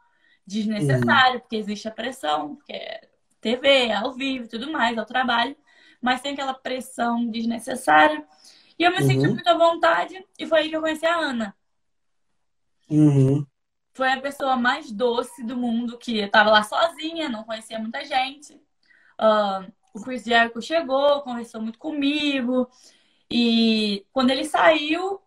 desnecessária, 0.46 1.36
uhum. 1.36 1.40
porque 1.40 1.56
existe 1.56 1.88
a 1.88 1.92
pressão, 1.92 2.56
porque 2.56 2.74
é 2.74 3.10
TV, 3.42 3.92
ao 3.92 4.14
vivo 4.14 4.48
tudo 4.48 4.72
mais, 4.72 4.98
ao 4.98 5.06
trabalho, 5.06 5.56
mas 6.02 6.22
sem 6.22 6.34
aquela 6.34 6.54
pressão 6.54 7.26
desnecessária. 7.30 8.24
E 8.78 8.84
eu 8.84 8.92
me 8.92 9.00
uhum. 9.00 9.08
senti 9.08 9.28
muito 9.28 9.48
à 9.48 9.58
vontade, 9.58 10.24
e 10.38 10.46
foi 10.46 10.60
aí 10.60 10.70
que 10.70 10.76
eu 10.76 10.82
conheci 10.82 11.06
a 11.06 11.16
Ana. 11.16 11.56
Uhum 12.90 13.46
foi 13.96 14.12
a 14.12 14.20
pessoa 14.20 14.58
mais 14.58 14.92
doce 14.92 15.42
do 15.42 15.56
mundo, 15.56 15.98
que 15.98 16.20
estava 16.20 16.52
lá 16.52 16.62
sozinha, 16.64 17.30
não 17.30 17.46
conhecia 17.46 17.80
muita 17.80 18.04
gente. 18.04 18.54
Uh, 19.18 19.72
o 19.94 20.02
Chris 20.02 20.26
Jericho 20.26 20.62
chegou, 20.62 21.22
conversou 21.22 21.62
muito 21.62 21.80
comigo. 21.80 22.70
E 23.30 24.06
quando 24.14 24.30
ele 24.30 24.46
saiu, 24.46 25.20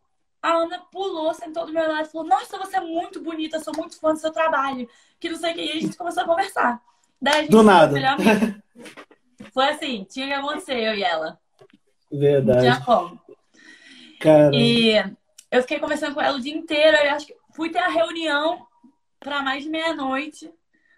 a 0.43 0.53
Ana 0.53 0.79
pulou, 0.91 1.33
sentou 1.35 1.67
do 1.67 1.73
meu 1.73 1.89
lado 1.89 2.07
e 2.07 2.11
falou: 2.11 2.27
Nossa, 2.27 2.59
você 2.59 2.77
é 2.77 2.81
muito 2.81 3.21
bonita, 3.21 3.61
sou 3.61 3.75
muito 3.77 3.99
fã 3.99 4.13
do 4.13 4.21
seu 4.21 4.33
trabalho. 4.33 4.89
Que 5.19 5.29
não 5.29 5.37
sei 5.37 5.53
o 5.53 5.55
que. 5.55 5.65
E 5.65 5.73
a 5.73 5.81
gente 5.81 5.97
começou 5.97 6.23
a 6.23 6.27
conversar. 6.27 6.81
Daí 7.21 7.35
a 7.35 7.43
gente 7.43 7.51
do 7.51 7.63
nada. 7.63 7.95
Foi 9.53 9.69
assim: 9.69 10.05
tinha 10.09 10.27
que 10.27 10.33
acontecer, 10.33 10.79
eu 10.79 10.95
e 10.95 11.03
ela. 11.03 11.39
Verdade. 12.11 12.67
Não 12.67 12.75
tinha 12.75 12.85
como. 12.85 13.21
E 14.55 14.95
eu 15.51 15.63
fiquei 15.63 15.79
conversando 15.79 16.15
com 16.15 16.21
ela 16.21 16.37
o 16.37 16.41
dia 16.41 16.55
inteiro. 16.55 16.97
Eu 16.97 17.13
acho 17.13 17.27
que 17.27 17.39
Fui 17.59 17.71
ter 17.71 17.81
a 17.81 17.89
reunião 17.89 18.65
para 19.19 19.43
mais 19.43 19.65
de 19.65 19.69
meia-noite, 19.69 20.49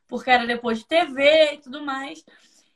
porque 0.07 0.29
era 0.29 0.47
depois 0.47 0.81
de 0.81 0.85
TV 0.85 1.55
e 1.55 1.57
tudo 1.57 1.83
mais. 1.83 2.23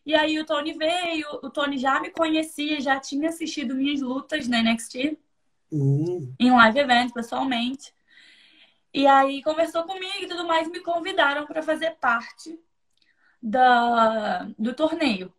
E 0.04 0.14
aí 0.14 0.38
o 0.38 0.44
Tony 0.44 0.74
veio, 0.74 1.26
o 1.42 1.50
Tony 1.50 1.78
já 1.78 1.98
me 2.00 2.10
conhecia, 2.10 2.80
já 2.80 3.00
tinha 3.00 3.28
assistido 3.28 3.74
minhas 3.74 4.00
lutas 4.00 4.46
na 4.46 4.62
NXT, 4.62 5.18
uhum. 5.72 6.34
em 6.38 6.50
live 6.50 6.78
event, 6.78 7.12
pessoalmente. 7.12 7.92
E 8.92 9.06
aí 9.06 9.42
conversou 9.42 9.84
comigo 9.84 10.22
e 10.22 10.28
tudo 10.28 10.46
mais, 10.46 10.70
me 10.70 10.80
convidaram 10.80 11.46
para 11.46 11.62
fazer 11.62 11.92
parte 11.92 12.58
da, 13.42 14.48
do 14.58 14.74
torneio 14.74 15.32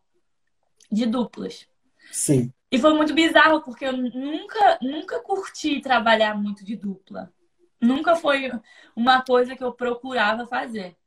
de 0.92 1.06
duplas. 1.06 1.68
Sim. 2.12 2.52
E 2.72 2.78
foi 2.78 2.94
muito 2.94 3.14
bizarro, 3.14 3.62
porque 3.62 3.86
eu 3.86 3.94
nunca, 3.94 4.78
nunca 4.82 5.20
curti 5.22 5.80
trabalhar 5.80 6.36
muito 6.36 6.66
de 6.66 6.76
dupla. 6.76 7.32
Nunca 7.80 8.16
foi 8.16 8.52
uma 8.96 9.22
coisa 9.22 9.56
que 9.56 9.64
eu 9.64 9.72
procurava 9.72 10.46
fazer. 10.46 10.98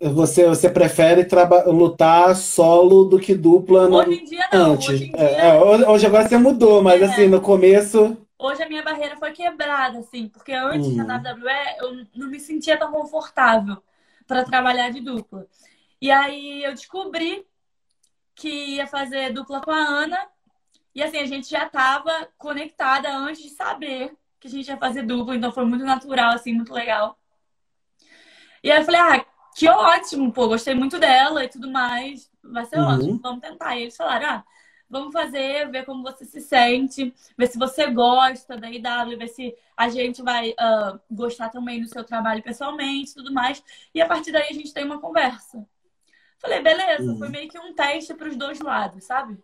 Você, 0.00 0.46
você 0.46 0.68
prefere 0.68 1.26
lutar 1.66 2.34
solo 2.34 3.04
do 3.04 3.18
que 3.18 3.34
dupla 3.34 3.88
no... 3.88 3.96
Hoje 3.96 4.20
em 4.20 4.24
dia 4.24 4.48
não. 4.52 4.72
Antes. 4.72 4.88
Hoje, 4.88 5.06
dia... 5.06 5.16
É, 5.16 5.48
é, 5.48 5.88
hoje 5.88 6.06
agora 6.06 6.28
você 6.28 6.36
mudou, 6.36 6.82
mas 6.82 7.00
é. 7.00 7.04
assim, 7.04 7.28
no 7.28 7.40
começo. 7.40 8.16
Hoje 8.38 8.62
a 8.62 8.68
minha 8.68 8.82
barreira 8.82 9.16
foi 9.16 9.30
quebrada, 9.30 10.00
assim, 10.00 10.28
porque 10.28 10.52
antes 10.52 10.88
hum. 10.88 11.04
na 11.04 11.16
WWE 11.16 11.76
eu 11.78 12.06
não 12.16 12.28
me 12.28 12.40
sentia 12.40 12.76
tão 12.76 12.90
confortável 12.90 13.82
para 14.26 14.44
trabalhar 14.44 14.90
de 14.90 15.00
dupla. 15.00 15.46
E 16.00 16.10
aí 16.10 16.64
eu 16.64 16.72
descobri 16.72 17.46
que 18.34 18.48
ia 18.48 18.86
fazer 18.86 19.32
dupla 19.32 19.60
com 19.60 19.70
a 19.70 19.76
Ana. 19.76 20.18
E 20.94 21.02
assim, 21.02 21.18
a 21.18 21.26
gente 21.26 21.48
já 21.48 21.66
estava 21.66 22.28
conectada 22.36 23.14
antes 23.14 23.42
de 23.42 23.50
saber 23.50 24.12
que 24.40 24.48
a 24.48 24.50
gente 24.50 24.66
ia 24.66 24.76
fazer 24.76 25.02
dupla, 25.02 25.36
então 25.36 25.52
foi 25.52 25.64
muito 25.64 25.84
natural, 25.84 26.32
assim, 26.32 26.52
muito 26.52 26.72
legal. 26.72 27.16
E 28.62 28.70
aí 28.70 28.80
eu 28.80 28.84
falei, 28.84 29.00
ah, 29.00 29.26
que 29.54 29.68
ótimo, 29.68 30.32
pô, 30.32 30.48
gostei 30.48 30.74
muito 30.74 30.98
dela 30.98 31.44
e 31.44 31.48
tudo 31.48 31.70
mais, 31.70 32.30
vai 32.42 32.64
ser 32.64 32.78
uhum. 32.78 32.86
ótimo, 32.86 33.20
vamos 33.22 33.40
tentar. 33.40 33.76
E 33.76 33.82
eles 33.82 33.96
falaram, 33.96 34.26
ah, 34.28 34.44
vamos 34.88 35.12
fazer, 35.12 35.70
ver 35.70 35.84
como 35.84 36.02
você 36.02 36.24
se 36.24 36.40
sente, 36.40 37.14
ver 37.36 37.46
se 37.46 37.58
você 37.58 37.86
gosta 37.90 38.56
da 38.56 38.70
IW, 38.70 39.18
ver 39.18 39.28
se 39.28 39.54
a 39.76 39.88
gente 39.88 40.22
vai 40.22 40.50
uh, 40.50 41.00
gostar 41.10 41.48
também 41.48 41.80
do 41.80 41.88
seu 41.88 42.04
trabalho 42.04 42.42
pessoalmente 42.42 43.14
tudo 43.14 43.32
mais. 43.32 43.62
E 43.94 44.00
a 44.00 44.06
partir 44.06 44.32
daí 44.32 44.48
a 44.50 44.54
gente 44.54 44.72
tem 44.72 44.84
uma 44.84 45.00
conversa. 45.00 45.66
Falei, 46.38 46.60
beleza, 46.60 47.10
uhum. 47.10 47.18
foi 47.18 47.28
meio 47.28 47.48
que 47.48 47.58
um 47.58 47.72
teste 47.72 48.14
para 48.14 48.28
os 48.28 48.36
dois 48.36 48.60
lados, 48.60 49.04
sabe? 49.04 49.38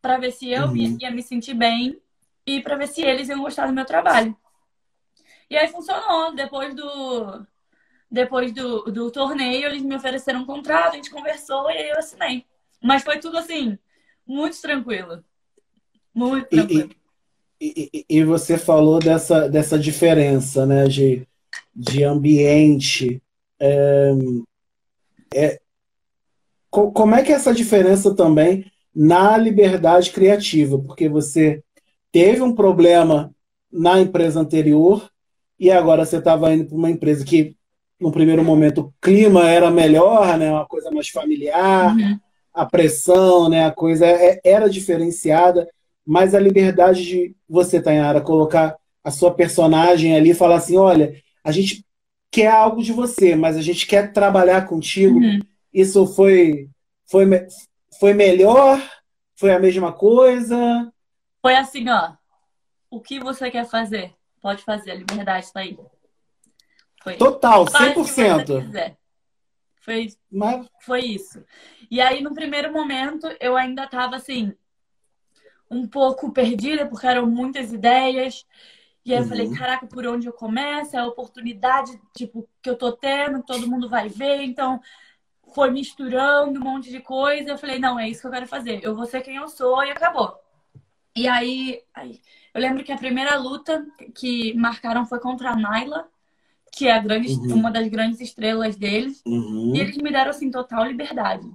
Para 0.00 0.18
ver 0.18 0.30
se 0.30 0.50
eu 0.50 0.68
uhum. 0.68 0.76
ia, 0.76 0.96
ia 1.02 1.10
me 1.10 1.22
sentir 1.22 1.54
bem 1.54 2.00
e 2.46 2.62
para 2.62 2.76
ver 2.76 2.86
se 2.86 3.02
eles 3.02 3.28
iam 3.28 3.42
gostar 3.42 3.66
do 3.66 3.72
meu 3.72 3.84
trabalho. 3.84 4.34
E 5.50 5.56
aí 5.56 5.68
funcionou. 5.68 6.34
Depois 6.34 6.74
do, 6.74 7.46
depois 8.10 8.52
do, 8.52 8.82
do 8.84 9.10
torneio, 9.10 9.66
eles 9.66 9.82
me 9.82 9.96
ofereceram 9.96 10.40
um 10.40 10.46
contrato, 10.46 10.92
a 10.92 10.96
gente 10.96 11.10
conversou 11.10 11.70
e 11.70 11.76
aí 11.76 11.88
eu 11.90 11.98
assinei. 11.98 12.44
Mas 12.82 13.02
foi 13.02 13.18
tudo 13.18 13.38
assim, 13.38 13.78
muito 14.26 14.60
tranquilo. 14.60 15.22
Muito 16.14 16.48
tranquilo. 16.48 16.90
E, 17.60 17.90
e, 17.92 18.04
e 18.08 18.24
você 18.24 18.56
falou 18.56 18.98
dessa, 18.98 19.48
dessa 19.48 19.78
diferença, 19.78 20.64
né, 20.64 20.86
de, 20.86 21.26
de 21.74 22.04
ambiente. 22.04 23.20
É, 23.60 24.12
é, 25.34 25.60
como 26.70 27.14
é 27.14 27.22
que 27.22 27.32
é 27.32 27.34
essa 27.34 27.52
diferença 27.52 28.14
também 28.14 28.70
na 28.94 29.36
liberdade 29.36 30.10
criativa? 30.10 30.78
Porque 30.78 31.08
você 31.08 31.62
teve 32.12 32.42
um 32.42 32.54
problema 32.54 33.34
na 33.70 34.00
empresa 34.00 34.40
anterior 34.40 35.10
e 35.58 35.70
agora 35.70 36.04
você 36.04 36.18
estava 36.18 36.52
indo 36.54 36.66
para 36.66 36.76
uma 36.76 36.90
empresa 36.90 37.24
que, 37.24 37.56
no 38.00 38.12
primeiro 38.12 38.44
momento, 38.44 38.80
o 38.80 38.94
clima 39.00 39.48
era 39.48 39.70
melhor, 39.70 40.38
né? 40.38 40.50
uma 40.50 40.66
coisa 40.66 40.90
mais 40.90 41.08
familiar, 41.08 41.96
uhum. 41.96 42.18
a 42.54 42.64
pressão, 42.64 43.48
né? 43.48 43.66
a 43.66 43.72
coisa 43.72 44.06
é, 44.06 44.40
era 44.44 44.68
diferenciada, 44.68 45.68
mas 46.06 46.34
a 46.34 46.40
liberdade 46.40 47.04
de 47.04 47.36
você, 47.48 47.82
Tainara, 47.82 48.20
colocar 48.20 48.76
a 49.02 49.10
sua 49.10 49.32
personagem 49.32 50.16
ali 50.16 50.30
e 50.30 50.34
falar 50.34 50.56
assim: 50.56 50.76
olha, 50.76 51.14
a 51.44 51.52
gente 51.52 51.84
quer 52.30 52.50
algo 52.50 52.82
de 52.82 52.92
você, 52.92 53.34
mas 53.34 53.56
a 53.56 53.62
gente 53.62 53.86
quer 53.86 54.12
trabalhar 54.12 54.66
contigo. 54.66 55.18
Uhum 55.18 55.40
isso 55.72 56.06
foi, 56.06 56.68
foi, 57.06 57.24
foi 57.98 58.14
melhor? 58.14 58.80
Foi 59.36 59.52
a 59.52 59.58
mesma 59.58 59.92
coisa? 59.92 60.92
Foi 61.40 61.54
assim, 61.54 61.88
ó. 61.88 62.12
O 62.90 63.00
que 63.00 63.20
você 63.20 63.50
quer 63.50 63.66
fazer? 63.66 64.12
Pode 64.40 64.62
fazer, 64.64 64.92
a 64.92 64.94
liberdade 64.94 65.46
está 65.46 65.60
aí. 65.60 65.78
Foi. 67.08 67.16
Total, 67.16 67.64
100%. 67.64 68.96
Foi, 69.80 70.08
Mas... 70.30 70.66
foi 70.80 71.00
isso. 71.00 71.42
E 71.90 72.00
aí, 72.00 72.22
no 72.22 72.34
primeiro 72.34 72.70
momento, 72.70 73.26
eu 73.40 73.56
ainda 73.56 73.84
estava 73.84 74.16
assim, 74.16 74.52
um 75.70 75.86
pouco 75.86 76.30
perdida, 76.30 76.86
porque 76.86 77.06
eram 77.06 77.26
muitas 77.26 77.72
ideias. 77.72 78.46
E 79.02 79.14
aí 79.14 79.18
uhum. 79.18 79.24
eu 79.24 79.28
falei, 79.28 79.46
uhum. 79.46 79.54
caraca, 79.54 79.86
por 79.86 80.06
onde 80.06 80.26
eu 80.26 80.32
começo? 80.32 80.94
É 80.94 80.98
a 80.98 81.06
oportunidade, 81.06 81.98
tipo, 82.14 82.46
que 82.60 82.68
eu 82.68 82.76
tô 82.76 82.92
tendo, 82.92 83.42
todo 83.42 83.66
mundo 83.66 83.88
vai 83.88 84.10
ver. 84.10 84.42
Então, 84.42 84.78
foi 85.54 85.70
misturando 85.70 86.60
um 86.60 86.62
monte 86.62 86.90
de 86.90 87.00
coisa. 87.00 87.50
Eu 87.50 87.58
falei, 87.58 87.78
não, 87.78 87.98
é 87.98 88.10
isso 88.10 88.20
que 88.20 88.26
eu 88.26 88.32
quero 88.32 88.46
fazer. 88.46 88.80
Eu 88.82 88.94
vou 88.94 89.06
ser 89.06 89.22
quem 89.22 89.36
eu 89.36 89.48
sou 89.48 89.82
e 89.82 89.90
acabou. 89.90 90.38
E 91.16 91.26
aí, 91.26 91.82
aí 91.94 92.20
eu 92.52 92.60
lembro 92.60 92.84
que 92.84 92.92
a 92.92 92.98
primeira 92.98 93.36
luta 93.38 93.86
que 94.14 94.54
marcaram 94.54 95.06
foi 95.06 95.18
contra 95.18 95.50
a 95.50 95.56
Naila, 95.56 96.08
que 96.72 96.86
é 96.86 96.92
a 96.92 96.98
grande, 96.98 97.32
uhum. 97.32 97.56
uma 97.56 97.70
das 97.70 97.88
grandes 97.88 98.20
estrelas 98.20 98.76
deles. 98.76 99.22
Uhum. 99.26 99.72
E 99.74 99.80
eles 99.80 99.96
me 99.96 100.10
deram, 100.10 100.30
assim, 100.30 100.50
total 100.50 100.84
liberdade. 100.84 101.50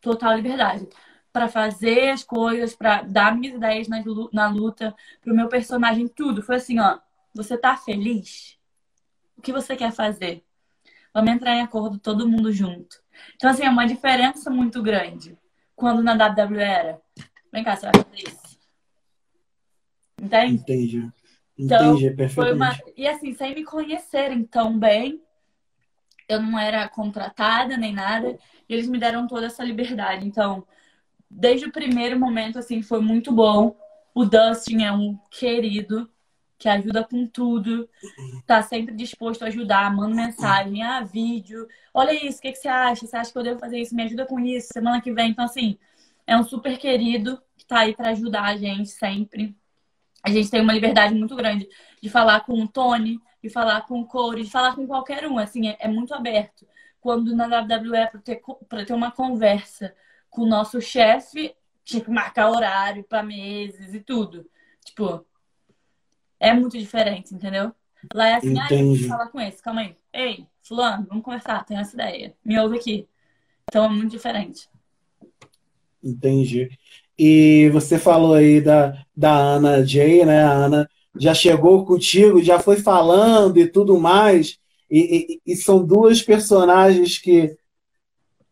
Total 0.00 0.36
liberdade. 0.36 0.88
para 1.32 1.48
fazer 1.48 2.10
as 2.10 2.24
coisas, 2.24 2.74
para 2.74 3.02
dar 3.02 3.36
minhas 3.36 3.54
ideias 3.54 3.86
na, 3.86 4.02
na 4.32 4.48
luta, 4.48 4.94
pro 5.20 5.34
meu 5.34 5.48
personagem, 5.48 6.08
tudo. 6.08 6.42
Foi 6.42 6.56
assim, 6.56 6.78
ó. 6.80 6.98
Você 7.34 7.56
tá 7.56 7.76
feliz? 7.76 8.58
O 9.36 9.42
que 9.42 9.52
você 9.52 9.76
quer 9.76 9.92
fazer? 9.92 10.42
Vamos 11.14 11.30
entrar 11.30 11.54
em 11.54 11.62
acordo 11.62 11.98
todo 11.98 12.28
mundo 12.28 12.52
junto. 12.52 13.00
Então, 13.36 13.50
assim, 13.50 13.64
é 13.64 13.70
uma 13.70 13.86
diferença 13.86 14.50
muito 14.50 14.82
grande. 14.82 15.36
Quando 15.76 16.02
na 16.02 16.14
WWE 16.14 16.60
era. 16.60 17.00
Vem 17.52 17.64
cá, 17.64 17.76
você 17.76 17.86
vai 17.86 17.94
fazer 17.94 18.28
isso. 18.28 18.58
Entende? 20.20 20.54
Entendi. 20.54 21.12
Então, 21.58 21.96
Entendi, 21.96 22.10
perfeitamente. 22.14 22.82
Uma... 22.82 22.92
E 22.96 23.08
assim, 23.08 23.34
sem 23.34 23.54
me 23.54 23.64
conhecerem 23.64 24.44
tão 24.44 24.78
bem, 24.78 25.20
eu 26.28 26.40
não 26.40 26.58
era 26.58 26.88
contratada 26.88 27.76
nem 27.76 27.92
nada, 27.92 28.38
e 28.68 28.74
eles 28.74 28.86
me 28.86 28.98
deram 28.98 29.26
toda 29.26 29.46
essa 29.46 29.64
liberdade. 29.64 30.26
Então, 30.26 30.64
desde 31.28 31.66
o 31.66 31.72
primeiro 31.72 32.18
momento, 32.18 32.58
assim, 32.58 32.82
foi 32.82 33.00
muito 33.00 33.32
bom. 33.32 33.76
O 34.14 34.24
Dustin 34.24 34.84
é 34.84 34.92
um 34.92 35.18
querido 35.30 36.08
que 36.58 36.68
ajuda 36.68 37.04
com 37.04 37.24
tudo, 37.26 37.88
tá 38.44 38.60
sempre 38.62 38.92
disposto 38.92 39.44
a 39.44 39.46
ajudar, 39.46 39.94
manda 39.94 40.14
mensagem, 40.14 40.82
ah, 40.82 41.02
vídeo, 41.02 41.68
olha 41.94 42.12
isso, 42.12 42.38
o 42.38 42.42
que, 42.42 42.50
que 42.50 42.58
você 42.58 42.66
acha? 42.66 43.06
Você 43.06 43.16
acha 43.16 43.30
que 43.30 43.38
eu 43.38 43.44
devo 43.44 43.60
fazer 43.60 43.78
isso? 43.78 43.94
Me 43.94 44.02
ajuda 44.02 44.26
com 44.26 44.40
isso, 44.40 44.68
semana 44.72 45.00
que 45.00 45.12
vem. 45.12 45.30
Então, 45.30 45.44
assim, 45.44 45.78
é 46.26 46.36
um 46.36 46.42
super 46.42 46.76
querido 46.76 47.40
que 47.56 47.64
tá 47.64 47.80
aí 47.80 47.94
para 47.94 48.10
ajudar 48.10 48.44
a 48.44 48.56
gente 48.56 48.90
sempre. 48.90 49.56
A 50.22 50.30
gente 50.30 50.50
tem 50.50 50.60
uma 50.60 50.72
liberdade 50.72 51.14
muito 51.14 51.34
grande 51.36 51.68
de 52.02 52.08
falar 52.08 52.40
com 52.40 52.60
o 52.60 52.68
Tony, 52.68 53.20
de 53.42 53.48
falar 53.48 53.82
com 53.82 54.00
o 54.00 54.06
Corey, 54.06 54.44
de 54.44 54.50
falar 54.50 54.74
com 54.74 54.86
qualquer 54.86 55.26
um, 55.26 55.38
assim, 55.38 55.68
é, 55.68 55.76
é 55.80 55.88
muito 55.88 56.12
aberto. 56.14 56.66
Quando 57.00 57.34
na 57.34 57.46
WWE, 57.46 58.10
para 58.10 58.20
ter, 58.20 58.42
pra 58.68 58.84
ter 58.84 58.92
uma 58.92 59.10
conversa 59.10 59.94
com 60.28 60.42
o 60.42 60.48
nosso 60.48 60.80
chefe, 60.80 61.54
tinha 61.84 62.04
que 62.04 62.10
marcar 62.10 62.50
horário 62.50 63.04
para 63.04 63.22
meses 63.22 63.94
e 63.94 64.00
tudo. 64.00 64.48
Tipo, 64.84 65.24
é 66.38 66.52
muito 66.52 66.76
diferente, 66.76 67.34
entendeu? 67.34 67.72
Lá 68.14 68.28
é 68.28 68.34
assim, 68.34 68.58
ah, 68.58 68.68
eu 68.70 69.08
falar 69.08 69.28
com 69.28 69.40
esse, 69.40 69.62
calma 69.62 69.80
aí. 69.80 69.96
Ei, 70.12 70.46
fulano, 70.62 71.06
vamos 71.08 71.24
conversar, 71.24 71.64
tenho 71.64 71.80
essa 71.80 71.94
ideia. 71.94 72.34
Me 72.44 72.58
ouve 72.58 72.78
aqui. 72.78 73.08
Então 73.68 73.84
é 73.84 73.88
muito 73.88 74.10
diferente. 74.10 74.68
Entendi. 76.02 76.70
E 77.18 77.68
você 77.70 77.98
falou 77.98 78.34
aí 78.34 78.60
da, 78.60 78.94
da 79.16 79.32
Ana 79.32 79.84
Jay, 79.84 80.24
né? 80.24 80.44
A 80.44 80.52
Ana 80.52 80.88
já 81.18 81.34
chegou 81.34 81.84
contigo, 81.84 82.42
já 82.42 82.60
foi 82.60 82.76
falando 82.76 83.58
e 83.58 83.66
tudo 83.66 83.98
mais. 83.98 84.58
E, 84.90 85.40
e, 85.46 85.52
e 85.52 85.56
são 85.56 85.84
duas 85.84 86.22
personagens 86.22 87.18
que, 87.18 87.56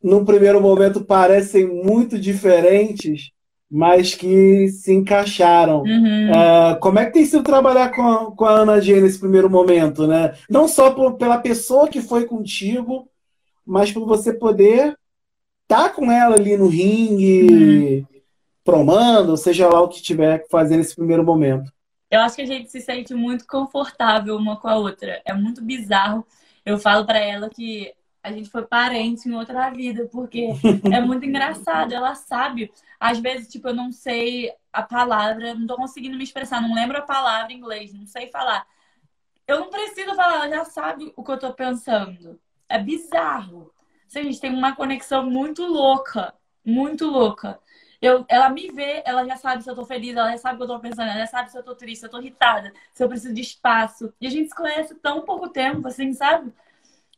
num 0.02 0.24
primeiro 0.24 0.60
momento, 0.60 1.04
parecem 1.04 1.66
muito 1.66 2.18
diferentes, 2.18 3.30
mas 3.70 4.14
que 4.14 4.68
se 4.68 4.92
encaixaram. 4.92 5.82
Uhum. 5.82 6.30
Uh, 6.30 6.80
como 6.80 6.98
é 6.98 7.06
que 7.06 7.12
tem 7.12 7.24
sido 7.24 7.44
trabalhar 7.44 7.94
com 7.94 8.02
a, 8.02 8.32
com 8.32 8.44
a 8.44 8.50
Ana 8.50 8.80
G 8.80 9.00
nesse 9.00 9.18
primeiro 9.18 9.48
momento, 9.48 10.06
né? 10.06 10.34
Não 10.50 10.66
só 10.66 10.90
por, 10.90 11.14
pela 11.14 11.38
pessoa 11.38 11.88
que 11.88 12.00
foi 12.00 12.24
contigo, 12.26 13.08
mas 13.64 13.92
por 13.92 14.06
você 14.06 14.32
poder 14.32 14.96
estar 15.62 15.84
tá 15.84 15.88
com 15.88 16.10
ela 16.10 16.36
ali 16.36 16.56
no 16.56 16.68
ringue, 16.68 18.04
uhum. 18.10 18.15
Promando, 18.66 19.36
seja 19.36 19.68
lá 19.68 19.80
o 19.80 19.88
que 19.88 20.02
tiver 20.02 20.40
que 20.40 20.48
fazer 20.50 20.76
nesse 20.76 20.96
primeiro 20.96 21.24
momento. 21.24 21.72
Eu 22.10 22.20
acho 22.20 22.36
que 22.36 22.42
a 22.42 22.46
gente 22.46 22.70
se 22.70 22.80
sente 22.80 23.14
muito 23.14 23.46
confortável 23.46 24.36
uma 24.36 24.56
com 24.56 24.68
a 24.68 24.76
outra. 24.76 25.22
É 25.24 25.32
muito 25.32 25.62
bizarro. 25.62 26.26
Eu 26.64 26.76
falo 26.78 27.06
para 27.06 27.18
ela 27.18 27.48
que 27.48 27.94
a 28.22 28.32
gente 28.32 28.50
foi 28.50 28.66
parente 28.66 29.28
em 29.28 29.34
outra 29.34 29.70
vida, 29.70 30.08
porque 30.10 30.48
é 30.92 31.00
muito 31.00 31.24
engraçado. 31.24 31.92
Ela 31.92 32.14
sabe. 32.14 32.72
Às 32.98 33.18
vezes, 33.18 33.48
tipo, 33.48 33.68
eu 33.68 33.74
não 33.74 33.92
sei 33.92 34.52
a 34.72 34.82
palavra, 34.82 35.54
não 35.54 35.66
tô 35.66 35.76
conseguindo 35.76 36.16
me 36.16 36.24
expressar, 36.24 36.60
não 36.60 36.74
lembro 36.74 36.98
a 36.98 37.02
palavra 37.02 37.52
em 37.52 37.56
inglês, 37.56 37.94
não 37.94 38.06
sei 38.06 38.28
falar. 38.28 38.66
Eu 39.46 39.60
não 39.60 39.70
preciso 39.70 40.14
falar, 40.14 40.34
ela 40.34 40.48
já 40.48 40.64
sabe 40.64 41.12
o 41.16 41.22
que 41.22 41.30
eu 41.30 41.38
tô 41.38 41.52
pensando. 41.52 42.38
É 42.68 42.78
bizarro. 42.78 43.72
Assim, 44.06 44.18
a 44.20 44.22
gente 44.24 44.40
tem 44.40 44.52
uma 44.52 44.74
conexão 44.74 45.28
muito 45.28 45.64
louca, 45.64 46.34
muito 46.64 47.06
louca. 47.06 47.58
Eu, 48.00 48.24
ela 48.28 48.48
me 48.50 48.70
vê, 48.70 49.02
ela 49.04 49.24
já 49.24 49.36
sabe 49.36 49.62
se 49.62 49.70
eu 49.70 49.74
tô 49.74 49.84
feliz, 49.84 50.16
ela 50.16 50.30
já 50.32 50.38
sabe 50.38 50.54
o 50.54 50.58
que 50.58 50.64
eu 50.64 50.76
tô 50.76 50.80
pensando, 50.80 51.08
ela 51.08 51.20
já 51.20 51.26
sabe 51.26 51.50
se 51.50 51.58
eu 51.58 51.62
tô 51.62 51.74
triste, 51.74 52.00
se 52.00 52.06
eu 52.06 52.10
tô 52.10 52.18
irritada, 52.18 52.72
se 52.92 53.02
eu 53.02 53.08
preciso 53.08 53.34
de 53.34 53.40
espaço. 53.40 54.12
E 54.20 54.26
a 54.26 54.30
gente 54.30 54.48
se 54.48 54.54
conhece 54.54 54.94
tão 54.96 55.22
pouco 55.22 55.48
tempo, 55.48 55.88
assim, 55.88 56.12
sabe? 56.12 56.52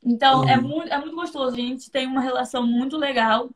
Então, 0.02 0.42
é 0.44 0.46
uhum. 0.46 0.48
é, 0.48 0.56
muito, 0.60 0.92
é 0.92 0.98
muito 0.98 1.14
gostoso. 1.14 1.54
A 1.54 1.60
gente 1.60 1.90
tem 1.90 2.06
uma 2.06 2.20
relação 2.20 2.66
muito 2.66 2.96
legal. 2.96 3.50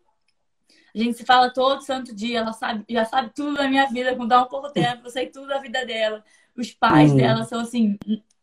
A 0.94 0.98
gente 0.98 1.16
se 1.16 1.24
fala 1.24 1.50
todo 1.50 1.82
santo 1.82 2.14
dia. 2.14 2.40
Ela 2.40 2.52
sabe, 2.52 2.84
já 2.88 3.04
sabe 3.04 3.30
tudo 3.34 3.56
da 3.56 3.68
minha 3.68 3.86
vida, 3.86 4.14
com 4.16 4.26
tão 4.26 4.46
pouco 4.46 4.70
tempo. 4.70 5.06
Eu 5.06 5.10
sei 5.10 5.26
tudo 5.26 5.48
da 5.48 5.58
vida 5.58 5.84
dela. 5.86 6.24
Os 6.56 6.72
pais 6.72 7.10
uhum. 7.12 7.16
dela 7.16 7.44
são, 7.44 7.60
assim, 7.60 7.98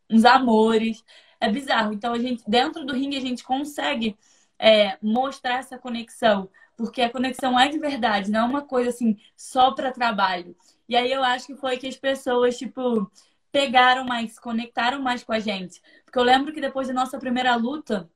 uns 0.10 0.26
amores. 0.26 1.04
É 1.40 1.50
bizarro. 1.50 1.94
Então, 1.94 2.14
a 2.14 2.20
gente, 2.20 2.44
dentro 2.48 2.86
do 2.86 2.94
ringue, 2.94 3.18
a 3.18 3.22
gente 3.22 3.44
consegue 3.44 4.18
é, 4.58 4.98
mostrar 5.02 5.60
essa 5.60 5.78
conexão. 5.78 6.50
Porque 6.80 7.02
a 7.02 7.10
conexão 7.10 7.60
é 7.60 7.68
de 7.68 7.78
verdade, 7.78 8.32
não 8.32 8.40
é 8.40 8.44
uma 8.44 8.62
coisa, 8.62 8.90
assim, 8.90 9.18
só 9.36 9.72
para 9.72 9.92
trabalho. 9.92 10.56
E 10.88 10.96
aí, 10.96 11.12
eu 11.12 11.22
acho 11.22 11.48
que 11.48 11.56
foi 11.58 11.78
que 11.78 11.86
as 11.86 11.98
pessoas, 11.98 12.58
tipo, 12.58 13.12
pegaram 13.52 14.06
mais, 14.06 14.40
conectaram 14.40 15.02
mais 15.02 15.22
com 15.22 15.34
a 15.34 15.40
gente. 15.40 15.82
Porque 16.06 16.18
eu 16.18 16.24
lembro 16.24 16.54
que 16.54 16.62
depois 16.62 16.88
da 16.88 16.94
nossa 16.94 17.20
primeira 17.20 17.54
luta, 17.58 18.10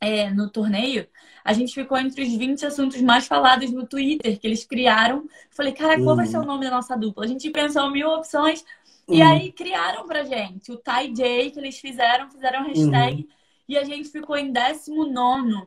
é, 0.00 0.30
no 0.30 0.48
torneio, 0.48 1.06
a 1.44 1.52
gente 1.52 1.74
ficou 1.74 1.98
entre 1.98 2.22
os 2.22 2.34
20 2.34 2.64
assuntos 2.64 3.02
mais 3.02 3.26
falados 3.26 3.70
no 3.70 3.86
Twitter 3.86 4.40
que 4.40 4.46
eles 4.46 4.64
criaram. 4.64 5.28
Falei, 5.50 5.72
cara, 5.72 6.02
qual 6.02 6.16
vai 6.16 6.26
ser 6.26 6.38
o 6.38 6.40
uhum. 6.40 6.46
nome 6.46 6.64
da 6.64 6.70
nossa 6.70 6.96
dupla? 6.96 7.24
A 7.24 7.28
gente 7.28 7.50
pensou 7.50 7.90
mil 7.90 8.08
opções 8.08 8.64
e 9.06 9.20
uhum. 9.20 9.30
aí 9.30 9.52
criaram 9.52 10.06
pra 10.06 10.24
gente 10.24 10.72
o 10.72 10.78
Ty 10.78 11.12
J 11.14 11.50
que 11.50 11.58
eles 11.58 11.78
fizeram, 11.78 12.30
fizeram 12.30 12.64
hashtag 12.64 13.22
uhum. 13.22 13.28
e 13.68 13.76
a 13.76 13.84
gente 13.84 14.08
ficou 14.08 14.38
em 14.38 14.50
19 14.50 15.66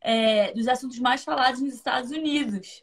é, 0.00 0.52
dos 0.52 0.68
assuntos 0.68 0.98
mais 0.98 1.22
falados 1.24 1.60
nos 1.60 1.74
Estados 1.74 2.10
Unidos. 2.10 2.82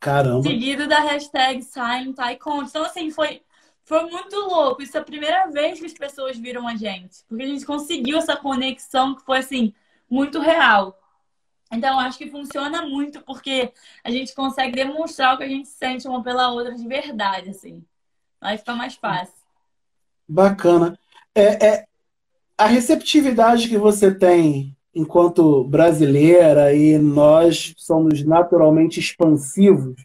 Caramba. 0.00 0.42
Seguido 0.42 0.86
da 0.86 1.00
hashtag 1.00 1.62
Sign 1.62 2.12
Tycoon. 2.12 2.64
Então, 2.64 2.84
assim, 2.84 3.10
foi, 3.10 3.42
foi 3.84 4.04
muito 4.10 4.36
louco. 4.36 4.82
Isso 4.82 4.96
é 4.96 5.00
a 5.00 5.04
primeira 5.04 5.50
vez 5.50 5.80
que 5.80 5.86
as 5.86 5.94
pessoas 5.94 6.36
viram 6.36 6.68
a 6.68 6.76
gente. 6.76 7.24
Porque 7.28 7.42
a 7.42 7.46
gente 7.46 7.64
conseguiu 7.64 8.18
essa 8.18 8.36
conexão 8.36 9.14
que 9.14 9.24
foi, 9.24 9.38
assim, 9.38 9.72
muito 10.10 10.40
real. 10.40 10.98
Então, 11.72 11.98
acho 11.98 12.18
que 12.18 12.30
funciona 12.30 12.82
muito 12.82 13.20
porque 13.22 13.72
a 14.04 14.10
gente 14.10 14.34
consegue 14.34 14.76
demonstrar 14.76 15.34
o 15.34 15.38
que 15.38 15.44
a 15.44 15.48
gente 15.48 15.68
sente 15.68 16.06
uma 16.06 16.22
pela 16.22 16.50
outra 16.50 16.74
de 16.74 16.86
verdade, 16.86 17.50
assim. 17.50 17.82
Aí 18.40 18.58
fica 18.58 18.74
mais 18.74 18.94
fácil. 18.94 19.34
Bacana. 20.28 20.98
É, 21.34 21.66
é, 21.66 21.86
a 22.56 22.66
receptividade 22.66 23.68
que 23.68 23.78
você 23.78 24.14
tem 24.14 24.76
enquanto 24.94 25.64
brasileira 25.64 26.72
e 26.74 26.98
nós 26.98 27.74
somos 27.76 28.24
naturalmente 28.24 29.00
expansivos, 29.00 29.96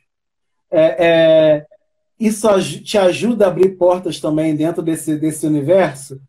é, 0.71 1.07
é, 1.07 1.65
isso 2.19 2.47
te 2.83 2.97
ajuda 2.97 3.45
a 3.45 3.47
abrir 3.47 3.77
portas 3.77 4.19
também 4.19 4.55
dentro 4.55 4.81
desse, 4.81 5.17
desse 5.17 5.45
universo? 5.45 6.19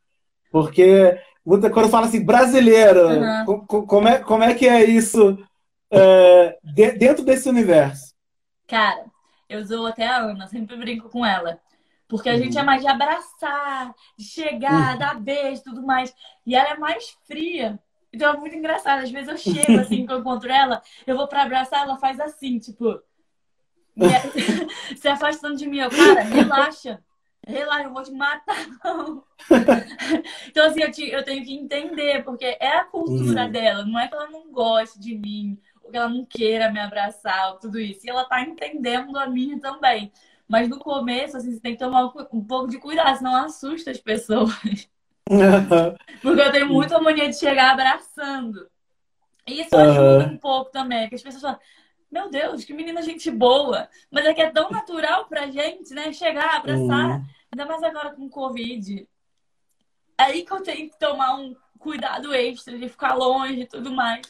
Porque 0.50 1.18
quando 1.44 1.88
fala 1.88 2.06
assim, 2.06 2.24
brasileiro, 2.24 3.08
uhum. 3.08 3.66
como, 3.66 4.08
é, 4.08 4.18
como 4.18 4.44
é 4.44 4.54
que 4.54 4.68
é 4.68 4.84
isso 4.84 5.38
é, 5.90 6.58
de, 6.62 6.92
dentro 6.92 7.24
desse 7.24 7.48
universo? 7.48 8.14
Cara, 8.66 9.04
eu 9.48 9.66
sou 9.66 9.86
até 9.86 10.06
a 10.06 10.18
Ana, 10.18 10.46
sempre 10.46 10.76
brinco 10.76 11.08
com 11.08 11.24
ela. 11.26 11.58
Porque 12.06 12.28
a 12.28 12.32
uhum. 12.32 12.38
gente 12.38 12.58
é 12.58 12.62
mais 12.62 12.82
de 12.82 12.88
abraçar, 12.88 13.94
de 14.18 14.24
chegar, 14.24 14.94
uhum. 14.94 14.98
dar 14.98 15.20
beijo 15.20 15.60
e 15.60 15.64
tudo 15.64 15.82
mais. 15.82 16.14
E 16.46 16.54
ela 16.54 16.70
é 16.70 16.76
mais 16.76 17.16
fria. 17.26 17.78
Então 18.12 18.34
é 18.34 18.36
muito 18.36 18.56
engraçado. 18.56 19.02
Às 19.02 19.10
vezes 19.10 19.28
eu 19.28 19.54
chego 19.54 19.80
assim, 19.80 20.06
que 20.06 20.12
eu 20.12 20.18
encontro 20.18 20.50
ela, 20.50 20.82
eu 21.06 21.16
vou 21.16 21.28
pra 21.28 21.42
abraçar, 21.42 21.82
ela 21.82 21.96
faz 21.96 22.18
assim, 22.20 22.58
tipo. 22.58 23.00
se 24.96 25.08
afastando 25.08 25.56
de 25.56 25.66
mim. 25.66 25.78
Eu, 25.78 25.90
cara, 25.90 26.22
relaxa. 26.22 27.02
Relaxa, 27.46 27.84
eu 27.84 27.92
vou 27.92 28.02
te 28.02 28.12
matar. 28.12 28.56
então, 30.48 30.66
assim, 30.66 30.82
eu, 30.82 30.90
te, 30.90 31.10
eu, 31.10 31.24
tenho 31.24 31.44
que 31.44 31.54
entender, 31.54 32.22
porque 32.24 32.44
é 32.60 32.76
a 32.76 32.84
cultura 32.84 33.44
uhum. 33.44 33.50
dela. 33.50 33.84
Não 33.84 33.98
é 33.98 34.08
que 34.08 34.14
ela 34.14 34.30
não 34.30 34.50
goste 34.52 35.00
de 35.00 35.16
mim, 35.16 35.58
ou 35.82 35.90
que 35.90 35.96
ela 35.96 36.08
não 36.08 36.24
queira 36.24 36.70
me 36.70 36.78
abraçar, 36.78 37.52
ou 37.52 37.58
tudo 37.58 37.78
isso. 37.78 38.06
E 38.06 38.10
ela 38.10 38.24
tá 38.24 38.42
entendendo 38.42 39.18
a 39.18 39.26
minha 39.26 39.58
também. 39.58 40.12
Mas 40.46 40.68
no 40.68 40.78
começo, 40.78 41.36
assim, 41.36 41.52
você 41.52 41.60
tem 41.60 41.72
que 41.72 41.78
tomar 41.78 42.06
um 42.32 42.44
pouco 42.44 42.68
de 42.68 42.78
cuidado, 42.78 43.16
senão 43.16 43.36
assusta 43.36 43.90
as 43.90 43.98
pessoas. 43.98 44.88
porque 46.20 46.40
eu 46.40 46.52
tenho 46.52 46.68
muita 46.68 47.00
mania 47.00 47.28
de 47.28 47.38
chegar 47.38 47.72
abraçando. 47.72 48.68
E 49.46 49.62
isso 49.62 49.76
ajuda 49.76 50.26
um 50.32 50.36
pouco 50.36 50.70
também, 50.70 51.02
porque 51.02 51.16
as 51.16 51.22
pessoas 51.22 51.42
falam, 51.42 51.58
meu 52.10 52.28
Deus, 52.28 52.64
que 52.64 52.74
menina 52.74 53.02
gente 53.02 53.30
boa. 53.30 53.88
Mas 54.10 54.26
é 54.26 54.34
que 54.34 54.42
é 54.42 54.50
tão 54.50 54.70
natural 54.70 55.26
pra 55.26 55.50
gente, 55.50 55.94
né? 55.94 56.12
Chegar, 56.12 56.56
abraçar. 56.56 57.18
Uhum. 57.18 57.24
Ainda 57.52 57.66
mais 57.66 57.82
agora 57.82 58.10
com 58.10 58.28
Covid. 58.28 59.08
É 60.18 60.24
aí 60.24 60.44
que 60.44 60.52
eu 60.52 60.62
tenho 60.62 60.90
que 60.90 60.98
tomar 60.98 61.36
um 61.36 61.54
cuidado 61.78 62.34
extra 62.34 62.76
de 62.76 62.88
ficar 62.88 63.14
longe 63.14 63.60
e 63.60 63.66
tudo 63.66 63.92
mais. 63.92 64.22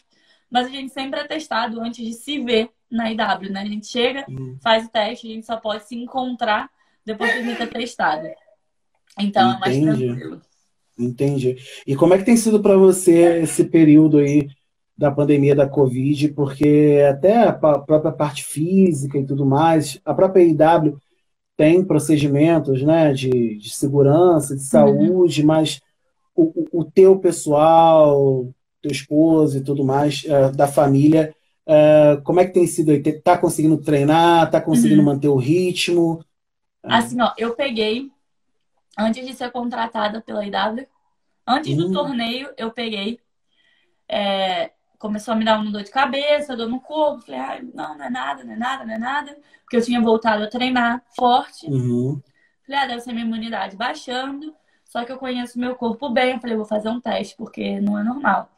Mas 0.51 0.67
a 0.67 0.71
gente 0.71 0.93
sempre 0.93 1.21
é 1.21 1.27
testado 1.27 1.81
antes 1.81 2.05
de 2.05 2.13
se 2.13 2.39
ver 2.41 2.71
na 2.91 3.11
IW, 3.11 3.51
né? 3.51 3.63
A 3.63 3.67
gente 3.67 3.87
chega, 3.87 4.25
uhum. 4.29 4.59
faz 4.63 4.85
o 4.85 4.91
teste, 4.91 5.27
a 5.27 5.31
gente 5.31 5.47
só 5.47 5.57
pode 5.57 5.85
se 5.85 5.95
encontrar 5.95 6.71
depois 7.05 7.33
que 7.33 7.39
a 7.39 7.43
gente 7.43 7.63
é 7.63 7.67
testado. 7.67 8.29
Então 9.19 9.53
Entendi. 9.53 9.57
é 9.57 9.85
mais 9.85 9.99
tranquilo. 9.99 10.43
Entendi. 11.01 11.57
E 11.87 11.97
como 11.97 12.13
é 12.13 12.19
que 12.19 12.25
tem 12.25 12.37
sido 12.37 12.61
para 12.61 12.77
você 12.77 13.41
esse 13.43 13.65
período 13.65 14.19
aí 14.19 14.49
da 14.97 15.11
pandemia 15.11 15.55
da 15.55 15.67
Covid, 15.67 16.29
porque 16.33 16.99
até 17.09 17.45
a 17.45 17.53
própria 17.55 18.13
parte 18.13 18.45
física 18.45 19.17
e 19.19 19.25
tudo 19.25 19.47
mais, 19.47 19.99
a 20.05 20.13
própria 20.13 20.43
IW 20.43 20.99
tem 21.57 21.83
procedimentos 21.83 22.83
né, 22.83 23.13
de, 23.13 23.57
de 23.57 23.71
segurança, 23.71 24.55
de 24.55 24.63
saúde, 24.63 25.41
uhum. 25.41 25.47
mas 25.47 25.81
o, 26.37 26.69
o, 26.71 26.85
teu 26.85 27.19
pessoal, 27.19 28.47
teu 28.83 28.91
esposo 28.91 29.57
e 29.57 29.63
tudo 29.63 29.85
mais, 29.85 30.25
uh, 30.25 30.55
da 30.55 30.69
família, 30.69 31.35
uh, 31.67 32.21
como 32.23 32.41
é 32.41 32.47
que 32.47 32.53
tem 32.53 32.67
sido 32.67 32.91
aí? 32.91 33.03
Tá 33.21 33.39
conseguindo 33.39 33.79
treinar? 33.79 34.51
Tá 34.51 34.61
conseguindo 34.61 35.01
uhum. 35.01 35.07
manter 35.07 35.29
o 35.29 35.37
ritmo? 35.37 36.23
Assim, 36.83 37.21
ó, 37.21 37.33
eu 37.39 37.55
peguei, 37.55 38.11
antes 38.99 39.27
de 39.27 39.35
ser 39.35 39.51
contratada 39.51 40.21
pela 40.21 40.45
IW, 40.45 40.87
antes 41.47 41.77
uhum. 41.77 41.89
do 41.89 41.93
torneio, 41.93 42.53
eu 42.57 42.71
peguei. 42.71 43.21
É, 44.09 44.73
começou 44.99 45.33
a 45.33 45.37
me 45.37 45.45
dar 45.45 45.59
uma 45.59 45.71
dor 45.71 45.83
de 45.83 45.91
cabeça, 45.91 46.57
dor 46.57 46.69
no 46.69 46.81
corpo. 46.81 47.23
Falei, 47.23 47.41
ah, 47.41 47.61
não, 47.75 47.97
não 47.97 48.05
é 48.05 48.11
nada, 48.11 48.45
não 48.45 48.53
é 48.53 48.57
nada, 48.57 48.85
não 48.85 48.95
é 48.95 48.99
nada. 48.99 49.39
Porque 49.63 49.77
eu 49.77 49.83
tinha 49.83 50.01
voltado 50.01 50.45
a 50.45 50.49
treinar 50.49 51.03
forte. 51.17 51.67
Uhum. 51.67 52.21
Falei, 52.67 52.81
ah, 52.81 52.87
deve 52.87 53.01
ser 53.01 53.13
minha 53.13 53.25
imunidade 53.25 53.77
baixando. 53.77 54.55
Só 54.85 55.05
que 55.05 55.13
eu 55.13 55.19
conheço 55.19 55.59
meu 55.59 55.75
corpo 55.75 56.11
bem. 56.11 56.35
Eu 56.35 56.41
falei, 56.41 56.57
vou 56.57 56.67
fazer 56.67 56.89
um 56.89 57.01
teste, 57.01 57.35
porque 57.37 57.81
não 57.81 57.99
é 57.99 58.03
normal. 58.03 58.51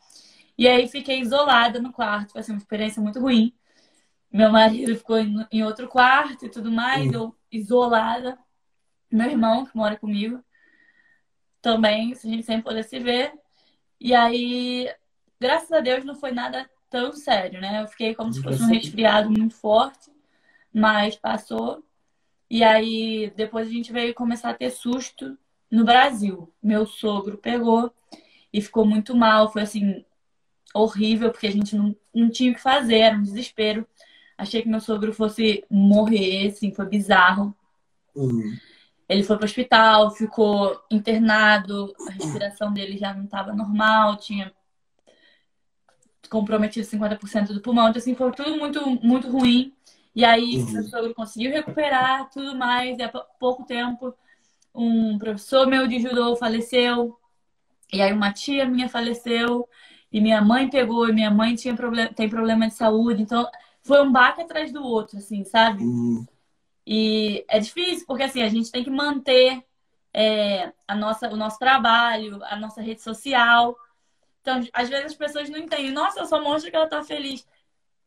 E 0.58 0.66
aí 0.66 0.88
fiquei 0.88 1.20
isolada 1.20 1.78
no 1.78 1.92
quarto. 1.92 2.32
Foi 2.32 2.40
assim, 2.40 2.52
uma 2.52 2.58
experiência 2.58 3.00
muito 3.00 3.20
ruim. 3.20 3.54
Meu 4.32 4.50
marido 4.50 4.96
ficou 4.96 5.18
em 5.18 5.62
outro 5.62 5.86
quarto 5.88 6.46
e 6.46 6.48
tudo 6.48 6.72
mais. 6.72 7.06
Uhum. 7.08 7.14
Eu 7.14 7.36
isolada. 7.52 8.38
Meu 9.12 9.30
irmão, 9.30 9.66
que 9.66 9.76
mora 9.76 9.96
comigo, 9.96 10.42
também, 11.60 12.14
se 12.14 12.26
a 12.26 12.30
gente 12.30 12.44
sempre 12.44 12.64
poder 12.64 12.82
se 12.82 12.98
ver. 12.98 13.32
E 14.00 14.14
aí 14.14 14.88
Graças 15.42 15.72
a 15.72 15.80
Deus 15.80 16.04
não 16.04 16.14
foi 16.14 16.30
nada 16.30 16.70
tão 16.88 17.12
sério, 17.14 17.60
né? 17.60 17.82
Eu 17.82 17.88
fiquei 17.88 18.14
como 18.14 18.32
se 18.32 18.40
fosse 18.40 18.62
um 18.62 18.66
resfriado 18.66 19.28
muito 19.28 19.56
forte, 19.56 20.08
mas 20.72 21.16
passou. 21.16 21.84
E 22.48 22.62
aí 22.62 23.32
depois 23.34 23.66
a 23.66 23.70
gente 23.72 23.92
veio 23.92 24.14
começar 24.14 24.50
a 24.50 24.54
ter 24.54 24.70
susto 24.70 25.36
no 25.68 25.84
Brasil. 25.84 26.48
Meu 26.62 26.86
sogro 26.86 27.36
pegou 27.38 27.92
e 28.52 28.60
ficou 28.62 28.86
muito 28.86 29.16
mal. 29.16 29.50
Foi 29.52 29.62
assim, 29.62 30.04
horrível, 30.72 31.32
porque 31.32 31.48
a 31.48 31.52
gente 31.52 31.74
não, 31.74 31.96
não 32.14 32.30
tinha 32.30 32.52
o 32.52 32.54
que 32.54 32.60
fazer, 32.60 32.98
era 32.98 33.16
um 33.16 33.22
desespero. 33.22 33.84
Achei 34.38 34.62
que 34.62 34.68
meu 34.68 34.80
sogro 34.80 35.12
fosse 35.12 35.64
morrer, 35.68 36.46
assim, 36.46 36.72
foi 36.72 36.86
bizarro. 36.86 37.52
Uhum. 38.14 38.56
Ele 39.12 39.22
foi 39.22 39.36
para 39.36 39.44
o 39.44 39.46
hospital, 39.46 40.10
ficou 40.10 40.80
internado, 40.90 41.94
a 42.08 42.12
respiração 42.12 42.72
dele 42.72 42.96
já 42.96 43.12
não 43.12 43.24
estava 43.24 43.52
normal, 43.52 44.16
tinha 44.16 44.52
comprometido 46.30 46.86
50% 46.86 47.52
do 47.52 47.60
pulmão. 47.60 47.90
Então, 47.90 48.00
assim, 48.00 48.14
foi 48.14 48.32
tudo 48.32 48.56
muito, 48.56 48.80
muito 49.04 49.28
ruim. 49.28 49.74
E 50.14 50.24
aí, 50.24 50.56
uhum. 50.56 50.72
meu 50.72 50.82
sogro 50.84 51.14
conseguiu 51.14 51.52
recuperar 51.52 52.30
tudo 52.30 52.56
mais. 52.56 52.98
E 52.98 53.02
há 53.02 53.08
pouco 53.38 53.64
tempo, 53.64 54.14
um 54.74 55.18
professor 55.18 55.66
meu 55.66 55.86
de 55.86 56.00
judô 56.00 56.34
faleceu. 56.36 57.18
E 57.92 58.00
aí, 58.00 58.12
uma 58.12 58.32
tia 58.32 58.64
minha 58.64 58.88
faleceu. 58.88 59.68
E 60.10 60.20
minha 60.20 60.40
mãe 60.40 60.70
pegou. 60.70 61.06
E 61.06 61.12
minha 61.12 61.30
mãe 61.30 61.54
tinha 61.54 61.74
problema, 61.74 62.10
tem 62.14 62.28
problema 62.30 62.66
de 62.66 62.74
saúde. 62.74 63.20
Então, 63.20 63.46
foi 63.82 64.02
um 64.02 64.10
baque 64.10 64.40
atrás 64.40 64.72
do 64.72 64.82
outro, 64.82 65.18
assim, 65.18 65.44
sabe? 65.44 65.84
Uhum. 65.84 66.26
E 66.86 67.44
é 67.48 67.58
difícil, 67.58 68.06
porque, 68.06 68.24
assim, 68.24 68.42
a 68.42 68.48
gente 68.48 68.70
tem 68.70 68.84
que 68.84 68.90
manter 68.90 69.64
é, 70.12 70.72
a 70.86 70.94
nossa, 70.94 71.28
o 71.28 71.36
nosso 71.36 71.58
trabalho, 71.58 72.40
a 72.44 72.56
nossa 72.56 72.82
rede 72.82 73.02
social. 73.02 73.76
Então, 74.40 74.60
às 74.72 74.88
vezes 74.88 75.06
as 75.06 75.14
pessoas 75.14 75.48
não 75.48 75.58
entendem. 75.58 75.92
Nossa, 75.92 76.20
eu 76.20 76.26
só 76.26 76.42
mostro 76.42 76.70
que 76.70 76.76
ela 76.76 76.88
tá 76.88 77.02
feliz. 77.02 77.46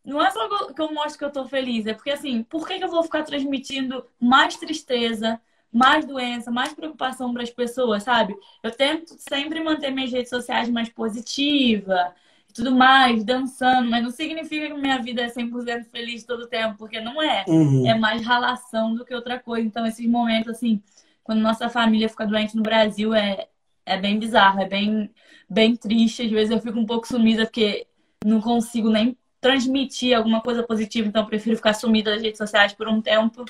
Não 0.03 0.23
é 0.23 0.29
só 0.31 0.73
que 0.73 0.81
eu 0.81 0.93
mostro 0.93 1.17
que 1.17 1.25
eu 1.25 1.31
tô 1.31 1.45
feliz, 1.47 1.87
é 1.87 1.93
porque 1.93 2.11
assim, 2.11 2.43
por 2.43 2.67
que, 2.67 2.77
que 2.77 2.83
eu 2.83 2.89
vou 2.89 3.01
ficar 3.03 3.23
transmitindo 3.23 4.05
mais 4.19 4.55
tristeza, 4.55 5.41
mais 5.73 6.05
doença, 6.05 6.51
mais 6.51 6.73
preocupação 6.73 7.33
para 7.33 7.41
as 7.41 7.49
pessoas, 7.49 8.03
sabe? 8.03 8.35
Eu 8.61 8.71
tento 8.71 9.15
sempre 9.17 9.63
manter 9.63 9.91
minhas 9.91 10.11
redes 10.11 10.29
sociais 10.29 10.69
mais 10.69 10.89
positiva 10.89 12.13
tudo 12.55 12.73
mais, 12.73 13.21
dançando, 13.25 13.89
mas 13.89 14.01
não 14.01 14.09
significa 14.09 14.67
que 14.67 14.73
minha 14.75 14.97
vida 15.01 15.23
é 15.23 15.27
100% 15.27 15.87
feliz 15.91 16.23
todo 16.23 16.43
o 16.43 16.47
tempo, 16.47 16.77
porque 16.77 17.01
não 17.01 17.21
é. 17.21 17.43
Uhum. 17.49 17.85
É 17.85 17.93
mais 17.93 18.25
ralação 18.25 18.95
do 18.95 19.03
que 19.03 19.13
outra 19.13 19.37
coisa. 19.37 19.67
Então, 19.67 19.85
esses 19.85 20.07
momentos, 20.07 20.53
assim, 20.53 20.81
quando 21.21 21.41
nossa 21.41 21.67
família 21.67 22.07
fica 22.07 22.25
doente 22.25 22.55
no 22.55 22.63
Brasil, 22.63 23.13
é, 23.13 23.49
é 23.85 23.97
bem 23.97 24.17
bizarro, 24.17 24.61
é 24.61 24.69
bem, 24.69 25.11
bem 25.49 25.75
triste. 25.75 26.23
Às 26.23 26.31
vezes 26.31 26.51
eu 26.51 26.61
fico 26.61 26.79
um 26.79 26.85
pouco 26.85 27.05
sumida 27.05 27.45
porque 27.45 27.85
não 28.23 28.39
consigo 28.39 28.89
nem 28.89 29.17
transmitir 29.41 30.15
alguma 30.15 30.41
coisa 30.41 30.63
positiva, 30.63 31.09
então 31.09 31.23
eu 31.23 31.27
prefiro 31.27 31.57
ficar 31.57 31.73
sumida 31.73 32.11
das 32.11 32.21
redes 32.21 32.37
sociais 32.37 32.71
por 32.71 32.87
um 32.87 33.01
tempo. 33.01 33.43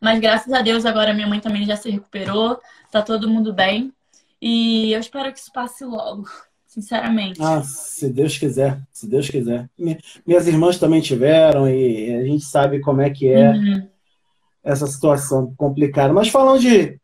Mas 0.00 0.18
graças 0.18 0.52
a 0.52 0.60
Deus 0.60 0.84
agora 0.84 1.14
minha 1.14 1.28
mãe 1.28 1.38
também 1.38 1.64
já 1.64 1.76
se 1.76 1.88
recuperou, 1.88 2.60
tá 2.90 3.00
todo 3.00 3.30
mundo 3.30 3.52
bem. 3.52 3.92
E 4.40 4.92
eu 4.92 4.98
espero 4.98 5.32
que 5.32 5.38
isso 5.38 5.52
passe 5.52 5.84
logo. 5.84 6.28
Sinceramente. 6.72 7.38
Ah, 7.42 7.62
se 7.62 8.08
Deus 8.08 8.38
quiser, 8.38 8.80
se 8.90 9.06
Deus 9.06 9.28
quiser. 9.28 9.68
Minhas 10.26 10.48
irmãs 10.48 10.78
também 10.78 11.02
tiveram 11.02 11.68
e 11.68 12.14
a 12.14 12.24
gente 12.24 12.44
sabe 12.44 12.80
como 12.80 13.02
é 13.02 13.10
que 13.10 13.28
é 13.28 13.50
uhum. 13.50 13.88
essa 14.64 14.86
situação 14.86 15.52
complicada. 15.54 16.14
Mas 16.14 16.28
falando 16.28 16.60
de 16.60 16.98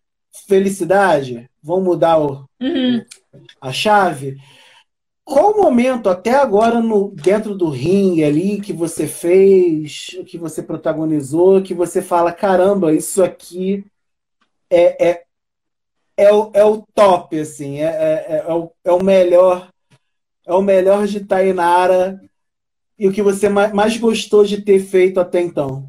felicidade, 0.47 1.51
vamos 1.63 1.85
mudar 1.85 2.19
o, 2.19 2.49
uhum. 2.59 3.05
a 3.61 3.71
chave. 3.71 4.39
Qual 5.23 5.53
o 5.53 5.63
momento 5.63 6.09
até 6.09 6.35
agora 6.35 6.81
no 6.81 7.11
dentro 7.15 7.55
do 7.55 7.69
ringue 7.69 8.25
ali 8.25 8.63
que 8.63 8.73
você 8.73 9.07
fez, 9.07 10.17
que 10.27 10.39
você 10.39 10.63
protagonizou, 10.63 11.61
que 11.61 11.75
você 11.75 12.01
fala 12.01 12.33
caramba, 12.33 12.95
isso 12.95 13.23
aqui 13.23 13.85
é, 14.71 15.11
é, 15.11 15.25
é, 16.19 16.33
o, 16.33 16.51
é 16.53 16.65
o 16.65 16.83
top 16.95 17.39
assim, 17.39 17.79
é, 17.79 17.87
é, 17.87 18.45
é, 18.47 18.53
o, 18.53 18.73
é 18.85 18.91
o 18.91 19.03
melhor 19.03 19.71
é 20.45 20.53
o 20.53 20.61
melhor 20.61 21.07
de 21.07 21.21
Tainara 21.21 22.21
e 22.99 23.07
o 23.07 23.13
que 23.13 23.23
você 23.23 23.49
mais 23.49 23.97
gostou 23.99 24.45
de 24.45 24.63
ter 24.63 24.81
feito 24.81 25.21
até 25.21 25.41
então? 25.41 25.89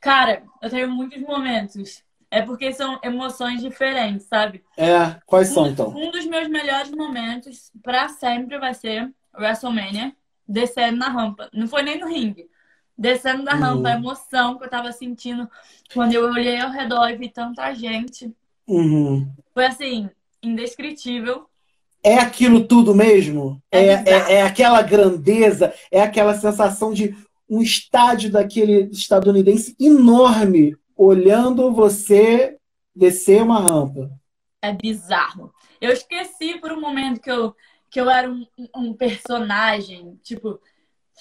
Cara, 0.00 0.42
eu 0.60 0.68
tenho 0.68 0.90
muitos 0.90 1.20
momentos. 1.20 2.02
É 2.30 2.40
porque 2.40 2.72
são 2.72 2.98
emoções 3.04 3.60
diferentes, 3.60 4.26
sabe? 4.26 4.64
É, 4.76 5.20
quais 5.26 5.48
são 5.48 5.68
então? 5.68 5.90
Um 5.90 6.10
dos 6.10 6.24
meus 6.24 6.48
melhores 6.48 6.90
momentos 6.90 7.70
para 7.82 8.08
sempre 8.08 8.58
vai 8.58 8.72
ser 8.72 9.12
WrestleMania, 9.38 10.16
descendo 10.48 10.96
na 10.96 11.08
rampa. 11.08 11.50
Não 11.52 11.68
foi 11.68 11.82
nem 11.82 12.00
no 12.00 12.08
ringue. 12.08 12.48
Descendo 12.96 13.44
da 13.44 13.52
rampa, 13.52 13.90
a 13.90 13.92
uhum. 13.92 13.98
emoção 13.98 14.58
que 14.58 14.64
eu 14.64 14.70
tava 14.70 14.90
sentindo 14.92 15.48
quando 15.92 16.14
eu 16.14 16.24
olhei 16.24 16.58
ao 16.58 16.70
redor 16.70 17.10
e 17.10 17.16
vi 17.16 17.28
tanta 17.28 17.72
gente. 17.74 18.34
Uhum. 18.66 19.30
Foi 19.52 19.66
assim, 19.66 20.08
indescritível. 20.42 21.46
É 22.02 22.18
aquilo 22.18 22.66
tudo 22.66 22.94
mesmo? 22.94 23.62
É, 23.70 23.86
é, 23.86 24.04
é, 24.06 24.32
é 24.34 24.42
aquela 24.42 24.82
grandeza, 24.82 25.72
é 25.90 26.00
aquela 26.00 26.34
sensação 26.34 26.92
de 26.92 27.14
um 27.48 27.62
estádio 27.62 28.30
daquele 28.30 28.88
estadunidense 28.90 29.76
enorme 29.78 30.76
olhando 30.96 31.72
você 31.72 32.56
descer 32.94 33.42
uma 33.42 33.60
rampa. 33.60 34.10
É 34.60 34.72
bizarro. 34.72 35.52
Eu 35.80 35.90
esqueci 35.92 36.58
por 36.60 36.72
um 36.72 36.80
momento 36.80 37.20
que 37.20 37.30
eu, 37.30 37.54
que 37.90 38.00
eu 38.00 38.08
era 38.08 38.30
um, 38.30 38.46
um 38.76 38.94
personagem. 38.94 40.18
Tipo, 40.22 40.60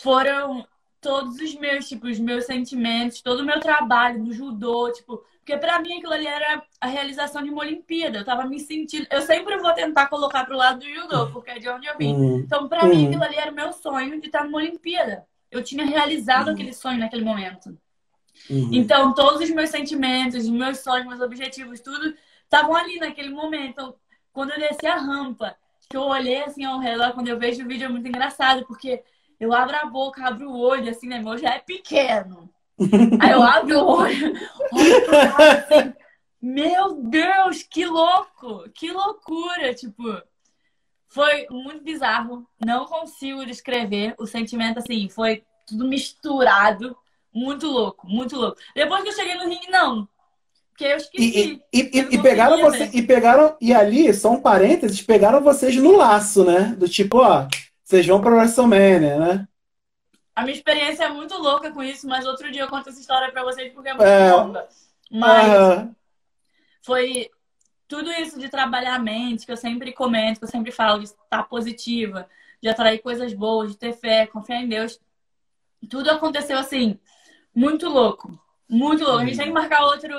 foram 0.02 0.66
todos 1.00 1.40
os 1.40 1.56
meus, 1.56 1.88
tipo, 1.88 2.08
os 2.08 2.20
meus 2.20 2.46
sentimentos, 2.46 3.22
todo 3.22 3.40
o 3.40 3.46
meu 3.46 3.60
trabalho 3.60 4.24
no 4.24 4.32
judô, 4.32 4.92
tipo, 4.92 5.24
porque 5.42 5.58
para 5.58 5.80
mim 5.80 5.98
aquilo 5.98 6.14
ali 6.14 6.28
era 6.28 6.64
a 6.80 6.88
realização 6.88 7.42
de 7.44 7.50
uma 7.50 7.62
Olimpíada. 7.62 8.20
Eu 8.20 8.26
tava 8.26 8.46
me 8.46 8.60
sentindo. 8.60 9.08
Eu 9.10 9.22
sempre 9.22 9.58
vou 9.58 9.74
tentar 9.74 10.06
colocar 10.08 10.46
pro 10.46 10.56
lado 10.56 10.80
do 10.80 10.94
judô, 10.94 11.32
porque 11.32 11.50
é 11.50 11.60
de 11.60 11.68
onde 11.68 11.88
eu 11.88 11.98
vim. 11.98 12.14
Uhum. 12.14 12.38
Então, 12.40 12.70
para 12.70 12.84
uhum. 12.84 12.90
mim, 12.90 13.08
aquilo 13.08 13.24
ali 13.24 13.36
era 13.36 13.52
o 13.52 13.56
meu 13.56 13.74
sonho 13.74 14.22
de 14.22 14.28
estar 14.28 14.44
numa 14.44 14.60
Olimpíada. 14.60 15.26
Eu 15.50 15.64
tinha 15.64 15.84
realizado 15.84 16.48
uhum. 16.48 16.54
aquele 16.54 16.74
sonho 16.74 17.00
naquele 17.00 17.24
momento. 17.24 17.76
Uhum. 18.50 18.70
Então, 18.72 19.16
todos 19.16 19.42
os 19.42 19.50
meus 19.50 19.72
sentimentos, 19.72 20.44
os 20.44 20.50
meus 20.50 20.80
sonhos, 20.80 21.08
meus 21.08 21.22
objetivos, 21.22 21.80
tudo 21.80 22.16
estavam 22.44 22.76
ali 22.76 23.00
naquele 23.00 23.30
momento. 23.30 23.72
Então, 23.72 23.96
quando 24.32 24.52
eu 24.52 24.60
desci 24.60 24.86
a 24.86 24.96
rampa, 24.96 25.56
que 25.90 25.98
eu 25.98 26.04
olhei 26.04 26.44
assim 26.44 26.64
ao 26.64 26.80
redor, 26.80 27.14
quando 27.14 27.30
eu 27.30 27.40
vejo 27.40 27.66
o 27.66 27.68
vídeo 27.68 27.86
é 27.86 27.90
muito 27.90 28.08
engraçado, 28.08 28.64
porque 28.68 29.04
eu 29.40 29.52
abro 29.52 29.76
a 29.76 29.86
boca, 29.86 30.24
abro 30.24 30.52
o 30.52 30.60
olho, 30.60 30.90
assim, 30.90 31.08
né? 31.08 31.20
Meu 31.20 31.36
já 31.36 31.56
é 31.56 31.60
pequeno. 31.60 32.48
Aí 33.20 33.32
eu 33.32 33.44
abro 33.44 33.80
o 33.80 33.88
olho, 33.88 34.34
olho 34.72 35.06
pro 35.06 35.16
lado, 35.16 35.42
assim, 35.42 35.94
meu 36.42 36.96
Deus, 36.96 37.64
que 37.64 37.86
louco! 37.86 38.70
Que 38.74 38.92
loucura! 38.92 39.74
Tipo, 39.76 40.04
foi 41.08 41.46
muito 41.52 41.84
bizarro. 41.84 42.48
Não 42.66 42.86
consigo 42.86 43.46
descrever 43.46 44.16
o 44.18 44.26
sentimento, 44.26 44.80
assim, 44.80 45.08
foi 45.10 45.44
tudo 45.68 45.88
misturado. 45.88 46.98
Muito 47.34 47.68
louco, 47.68 48.08
muito 48.08 48.36
louco. 48.36 48.58
Depois 48.76 49.04
que 49.04 49.10
eu 49.10 49.14
cheguei 49.14 49.36
no 49.36 49.48
ringue, 49.48 49.70
não. 49.70 50.08
Porque 50.70 50.86
eu 50.86 50.98
esqueci. 50.98 51.62
E, 51.72 51.80
e, 51.80 52.00
e, 52.00 52.16
e 52.16 52.22
pegaram 52.22 52.60
você, 52.60 52.90
e 52.92 53.02
pegaram, 53.04 53.56
e 53.62 53.74
ali, 53.74 54.14
só 54.14 54.32
um 54.32 54.42
parênteses, 54.42 55.02
pegaram 55.02 55.42
vocês 55.42 55.76
no 55.76 55.96
laço, 55.96 56.44
né? 56.44 56.76
Do 56.78 56.90
tipo, 56.90 57.20
ó, 57.20 57.48
vocês 57.84 58.06
vão 58.08 58.20
pra 58.20 58.32
WrestleMania, 58.32 59.18
né? 59.20 59.48
A 60.42 60.44
minha 60.44 60.56
experiência 60.56 61.04
é 61.04 61.10
muito 61.10 61.38
louca 61.38 61.72
com 61.72 61.84
isso, 61.84 62.08
mas 62.08 62.26
outro 62.26 62.52
dia 62.52 62.64
eu 62.64 62.68
conto 62.68 62.90
essa 62.90 63.00
história 63.00 63.32
pra 63.32 63.44
vocês 63.44 63.72
porque 63.72 63.90
é 63.90 63.94
muito 63.94 64.08
é... 64.08 64.34
longa. 64.34 64.68
Mas 65.12 65.88
foi 66.82 67.30
tudo 67.88 68.12
isso 68.12 68.40
de 68.40 68.50
trabalhar 68.50 68.96
a 68.96 69.00
mente, 69.00 69.46
que 69.46 69.52
eu 69.52 69.58
sempre 69.58 69.94
comento, 69.94 70.40
que 70.40 70.46
eu 70.46 70.50
sempre 70.50 70.72
falo, 70.72 70.98
de 70.98 71.06
estar 71.06 71.44
positiva, 71.44 72.28
de 72.60 72.68
atrair 72.68 72.98
coisas 73.04 73.34
boas, 73.34 73.72
de 73.72 73.78
ter 73.78 73.94
fé, 73.94 74.26
confiar 74.26 74.64
em 74.64 74.68
Deus. 74.68 75.00
Tudo 75.88 76.10
aconteceu 76.10 76.58
assim, 76.58 76.98
muito 77.54 77.88
louco. 77.88 78.36
Muito 78.68 79.04
louco. 79.04 79.20
A 79.20 79.26
gente 79.26 79.38
tem 79.38 79.48
que 79.48 79.54
marcar 79.54 79.84
outro, 79.84 80.12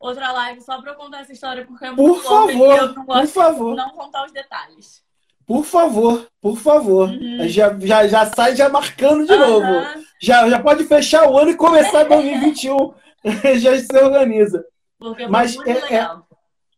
outra 0.00 0.32
live 0.32 0.60
só 0.60 0.82
pra 0.82 0.90
eu 0.90 0.96
contar 0.96 1.20
essa 1.20 1.32
história, 1.32 1.64
porque 1.64 1.84
é 1.84 1.92
muito 1.92 2.14
por 2.14 2.22
favor, 2.24 2.74
e 2.74 2.78
eu 2.78 2.94
não 2.94 3.04
gosto 3.04 3.32
por 3.32 3.42
favor. 3.42 3.70
de 3.70 3.76
não 3.76 3.90
contar 3.90 4.24
os 4.24 4.32
detalhes. 4.32 5.04
Por 5.50 5.64
favor, 5.64 6.28
por 6.40 6.56
favor. 6.56 7.08
Uhum. 7.08 7.48
Já, 7.48 7.76
já, 7.80 8.06
já 8.06 8.24
sai 8.26 8.54
já 8.54 8.68
marcando 8.68 9.26
de 9.26 9.32
uhum. 9.32 9.38
novo. 9.40 10.00
Já, 10.22 10.48
já 10.48 10.62
pode 10.62 10.84
fechar 10.84 11.28
o 11.28 11.36
ano 11.36 11.50
e 11.50 11.56
começar 11.56 12.04
2021. 12.06 12.94
já 13.58 13.76
se 13.76 13.96
organiza. 13.96 14.64
Porque 14.96 15.26
Mas 15.26 15.56
é, 15.66 15.74
legal. 15.74 16.24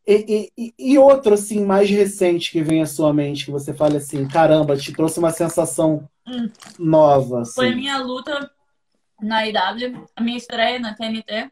É, 0.07 0.14
e, 0.14 0.51
e, 0.57 0.75
e, 0.79 0.99
outro, 0.99 1.35
assim, 1.35 1.66
mais 1.66 1.91
recente 1.91 2.51
que 2.51 2.62
vem 2.62 2.81
à 2.81 2.87
sua 2.87 3.12
mente, 3.12 3.45
que 3.45 3.51
você 3.51 3.75
fala 3.75 3.99
assim, 3.99 4.27
caramba, 4.27 4.75
te 4.75 4.91
trouxe 4.91 5.18
uma 5.18 5.33
sensação 5.33 6.09
hum. 6.27 6.49
nova. 6.79 7.43
Assim. 7.43 7.53
Foi 7.53 7.68
a 7.68 7.77
minha 7.77 7.99
luta 7.99 8.51
na 9.20 9.47
IW, 9.47 10.09
a 10.16 10.23
minha 10.23 10.39
estreia 10.39 10.79
na 10.79 10.95
TNT. 10.95 11.51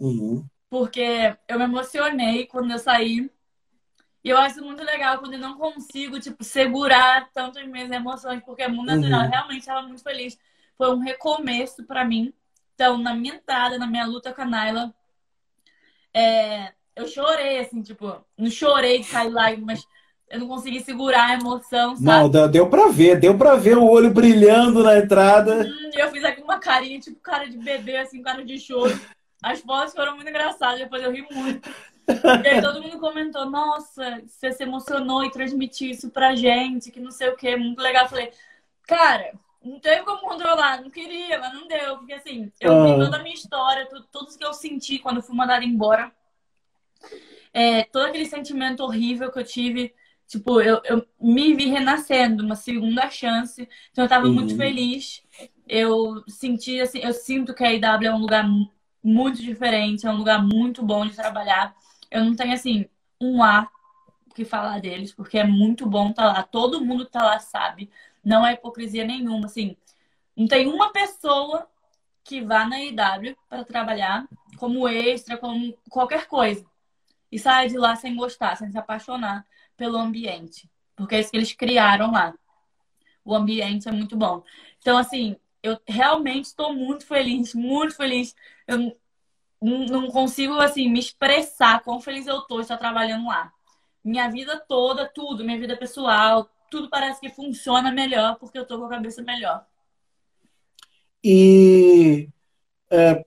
Uhum. 0.00 0.42
Porque 0.70 1.36
eu 1.46 1.58
me 1.58 1.64
emocionei 1.64 2.46
quando 2.46 2.70
eu 2.70 2.78
saí. 2.78 3.30
E 4.24 4.28
eu 4.28 4.38
acho 4.38 4.64
muito 4.64 4.82
legal 4.84 5.18
quando 5.18 5.34
eu 5.34 5.38
não 5.38 5.58
consigo, 5.58 6.20
tipo, 6.20 6.44
segurar 6.44 7.28
tanto 7.32 7.58
as 7.58 7.66
minhas 7.66 7.90
emoções, 7.90 8.42
porque 8.44 8.62
é 8.62 8.68
muito 8.68 8.94
natural. 8.94 9.22
Uhum. 9.22 9.30
Realmente 9.30 9.60
estava 9.60 9.82
muito 9.82 10.02
feliz. 10.02 10.38
Foi 10.78 10.94
um 10.94 11.00
recomeço 11.00 11.84
para 11.84 12.04
mim. 12.04 12.32
Então, 12.74 12.98
na 12.98 13.14
minha 13.14 13.34
entrada, 13.34 13.78
na 13.78 13.86
minha 13.86 14.06
luta 14.06 14.32
com 14.32 14.42
a 14.42 14.46
Naila, 14.46 14.94
é... 16.14 16.72
eu 16.94 17.06
chorei, 17.06 17.58
assim, 17.58 17.82
tipo, 17.82 18.24
não 18.38 18.50
chorei 18.50 19.00
de 19.00 19.06
sair 19.06 19.28
lágrimas, 19.28 19.86
eu 20.30 20.40
não 20.40 20.48
consegui 20.48 20.80
segurar 20.80 21.26
a 21.26 21.34
emoção, 21.34 21.94
sabe? 21.94 22.32
Não, 22.32 22.50
deu 22.50 22.68
pra 22.68 22.88
ver, 22.88 23.20
deu 23.20 23.36
pra 23.36 23.54
ver 23.54 23.76
o 23.76 23.84
olho 23.84 24.10
brilhando 24.10 24.82
na 24.82 24.96
entrada. 24.98 25.62
Hum, 25.62 25.90
eu 25.94 26.10
fiz 26.10 26.24
aqui 26.24 26.40
uma 26.40 26.58
carinha, 26.58 26.98
tipo 26.98 27.20
cara 27.20 27.48
de 27.48 27.58
bebê, 27.58 27.98
assim, 27.98 28.22
cara 28.22 28.42
de 28.42 28.58
choro. 28.58 28.98
As 29.42 29.60
fotos 29.60 29.92
foram 29.92 30.14
muito 30.14 30.30
engraçadas, 30.30 30.78
depois 30.78 31.02
eu 31.02 31.12
ri 31.12 31.26
muito. 31.30 31.68
E 32.44 32.48
aí 32.48 32.60
todo 32.60 32.82
mundo 32.82 32.98
comentou, 32.98 33.48
nossa, 33.48 34.22
você 34.26 34.52
se 34.52 34.62
emocionou 34.62 35.24
e 35.24 35.30
transmitiu 35.30 35.90
isso 35.90 36.10
pra 36.10 36.34
gente, 36.34 36.90
que 36.90 37.00
não 37.00 37.10
sei 37.10 37.28
o 37.28 37.36
que, 37.36 37.56
muito 37.56 37.80
legal. 37.80 38.04
Eu 38.04 38.08
falei, 38.08 38.32
cara, 38.86 39.32
não 39.62 39.78
teve 39.78 40.02
como 40.02 40.20
controlar, 40.20 40.82
não 40.82 40.90
queria, 40.90 41.38
mas 41.38 41.54
não 41.54 41.66
deu. 41.68 41.98
Porque 41.98 42.14
assim, 42.14 42.50
eu 42.60 42.72
ah. 42.72 42.84
vi 42.84 43.04
toda 43.04 43.16
a 43.16 43.22
minha 43.22 43.34
história, 43.34 43.86
tudo, 43.86 44.06
tudo 44.10 44.38
que 44.38 44.44
eu 44.44 44.52
senti 44.52 44.98
quando 44.98 45.22
fui 45.22 45.36
mandada 45.36 45.64
embora. 45.64 46.12
É, 47.52 47.84
todo 47.84 48.06
aquele 48.06 48.26
sentimento 48.26 48.82
horrível 48.82 49.30
que 49.30 49.38
eu 49.38 49.44
tive 49.44 49.94
Tipo, 50.32 50.62
eu, 50.62 50.80
eu 50.86 51.06
me 51.20 51.52
vi 51.52 51.66
renascendo, 51.66 52.42
uma 52.42 52.56
segunda 52.56 53.10
chance. 53.10 53.68
Então 53.90 54.04
eu 54.04 54.08
tava 54.08 54.26
uhum. 54.26 54.32
muito 54.32 54.56
feliz. 54.56 55.22
Eu 55.68 56.24
senti, 56.26 56.80
assim, 56.80 57.00
eu 57.00 57.12
sinto 57.12 57.52
que 57.52 57.62
a 57.62 57.70
IW 57.70 58.06
é 58.06 58.14
um 58.14 58.18
lugar 58.18 58.48
muito 59.04 59.42
diferente, 59.42 60.06
é 60.06 60.10
um 60.10 60.16
lugar 60.16 60.42
muito 60.42 60.82
bom 60.82 61.06
de 61.06 61.14
trabalhar. 61.14 61.76
Eu 62.12 62.24
não 62.24 62.36
tenho, 62.36 62.52
assim, 62.52 62.86
um 63.20 63.42
A 63.42 63.68
que 64.34 64.44
falar 64.44 64.80
deles, 64.80 65.12
porque 65.12 65.38
é 65.38 65.44
muito 65.44 65.86
bom 65.86 66.10
estar 66.10 66.26
tá 66.28 66.32
lá. 66.32 66.42
Todo 66.42 66.84
mundo 66.84 67.04
que 67.06 67.12
tá 67.12 67.22
lá 67.22 67.38
sabe. 67.38 67.90
Não 68.24 68.46
é 68.46 68.54
hipocrisia 68.54 69.04
nenhuma, 69.04 69.46
assim. 69.46 69.76
Não 70.36 70.46
tem 70.46 70.66
uma 70.66 70.92
pessoa 70.92 71.68
que 72.24 72.40
vá 72.40 72.64
na 72.66 72.80
IW 72.80 73.36
para 73.48 73.64
trabalhar 73.64 74.26
como 74.56 74.88
extra, 74.88 75.36
como 75.36 75.76
qualquer 75.90 76.26
coisa. 76.26 76.64
E 77.30 77.38
saia 77.38 77.68
de 77.68 77.76
lá 77.76 77.96
sem 77.96 78.14
gostar, 78.14 78.56
sem 78.56 78.70
se 78.70 78.78
apaixonar 78.78 79.46
pelo 79.76 79.96
ambiente, 79.96 80.70
porque 80.94 81.14
é 81.14 81.20
isso 81.20 81.30
que 81.30 81.36
eles 81.36 81.52
criaram 81.52 82.12
lá. 82.12 82.34
O 83.24 83.34
ambiente 83.34 83.88
é 83.88 83.92
muito 83.92 84.16
bom. 84.16 84.42
Então, 84.78 84.98
assim, 84.98 85.36
eu 85.62 85.80
realmente 85.86 86.46
estou 86.46 86.74
muito 86.74 87.06
feliz, 87.06 87.54
muito 87.54 87.96
feliz. 87.96 88.34
Eu 88.66 88.96
não 89.62 90.08
consigo, 90.08 90.54
assim, 90.54 90.90
me 90.90 90.98
expressar 90.98 91.82
quão 91.82 92.00
feliz 92.00 92.26
eu 92.26 92.44
de 92.46 92.60
estar 92.60 92.76
trabalhando 92.76 93.28
lá. 93.28 93.52
Minha 94.04 94.28
vida 94.28 94.58
toda, 94.58 95.08
tudo, 95.08 95.44
minha 95.44 95.58
vida 95.58 95.76
pessoal, 95.76 96.48
tudo 96.70 96.90
parece 96.90 97.20
que 97.20 97.28
funciona 97.28 97.92
melhor 97.92 98.36
porque 98.38 98.58
eu 98.58 98.62
estou 98.62 98.78
com 98.78 98.86
a 98.86 98.90
cabeça 98.90 99.22
melhor. 99.22 99.64
E 101.22 102.28
é, 102.90 103.24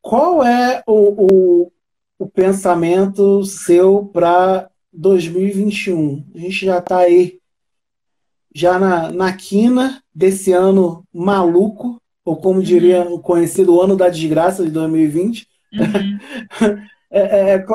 qual 0.00 0.44
é 0.44 0.82
o, 0.86 1.64
o, 1.66 1.72
o 2.18 2.28
pensamento 2.28 3.44
seu 3.44 4.06
para 4.06 4.70
2021. 4.92 6.24
A 6.34 6.38
gente 6.38 6.66
já 6.66 6.78
está 6.78 6.98
aí 6.98 7.40
já 8.54 8.78
na, 8.78 9.10
na 9.10 9.32
quina 9.34 10.02
desse 10.14 10.52
ano 10.52 11.06
maluco, 11.12 12.00
ou 12.24 12.36
como 12.36 12.62
diria 12.62 13.08
o 13.08 13.18
conhecido 13.18 13.80
ano 13.80 13.96
da 13.96 14.08
desgraça 14.08 14.64
de 14.64 14.70
2020. 14.70 15.48
Uhum. 15.72 16.18
é, 17.10 17.20
é, 17.20 17.54
é 17.54 17.66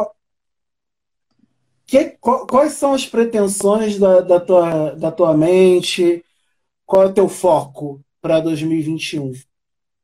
que, 1.87 2.17
quais 2.19 2.73
são 2.73 2.93
as 2.93 3.05
pretensões 3.05 3.97
da, 3.97 4.19
da, 4.19 4.39
tua, 4.39 4.91
da 4.91 5.11
tua 5.11 5.35
mente? 5.35 6.23
Qual 6.85 7.03
é 7.03 7.05
o 7.05 7.13
teu 7.13 7.29
foco 7.29 8.03
para 8.21 8.41
2021? 8.41 9.31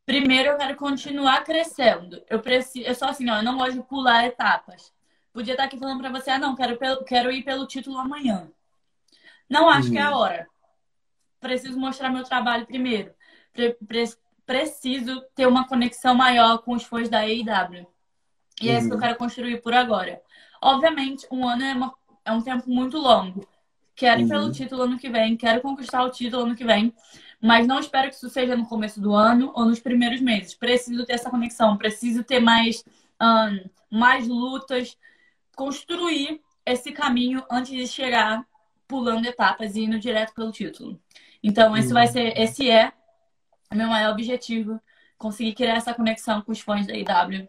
Primeiro, 0.06 0.50
eu 0.50 0.58
quero 0.58 0.76
continuar 0.78 1.44
crescendo. 1.44 2.22
Eu 2.30 2.40
preciso, 2.40 2.88
eu 2.88 2.96
sou 2.96 3.08
assim, 3.08 3.30
ó, 3.30 3.38
eu 3.38 3.44
não 3.44 3.58
gosto 3.58 3.74
de 3.74 3.84
pular 3.84 4.26
etapas. 4.26 4.94
Podia 5.34 5.54
estar 5.54 5.66
aqui 5.66 5.78
falando 5.78 6.00
para 6.00 6.12
você, 6.12 6.30
ah, 6.32 6.40
não, 6.40 6.56
quero, 6.56 6.78
quero 7.06 7.32
ir 7.32 7.44
pelo 7.44 7.68
título 7.68 7.98
amanhã. 7.98 8.50
Não 9.50 9.70
acho 9.70 9.92
que 9.92 9.98
é 9.98 10.02
a 10.02 10.12
uhum. 10.12 10.18
hora. 10.18 10.48
Preciso 11.40 11.78
mostrar 11.78 12.10
meu 12.10 12.24
trabalho 12.24 12.66
primeiro. 12.66 13.14
Pre 13.52 13.78
pre 13.86 14.06
preciso 14.46 15.22
ter 15.36 15.48
uma 15.48 15.68
conexão 15.68 16.16
maior 16.16 16.60
com 16.60 16.74
os 16.74 16.84
fãs 16.84 17.10
da 17.10 17.20
AEW. 17.20 17.88
E 18.62 18.70
é 18.70 18.78
isso 18.78 18.88
que 18.88 18.94
eu 18.94 18.98
uhum. 18.98 19.02
quero 19.02 19.18
construir 19.18 19.62
por 19.62 19.74
agora. 19.74 20.22
Obviamente, 20.62 21.28
um 21.32 21.48
ano 21.48 21.64
é, 21.64 21.74
uma, 21.74 21.94
é 22.26 22.32
um 22.32 22.42
tempo 22.42 22.70
muito 22.70 22.98
longo. 22.98 23.48
Quero 23.96 24.22
ir 24.22 24.28
pelo 24.28 24.46
uhum. 24.46 24.52
título 24.52 24.84
ano 24.84 24.98
que 24.98 25.10
vem, 25.10 25.38
quero 25.38 25.62
conquistar 25.62 26.04
o 26.04 26.10
título 26.10 26.44
ano 26.44 26.56
que 26.56 26.66
vem, 26.66 26.94
mas 27.40 27.68
não 27.68 27.80
espero 27.80 28.10
que 28.10 28.16
isso 28.16 28.30
seja 28.30 28.56
no 28.56 28.66
começo 28.66 29.00
do 29.00 29.14
ano 29.14 29.52
ou 29.56 29.66
nos 29.66 29.80
primeiros 29.80 30.22
meses. 30.22 30.56
Preciso 30.56 31.06
ter 31.06 31.14
essa 31.14 31.30
conexão, 31.30 31.78
preciso 31.78 32.24
ter 32.24 32.40
mais, 32.40 32.84
um, 33.22 33.70
mais 33.98 34.28
lutas, 34.28 34.98
construir 35.56 36.42
esse 36.66 36.92
caminho 36.92 37.44
antes 37.52 37.72
de 37.72 37.88
chegar 37.88 38.46
pulando 38.88 39.26
etapas 39.26 39.76
e 39.76 39.82
indo 39.82 40.00
direto 40.00 40.34
pelo 40.34 40.52
título. 40.52 41.00
Então, 41.44 41.76
esse 41.76 41.92
vai 41.92 42.08
ser, 42.08 42.38
esse 42.40 42.70
é 42.70 42.94
meu 43.74 43.88
maior 43.88 44.12
objetivo, 44.12 44.80
conseguir 45.18 45.54
criar 45.54 45.76
essa 45.76 45.94
conexão 45.94 46.42
com 46.42 46.52
os 46.52 46.60
fãs 46.60 46.86
da 46.86 46.94
IW, 46.94 47.48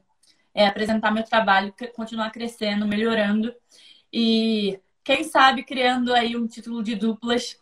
é 0.55 0.67
apresentar 0.67 1.11
meu 1.11 1.25
trabalho, 1.25 1.75
continuar 1.95 2.31
crescendo, 2.31 2.87
melhorando 2.87 3.55
e 4.13 4.79
quem 5.03 5.25
sabe 5.25 5.65
criando 5.65 6.15
aí 6.15 6.37
um 6.37 6.47
título 6.47 6.83
de 6.83 6.95
duplas, 6.95 7.59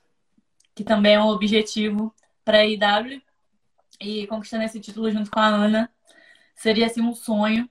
que 0.75 0.85
também 0.85 1.15
é 1.15 1.21
um 1.21 1.29
objetivo 1.29 2.15
para 2.45 2.59
a 2.59 2.67
IW 2.67 3.23
e 4.01 4.27
conquistando 4.27 4.65
esse 4.65 4.79
título 4.79 5.11
junto 5.11 5.31
com 5.31 5.41
a 5.41 5.47
Ana. 5.47 5.91
Seria 6.55 6.87
assim 6.87 7.01
um 7.01 7.15
sonho. 7.15 7.69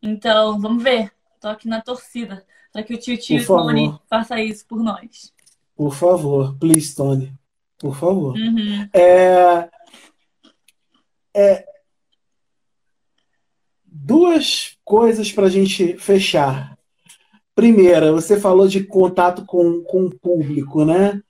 Então, 0.00 0.58
vamos 0.60 0.82
ver. 0.82 1.12
Tô 1.40 1.48
aqui 1.48 1.68
na 1.68 1.80
torcida 1.80 2.46
para 2.72 2.82
que 2.82 2.94
o 2.94 2.98
tio 2.98 3.18
tio 3.18 3.44
Tony 3.44 3.98
faça 4.08 4.40
isso 4.40 4.64
por 4.66 4.82
nós. 4.82 5.32
Por 5.74 5.94
favor, 5.94 6.56
please, 6.58 6.94
Tony. 6.94 7.32
Por 7.78 7.96
favor. 7.96 8.36
Uhum. 8.36 8.88
É, 8.92 9.68
é, 11.34 11.64
duas 13.84 14.76
coisas 14.84 15.32
para 15.32 15.46
a 15.46 15.50
gente 15.50 15.96
fechar. 15.98 16.76
Primeira, 17.54 18.12
você 18.12 18.38
falou 18.38 18.66
de 18.66 18.84
contato 18.84 19.44
com, 19.44 19.82
com 19.82 20.06
o 20.06 20.18
público, 20.18 20.84
né? 20.84 21.20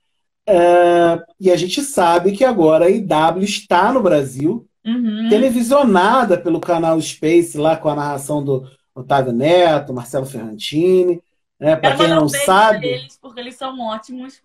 É, 0.47 1.23
e 1.39 1.51
a 1.51 1.55
gente 1.55 1.81
sabe 1.81 2.31
que 2.31 2.43
agora 2.43 2.85
a 2.85 2.89
IW 2.89 3.43
está 3.43 3.91
no 3.91 4.01
Brasil, 4.01 4.67
uhum. 4.85 5.27
televisionada 5.29 6.37
pelo 6.37 6.59
canal 6.59 6.99
Space, 7.01 7.57
lá 7.57 7.75
com 7.77 7.89
a 7.89 7.95
narração 7.95 8.43
do 8.43 8.67
Otávio 8.93 9.33
Neto, 9.33 9.93
Marcelo 9.93 10.25
Ferrantini. 10.25 11.21
Né? 11.59 11.75
Para 11.75 11.95
quem 11.95 12.07
não 12.07 12.25
um 12.25 12.29
sabe. 12.29 12.87
Eles, 12.87 13.17
porque 13.21 13.39
eles 13.39 13.55
são 13.55 13.79
ótimos. 13.79 14.41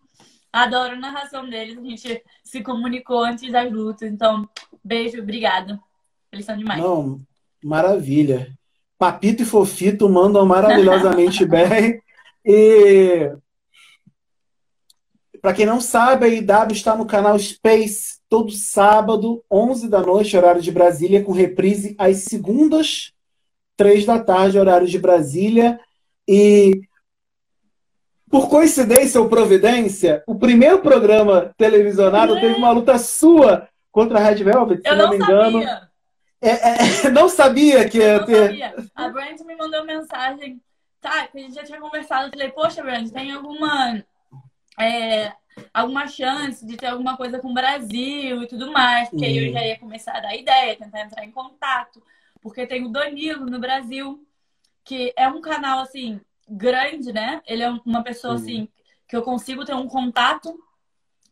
Adoro 0.57 0.95
a 0.95 0.99
narração 0.99 1.47
deles. 1.47 1.77
A 1.77 1.83
gente 1.83 2.23
se 2.43 2.63
comunicou 2.63 3.23
antes 3.23 3.53
das 3.53 3.71
lutas. 3.71 4.11
Então, 4.11 4.49
beijo, 4.83 5.21
obrigada. 5.21 5.79
Eles 6.33 6.47
são 6.47 6.57
demais. 6.57 6.83
Não, 6.83 7.21
maravilha. 7.63 8.57
Papito 8.99 9.43
e 9.43 9.45
Fofito 9.45 10.09
mandam 10.09 10.47
maravilhosamente 10.47 11.45
bem. 11.47 12.01
E 12.43 13.37
para 15.43 15.53
quem 15.53 15.67
não 15.67 15.79
sabe, 15.79 16.25
a 16.25 16.29
IW 16.29 16.73
está 16.73 16.97
no 16.97 17.05
canal 17.05 17.39
Space 17.39 18.19
todo 18.27 18.51
sábado, 18.51 19.45
11 19.51 19.91
da 19.91 20.01
noite, 20.01 20.39
horário 20.39 20.63
de 20.63 20.73
Brasília, 20.73 21.23
com 21.23 21.33
reprise 21.33 21.95
às 21.99 22.21
segundas, 22.21 23.13
3 23.77 24.07
da 24.07 24.19
tarde, 24.19 24.59
horário 24.59 24.87
de 24.87 24.99
Brasília. 24.99 25.79
E 26.27 26.81
por 28.31 28.49
coincidência 28.49 29.21
ou 29.21 29.29
providência, 29.29 30.23
o 30.27 30.35
primeiro 30.35 30.81
programa 30.81 31.55
televisionado 31.57 32.37
é. 32.37 32.41
teve 32.41 32.55
uma 32.55 32.73
luta 32.73 32.99
sua 32.99 33.69
contra 33.93 34.19
a 34.19 34.23
Red 34.23 34.43
Velvet, 34.43 34.83
se 34.83 34.89
Eu 34.89 34.97
não, 34.97 35.05
não 35.05 35.11
me 35.11 35.17
engano. 35.17 35.63
Sabia. 35.63 35.89
É, 36.41 36.51
é, 36.51 37.11
não 37.11 37.29
sabia 37.29 37.89
que 37.89 37.99
ia 37.99 38.25
ter. 38.25 38.49
Sabia. 38.49 38.75
A 38.95 39.09
Brand 39.09 39.41
me 39.41 39.57
mandou 39.57 39.85
mensagem, 39.85 40.61
tá? 41.01 41.27
Que 41.29 41.39
a 41.39 41.41
gente 41.41 41.55
já 41.55 41.65
tinha 41.65 41.81
conversado. 41.81 42.27
Eu 42.27 42.31
falei, 42.31 42.51
poxa, 42.51 42.83
Brand, 42.83 43.09
tem 43.11 43.33
alguma. 43.33 44.05
É, 44.79 45.33
alguma 45.73 46.07
chance 46.07 46.67
de 46.67 46.77
ter 46.77 46.87
alguma 46.87 47.17
coisa 47.17 47.39
com 47.39 47.49
o 47.49 47.55
Brasil 47.55 48.43
e 48.43 48.47
tudo 48.47 48.71
mais, 48.71 49.09
porque 49.09 49.25
uhum. 49.25 49.31
aí 49.31 49.47
eu 49.47 49.53
já 49.53 49.65
ia 49.65 49.79
começar 49.79 50.17
a 50.17 50.21
dar 50.21 50.37
ideia, 50.37 50.77
tentar 50.77 51.01
entrar 51.01 51.25
em 51.25 51.31
contato, 51.31 52.03
porque 52.43 52.67
tem 52.67 52.85
o 52.85 52.91
Danilo 52.91 53.47
no 53.47 53.59
Brasil, 53.59 54.23
que 54.85 55.15
é 55.17 55.27
um 55.27 55.41
canal 55.41 55.79
assim 55.79 56.21
grande, 56.49 57.13
né? 57.13 57.43
Ele 57.47 57.63
é 57.63 57.71
uma 57.85 58.03
pessoa 58.03 58.35
uhum. 58.35 58.41
assim 58.41 58.69
que 59.09 59.17
eu 59.17 59.23
consigo 59.23 59.65
ter 59.65 59.75
um 59.75 59.89
contato 59.89 60.59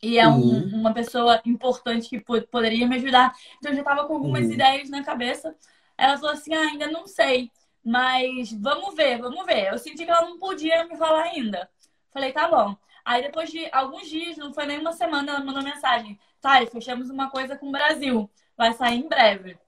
e 0.03 0.19
é 0.19 0.29
um, 0.29 0.39
uhum. 0.39 0.81
uma 0.81 0.93
pessoa 0.93 1.41
importante 1.45 2.09
que 2.09 2.21
poderia 2.21 2.87
me 2.87 2.97
ajudar. 2.97 3.35
Então 3.59 3.73
eu 3.73 3.77
já 3.77 3.81
estava 3.83 4.07
com 4.07 4.15
algumas 4.15 4.47
uhum. 4.47 4.53
ideias 4.53 4.91
na 4.91 5.03
cabeça. 5.03 5.55
Ela 5.97 6.17
falou 6.17 6.33
assim: 6.33 6.55
ah, 6.55 6.69
ainda 6.69 6.87
não 6.89 7.07
sei, 7.07 7.51
mas 7.83 8.53
vamos 8.53 8.95
ver, 8.95 9.19
vamos 9.19 9.47
ver. 9.47 9.73
Eu 9.73 9.79
senti 9.79 10.05
que 10.05 10.11
ela 10.11 10.29
não 10.29 10.39
podia 10.39 10.85
me 10.85 10.97
falar 10.97 11.23
ainda. 11.23 11.69
Falei, 12.13 12.33
tá 12.33 12.49
bom. 12.49 12.77
Aí 13.05 13.23
depois 13.23 13.51
de 13.51 13.69
alguns 13.73 14.09
dias, 14.09 14.37
não 14.37 14.53
foi 14.53 14.67
nem 14.67 14.79
uma 14.79 14.93
semana, 14.93 15.33
ela 15.33 15.45
mandou 15.45 15.63
mensagem: 15.63 16.19
tá, 16.41 16.65
fechamos 16.67 17.11
uma 17.11 17.31
coisa 17.31 17.57
com 17.57 17.69
o 17.69 17.73
Brasil. 17.73 18.31
Vai 18.57 18.73
sair 18.73 18.99
em 18.99 19.09
breve. 19.09 19.59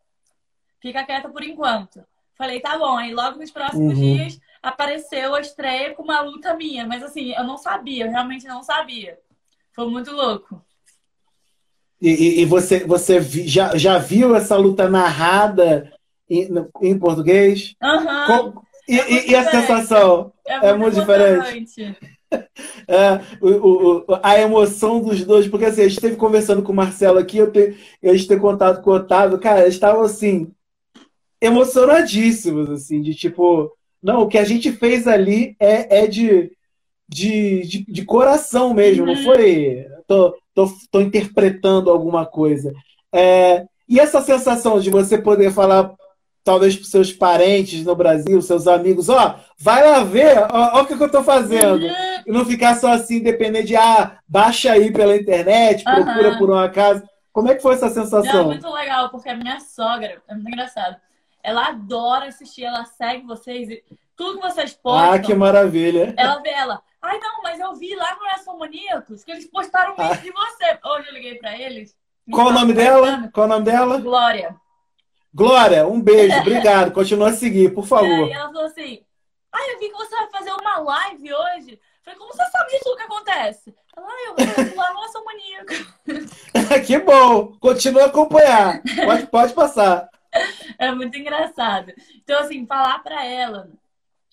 Fica 0.81 1.05
quieta 1.05 1.29
por 1.29 1.43
enquanto. 1.43 2.07
Falei, 2.35 2.61
tá 2.61 2.79
bom. 2.79 2.97
Aí 2.97 3.13
logo 3.13 3.39
nos 3.39 3.51
próximos 3.51 3.99
uhum. 3.99 4.17
dias 4.17 4.41
apareceu 4.63 5.35
a 5.35 5.41
estreia 5.41 5.95
com 5.95 6.03
uma 6.03 6.21
luta 6.21 6.55
minha. 6.55 6.87
Mas 6.87 7.03
assim, 7.03 7.33
eu 7.33 7.45
não 7.45 7.57
sabia, 7.57 8.07
eu 8.07 8.11
realmente 8.11 8.47
não 8.47 8.63
sabia. 8.63 9.19
Foi 9.73 9.89
muito 9.89 10.11
louco. 10.13 10.65
E, 12.01 12.43
e, 12.43 12.45
você, 12.45 12.85
você 12.85 13.21
já, 13.21 13.77
já 13.77 13.99
viu 13.99 14.35
essa 14.35 14.57
luta 14.57 14.89
narrada 14.89 15.93
em, 16.29 16.49
em 16.83 16.99
português? 16.99 17.75
Uhum. 17.83 18.53
Com, 18.53 18.63
e, 18.89 18.99
é 18.99 19.31
e, 19.31 19.35
a 19.35 19.51
sensação? 19.51 20.33
É, 20.47 20.69
é 20.69 20.75
muito, 20.75 20.99
diferente. 21.01 21.97
É, 22.89 23.21
o, 23.41 24.01
o, 24.01 24.05
a 24.21 24.39
emoção 24.39 25.01
dos 25.01 25.25
dois, 25.25 25.47
porque 25.47 25.65
assim, 25.65 25.83
a 25.83 25.85
gente 25.85 25.95
esteve 25.95 26.17
conversando 26.17 26.61
com 26.63 26.73
o 26.73 26.75
Marcelo 26.75 27.19
aqui, 27.19 27.39
eu, 27.39 27.51
te, 27.51 27.77
a 28.03 28.13
gente 28.13 28.27
ter 28.27 28.41
contato 28.41 28.83
com 28.83 28.91
o 28.91 28.95
Otávio, 28.95 29.39
cara, 29.39 29.63
eles 29.63 29.75
estavam 29.75 30.03
assim, 30.03 30.53
emocionadíssimos, 31.41 32.69
assim, 32.69 33.01
de 33.01 33.15
tipo, 33.15 33.73
não, 34.07 34.23
o 34.23 34.29
que 34.29 34.39
a 34.39 34.45
gente 34.45 34.71
fez 34.71 35.09
ali 35.09 35.57
é, 35.59 36.05
é 36.05 36.07
de, 36.07 36.53
de, 37.09 37.63
de, 37.63 37.85
de 37.89 38.05
coração 38.05 38.73
mesmo, 38.73 39.05
uhum. 39.05 39.13
não 39.15 39.23
foi. 39.25 39.85
Tô, 40.07 40.37
tô, 40.55 40.73
tô 40.93 41.01
interpretando 41.01 41.91
alguma 41.91 42.25
coisa. 42.25 42.73
É, 43.13 43.67
e 43.89 43.99
essa 43.99 44.23
sensação 44.23 44.79
de 44.79 44.91
você 44.91 45.19
poder 45.19 45.51
falar, 45.51 45.93
talvez 46.45 46.77
para 46.77 46.85
seus 46.87 47.13
parentes 47.13 47.85
no 47.85 47.97
Brasil, 47.97 48.41
seus 48.41 48.69
amigos, 48.69 49.09
ó, 49.09 49.41
vai 49.59 49.85
lá 49.85 50.05
ver, 50.05 50.39
ó, 50.53 50.79
ó 50.79 50.83
o 50.83 50.87
que, 50.87 50.97
que 50.97 51.03
eu 51.03 51.07
estou 51.07 51.25
fazendo. 51.25 51.83
Uhum. 51.83 52.23
E 52.29 52.31
não 52.31 52.45
ficar 52.45 52.77
só 52.77 52.93
assim, 52.93 53.19
depender 53.19 53.65
de, 53.65 53.75
ah, 53.75 54.21
baixa 54.29 54.71
aí 54.71 54.93
pela 54.93 55.17
internet, 55.17 55.83
procura 55.83 56.31
uhum. 56.31 56.39
por 56.39 56.51
uma 56.51 56.69
casa. 56.69 57.03
Como 57.33 57.51
é 57.51 57.57
que 57.57 57.63
foi 57.63 57.75
essa 57.75 57.91
sensação? 57.91 58.35
Não, 58.35 58.45
muito 58.45 58.71
legal, 58.71 59.11
porque 59.11 59.29
a 59.29 59.35
minha 59.35 59.59
sogra, 59.59 60.23
é 60.29 60.35
muito 60.35 60.47
engraçado, 60.47 60.97
ela 61.47 61.69
adora 61.69 62.27
assistir, 62.27 62.65
ela 62.65 62.85
segue 62.85 63.25
vocês 63.25 63.71
e 63.71 63.81
tudo 64.17 64.41
que 64.41 64.51
vocês 64.51 64.75
postam. 64.75 65.13
Ah, 65.13 65.19
que 65.21 65.33
maravilha. 65.33 66.13
Ela 66.17 66.43
vê 66.43 66.51
ela. 66.51 66.83
Ai, 67.01 67.21
não, 67.21 67.41
mas 67.41 67.61
eu 67.61 67.73
vi 67.77 67.95
lá 67.95 68.17
no 68.17 68.43
São 68.43 68.59
Maníacos 68.59 69.23
que 69.23 69.31
eles 69.31 69.47
postaram 69.49 69.93
um 69.93 69.97
vídeo 69.97 70.11
ah. 70.11 70.17
de 70.17 70.33
você. 70.33 70.79
Hoje 70.85 71.09
eu 71.09 71.15
liguei 71.15 71.37
pra 71.37 71.57
eles. 71.57 71.97
Qual 72.29 72.49
o 72.49 72.53
nome 72.53 72.73
dela? 72.73 73.31
Qual 73.33 73.47
o 73.47 73.49
nome 73.49 73.65
dela? 73.65 74.01
Glória. 74.01 74.57
Glória, 75.33 75.87
um 75.87 76.03
beijo, 76.03 76.37
obrigado. 76.43 76.91
Continua 76.91 77.29
a 77.29 77.33
seguir, 77.33 77.73
por 77.73 77.87
favor. 77.87 78.27
E 78.27 78.33
ela 78.33 78.47
falou 78.47 78.65
assim: 78.65 79.05
Ai, 79.53 79.75
eu 79.75 79.79
vi 79.79 79.89
que 79.89 79.97
você 79.97 80.17
vai 80.17 80.29
fazer 80.31 80.51
uma 80.51 80.79
live 80.79 81.33
hoje. 81.33 81.81
Falei, 82.03 82.19
como 82.19 82.33
você 82.33 82.45
sabe 82.51 82.71
disso 82.73 82.97
que 82.97 83.03
acontece? 83.03 83.75
Ela, 83.97 84.07
ah, 84.09 84.25
eu 84.27 84.65
vou 84.65 84.77
lá 84.77 84.95
no 84.95 85.09
São 85.11 85.25
Maníaco. 85.25 86.83
que 86.85 86.99
bom! 86.99 87.53
Continua 87.61 88.03
a 88.03 88.07
acompanhar. 88.07 88.83
Pode, 89.05 89.27
pode 89.29 89.55
passar. 89.55 90.09
É 90.79 90.93
muito 90.93 91.17
engraçado. 91.17 91.93
Então, 92.17 92.41
assim, 92.41 92.67
falar 92.67 92.99
pra 93.01 93.25
ela, 93.25 93.71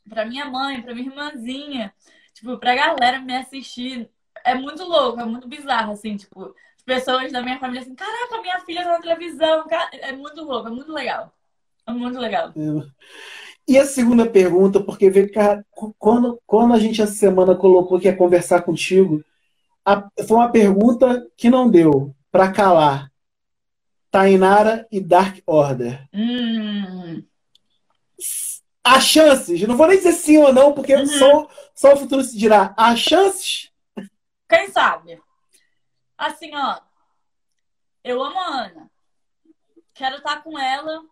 pra 0.09 0.25
minha 0.25 0.45
mãe, 0.45 0.81
pra 0.81 0.93
minha 0.93 1.07
irmãzinha, 1.07 1.93
tipo, 2.33 2.57
pra 2.57 2.75
galera 2.75 3.19
me 3.19 3.35
assistir 3.35 4.09
é 4.43 4.55
muito 4.55 4.83
louco, 4.83 5.19
é 5.19 5.25
muito 5.25 5.47
bizarro, 5.47 5.93
assim, 5.93 6.17
tipo, 6.17 6.53
as 6.75 6.83
pessoas 6.83 7.31
da 7.31 7.41
minha 7.41 7.59
família 7.59 7.81
assim, 7.81 7.95
caraca, 7.95 8.41
minha 8.41 8.59
filha 8.61 8.83
tá 8.83 8.89
na 8.89 8.99
televisão, 8.99 9.65
é 9.93 10.11
muito 10.11 10.43
louco, 10.43 10.67
é 10.67 10.71
muito 10.71 10.91
legal. 10.91 11.31
É 11.85 11.91
muito 11.91 12.17
legal. 12.19 12.49
É. 12.49 12.87
E 13.67 13.77
a 13.77 13.85
segunda 13.85 14.29
pergunta, 14.29 14.81
porque 14.81 15.09
vê, 15.09 15.27
cara, 15.27 15.65
quando, 15.97 16.39
quando 16.45 16.73
a 16.73 16.79
gente 16.79 17.01
essa 17.01 17.13
semana 17.13 17.55
colocou 17.55 17.99
que 17.99 18.07
ia 18.07 18.15
conversar 18.15 18.61
contigo, 18.61 19.23
a, 19.85 20.07
foi 20.27 20.37
uma 20.37 20.51
pergunta 20.51 21.25
que 21.37 21.49
não 21.49 21.69
deu 21.69 22.13
para 22.31 22.51
calar. 22.51 23.09
Tainara 24.13 24.87
e 24.91 25.01
Dark 25.01 25.39
Order. 25.43 26.07
Hum. 26.13 27.23
Há 28.83 29.01
chances, 29.01 29.59
não 29.63 29.75
vou 29.75 29.87
nem 29.87 29.97
dizer 29.97 30.11
sim 30.11 30.37
ou 30.37 30.53
não, 30.53 30.71
porque 30.71 30.93
uhum. 30.95 31.07
só, 31.07 31.47
só 31.73 31.93
o 31.93 31.97
futuro 31.97 32.23
se 32.23 32.37
dirá. 32.37 32.75
Há 32.77 32.95
chances? 32.95 33.71
Quem 34.47 34.69
sabe? 34.69 35.19
Assim, 36.15 36.51
ó. 36.53 36.79
Eu 38.03 38.21
amo 38.21 38.39
a 38.39 38.65
Ana. 38.65 38.91
Quero 39.95 40.17
estar 40.17 40.43
com 40.43 40.59
ela. 40.59 41.03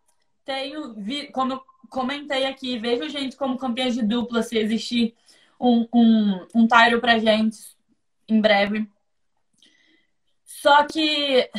Tenho, 0.46 0.94
como 1.32 1.54
eu 1.54 1.64
comentei 1.90 2.46
aqui, 2.46 2.78
vejo 2.78 3.10
gente 3.10 3.36
como 3.36 3.58
campeã 3.58 3.90
de 3.90 4.04
dupla 4.04 4.44
se 4.44 4.60
existir 4.60 5.16
um, 5.60 5.88
um, 5.92 6.48
um 6.54 6.68
Tyro 6.68 7.02
pra 7.02 7.18
gente 7.18 7.58
em 8.30 8.40
breve. 8.40 8.88
Só 10.46 10.86
que 10.86 11.50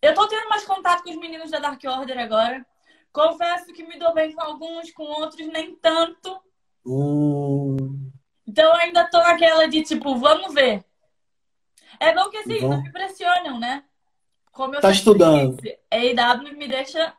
eu 0.00 0.14
tô 0.14 0.26
tendo 0.28 0.48
mais 0.48 0.64
contato 0.64 1.02
com 1.02 1.10
os 1.10 1.16
meninos 1.16 1.50
da 1.50 1.58
Dark 1.58 1.82
Order 1.84 2.18
agora. 2.18 2.66
Confesso 3.12 3.72
que 3.72 3.82
me 3.82 3.98
dou 3.98 4.14
bem 4.14 4.32
com 4.32 4.40
alguns, 4.40 4.90
com 4.92 5.02
outros 5.02 5.46
nem 5.48 5.74
tanto. 5.76 6.40
Hum. 6.86 8.10
Então 8.46 8.72
ainda 8.76 9.08
tô 9.08 9.18
naquela 9.18 9.66
de 9.66 9.82
tipo, 9.82 10.16
vamos 10.16 10.54
ver. 10.54 10.84
É 12.00 12.14
bom 12.14 12.30
que 12.30 12.38
assim, 12.38 12.60
bom. 12.60 12.68
não 12.68 12.82
me 12.82 12.92
pressionam, 12.92 13.58
né? 13.58 13.84
Como 14.52 14.74
eu 14.74 14.80
tá 14.80 14.90
estudando. 14.90 15.56
Disse, 15.56 15.78
EW 15.90 16.56
me 16.56 16.68
deixa 16.68 17.14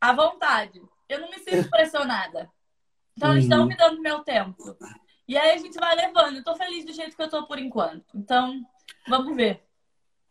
à 0.00 0.12
vontade. 0.12 0.80
Eu 1.08 1.20
não 1.20 1.30
me 1.30 1.38
sinto 1.38 1.68
pressionada. 1.70 2.50
Então 3.16 3.32
eles 3.32 3.44
estão 3.44 3.60
uhum. 3.60 3.66
me 3.66 3.76
dando 3.76 4.00
meu 4.00 4.20
tempo. 4.20 4.76
E 5.26 5.36
aí 5.36 5.52
a 5.52 5.58
gente 5.58 5.78
vai 5.78 5.94
levando. 5.96 6.36
Eu 6.36 6.44
tô 6.44 6.54
feliz 6.54 6.84
do 6.84 6.92
jeito 6.92 7.16
que 7.16 7.22
eu 7.22 7.30
tô 7.30 7.46
por 7.46 7.58
enquanto. 7.58 8.04
Então, 8.14 8.62
vamos 9.08 9.34
ver. 9.34 9.65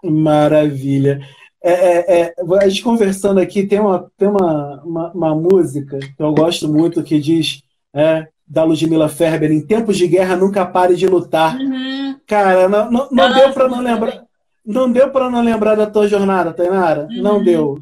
Maravilha. 0.03 1.19
É, 1.63 1.71
é, 1.71 2.21
é, 2.21 2.35
a 2.61 2.69
gente 2.69 2.83
conversando 2.83 3.39
aqui, 3.39 3.65
tem, 3.65 3.79
uma, 3.79 4.11
tem 4.15 4.27
uma, 4.27 4.83
uma, 4.83 5.11
uma, 5.11 5.35
música 5.35 5.97
que 5.97 6.21
eu 6.21 6.31
gosto 6.31 6.69
muito 6.69 7.01
que 7.01 7.19
diz 7.19 7.63
é, 7.91 8.27
da 8.47 8.63
Ludmilla 8.63 9.09
Ferber, 9.09 9.51
em 9.51 9.65
tempos 9.65 9.97
de 9.97 10.07
guerra 10.07 10.35
nunca 10.35 10.63
pare 10.63 10.95
de 10.95 11.07
lutar. 11.07 11.57
Uhum. 11.57 12.19
Cara, 12.27 12.69
não, 12.69 12.91
não, 12.91 13.07
não 13.11 13.33
deu 13.33 13.51
para 13.51 13.67
não 13.67 13.81
lembrar. 13.81 14.23
Não 14.63 14.91
deu 14.91 15.09
para 15.09 15.29
não 15.29 15.43
lembrar 15.43 15.75
da 15.75 15.87
tua 15.87 16.07
jornada, 16.07 16.53
Tainara? 16.53 17.07
Uhum. 17.09 17.21
Não 17.21 17.43
deu. 17.43 17.81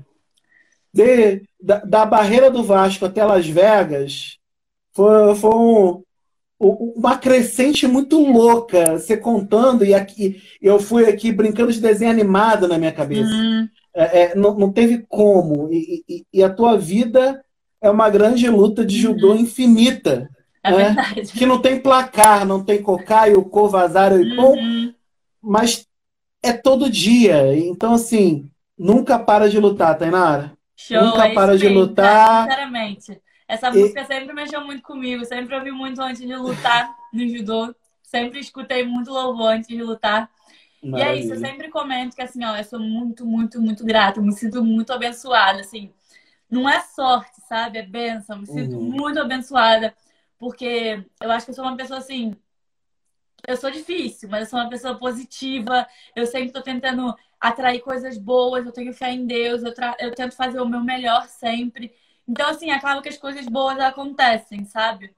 De, 0.94 1.42
da, 1.62 1.80
da, 1.80 2.06
barreira 2.06 2.50
do 2.50 2.64
Vasco 2.64 3.06
até 3.06 3.26
Las 3.26 3.48
Vegas, 3.48 4.38
foi, 4.94 5.36
foi 5.36 5.56
um, 5.56 6.04
uma 6.64 7.18
crescente 7.18 7.88
muito 7.88 8.20
louca, 8.20 8.98
você 8.98 9.18
contando, 9.18 9.84
e 9.84 9.94
aqui 9.94 10.42
eu 10.62 10.80
fui 10.80 11.06
aqui 11.06 11.32
brincando 11.32 11.72
de 11.72 11.82
desenho 11.82 12.12
animado 12.12 12.68
na 12.68 12.78
minha 12.78 12.92
cabeça. 12.92 13.32
Uhum. 13.32 13.68
É, 13.96 14.22
é, 14.22 14.36
não, 14.36 14.56
não 14.56 14.72
teve 14.72 15.06
como. 15.08 15.72
E, 15.72 16.04
e, 16.08 16.26
e, 16.34 16.44
a 16.44 16.50
tua 16.50 16.78
vida 16.78 17.44
é 17.82 17.90
uma 17.90 18.10
grande 18.10 18.50
luta 18.50 18.86
de 18.86 18.98
judô 18.98 19.32
uhum. 19.32 19.40
infinita. 19.40 20.30
É 20.64 20.72
né? 20.72 20.78
verdade. 20.86 21.22
Que 21.34 21.46
não 21.46 21.62
tem 21.62 21.80
placar, 21.80 22.46
não 22.46 22.64
tem 22.64 22.82
cocaio, 22.82 23.44
covazar 23.46 24.20
e 24.20 24.36
pão, 24.36 24.54
uhum. 24.54 24.94
mas 25.42 25.86
é 26.42 26.54
todo 26.54 26.90
dia. 26.90 27.56
Então, 27.58 27.94
assim, 27.94 28.50
nunca 28.78 29.20
para 29.20 29.50
de 29.50 29.60
lutar, 29.60 29.98
Tainara. 29.98 30.54
Show, 30.76 31.02
nunca 31.02 31.28
é 31.28 31.34
para 31.34 31.58
de 31.58 31.68
lutar. 31.68 32.44
Sinceramente. 32.44 33.23
Essa 33.48 33.72
música 33.72 34.02
e... 34.02 34.06
sempre 34.06 34.34
mexeu 34.34 34.64
muito 34.64 34.84
comigo, 34.84 35.26
sempre 35.26 35.56
ouvi 35.56 35.72
muito 35.72 36.02
antes 36.02 36.22
de 36.22 36.36
lutar 36.36 36.96
no 37.12 37.28
judô, 37.28 37.76
sempre 38.02 38.40
escutei 38.40 38.86
muito 38.86 39.12
louvor 39.12 39.54
antes 39.54 39.68
de 39.68 39.82
lutar. 39.82 40.30
Maravilha. 40.82 41.16
E 41.16 41.18
é 41.18 41.22
isso, 41.22 41.34
eu 41.34 41.40
sempre 41.40 41.70
comento 41.70 42.16
que 42.16 42.22
assim, 42.22 42.44
ó, 42.44 42.56
eu 42.58 42.64
sou 42.64 42.80
muito, 42.80 43.26
muito, 43.26 43.62
muito 43.62 43.86
grata, 43.86 44.22
me 44.22 44.34
sinto 44.34 44.64
muito 44.64 44.92
abençoada, 44.92 45.62
assim. 45.62 45.92
Não 46.50 46.70
é 46.70 46.82
sorte, 46.82 47.42
sabe? 47.48 47.80
É 47.80 47.84
bênção, 47.84 48.40
me 48.40 48.46
sinto 48.46 48.78
uhum. 48.78 48.84
muito 48.84 49.20
abençoada, 49.20 49.96
porque 50.38 51.04
eu 51.22 51.32
acho 51.32 51.46
que 51.46 51.52
eu 51.52 51.56
sou 51.56 51.64
uma 51.64 51.78
pessoa 51.78 52.00
assim, 52.00 52.36
eu 53.48 53.58
sou 53.58 53.70
difícil, 53.70 54.30
mas 54.30 54.42
eu 54.44 54.50
sou 54.50 54.60
uma 54.60 54.70
pessoa 54.70 54.96
positiva. 54.96 55.86
Eu 56.16 56.26
sempre 56.26 56.48
estou 56.48 56.62
tentando 56.62 57.14
atrair 57.40 57.82
coisas 57.82 58.18
boas. 58.18 58.66
Eu 58.66 58.72
tenho 58.72 58.94
fé 58.94 59.12
em 59.12 59.26
Deus. 59.26 59.64
Eu, 59.64 59.74
eu 60.00 60.16
tento 60.16 60.36
fazer 60.36 60.62
o 60.62 60.68
meu 60.68 60.82
melhor 60.82 61.28
sempre. 61.28 61.94
Então, 62.28 62.50
assim, 62.50 62.72
acaba 62.72 63.02
que 63.02 63.10
as 63.10 63.18
coisas 63.18 63.46
boas 63.48 63.80
acontecem, 63.80 64.66
sabe? 64.66 65.14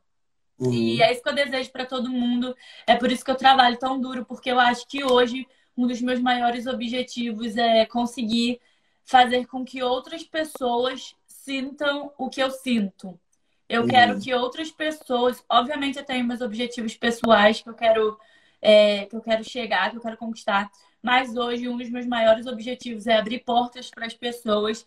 Uhum. 0.58 0.72
E 0.72 1.01
é 1.01 1.12
isso 1.12 1.22
que 1.22 1.30
eu 1.30 1.36
desejo 1.36 1.72
para 1.72 1.86
todo 1.86 2.10
mundo. 2.10 2.56
É 2.88 2.95
por 2.95 3.12
isso 3.12 3.24
que 3.24 3.32
eu 3.32 3.36
trabalho 3.36 3.78
tão 3.78 3.99
duro, 3.99 4.26
porque 4.26 4.51
eu 4.51 4.60
acho 4.60 4.88
que 4.88 5.03
hoje 5.03 5.47
um 5.78 5.86
dos 5.86 6.01
meus 6.01 6.20
maiores 6.20 6.68
objetivos 6.68 7.58
é 7.58 7.86
conseguir 7.86 8.60
fazer 9.03 9.45
com 9.45 9.64
que 9.64 9.84
outras 9.84 10.24
pessoas 10.24 11.16
sintam 11.28 12.12
o 12.18 12.30
que 12.30 12.41
eu 12.41 12.49
sinto. 12.49 13.20
Eu 13.68 13.82
uhum. 13.82 13.88
quero 13.88 14.20
que 14.20 14.34
outras 14.34 14.72
pessoas, 14.72 15.43
obviamente 15.49 15.97
eu 15.97 16.06
tenho 16.06 16.26
meus 16.26 16.41
objetivos 16.41 16.95
pessoais 16.95 17.62
que 17.62 17.70
eu 17.70 17.74
quero 17.74 18.18
é, 18.62 19.06
que 19.06 19.16
eu 19.16 19.22
quero 19.22 19.43
chegar, 19.43 19.91
que 19.91 19.97
eu 19.97 20.01
quero 20.01 20.18
conquistar, 20.18 20.72
mas 21.01 21.36
hoje 21.36 21.68
um 21.70 21.78
dos 21.78 21.89
meus 21.89 22.06
maiores 22.08 22.47
objetivos 22.47 23.06
é 23.06 23.16
abrir 23.16 23.39
portas 23.39 23.91
para 23.91 24.08
as 24.08 24.14
pessoas 24.14 24.86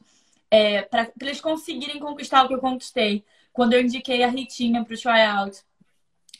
é, 0.50 0.82
para 0.82 1.10
eles 1.20 1.40
conseguirem 1.40 1.98
conquistar 1.98 2.44
o 2.44 2.48
que 2.48 2.54
eu 2.54 2.60
conquistei. 2.60 3.24
Quando 3.52 3.74
eu 3.74 3.80
indiquei 3.80 4.22
a 4.22 4.28
Ritinha 4.28 4.84
para 4.84 4.94
o 4.94 4.98
tryout, 4.98 5.62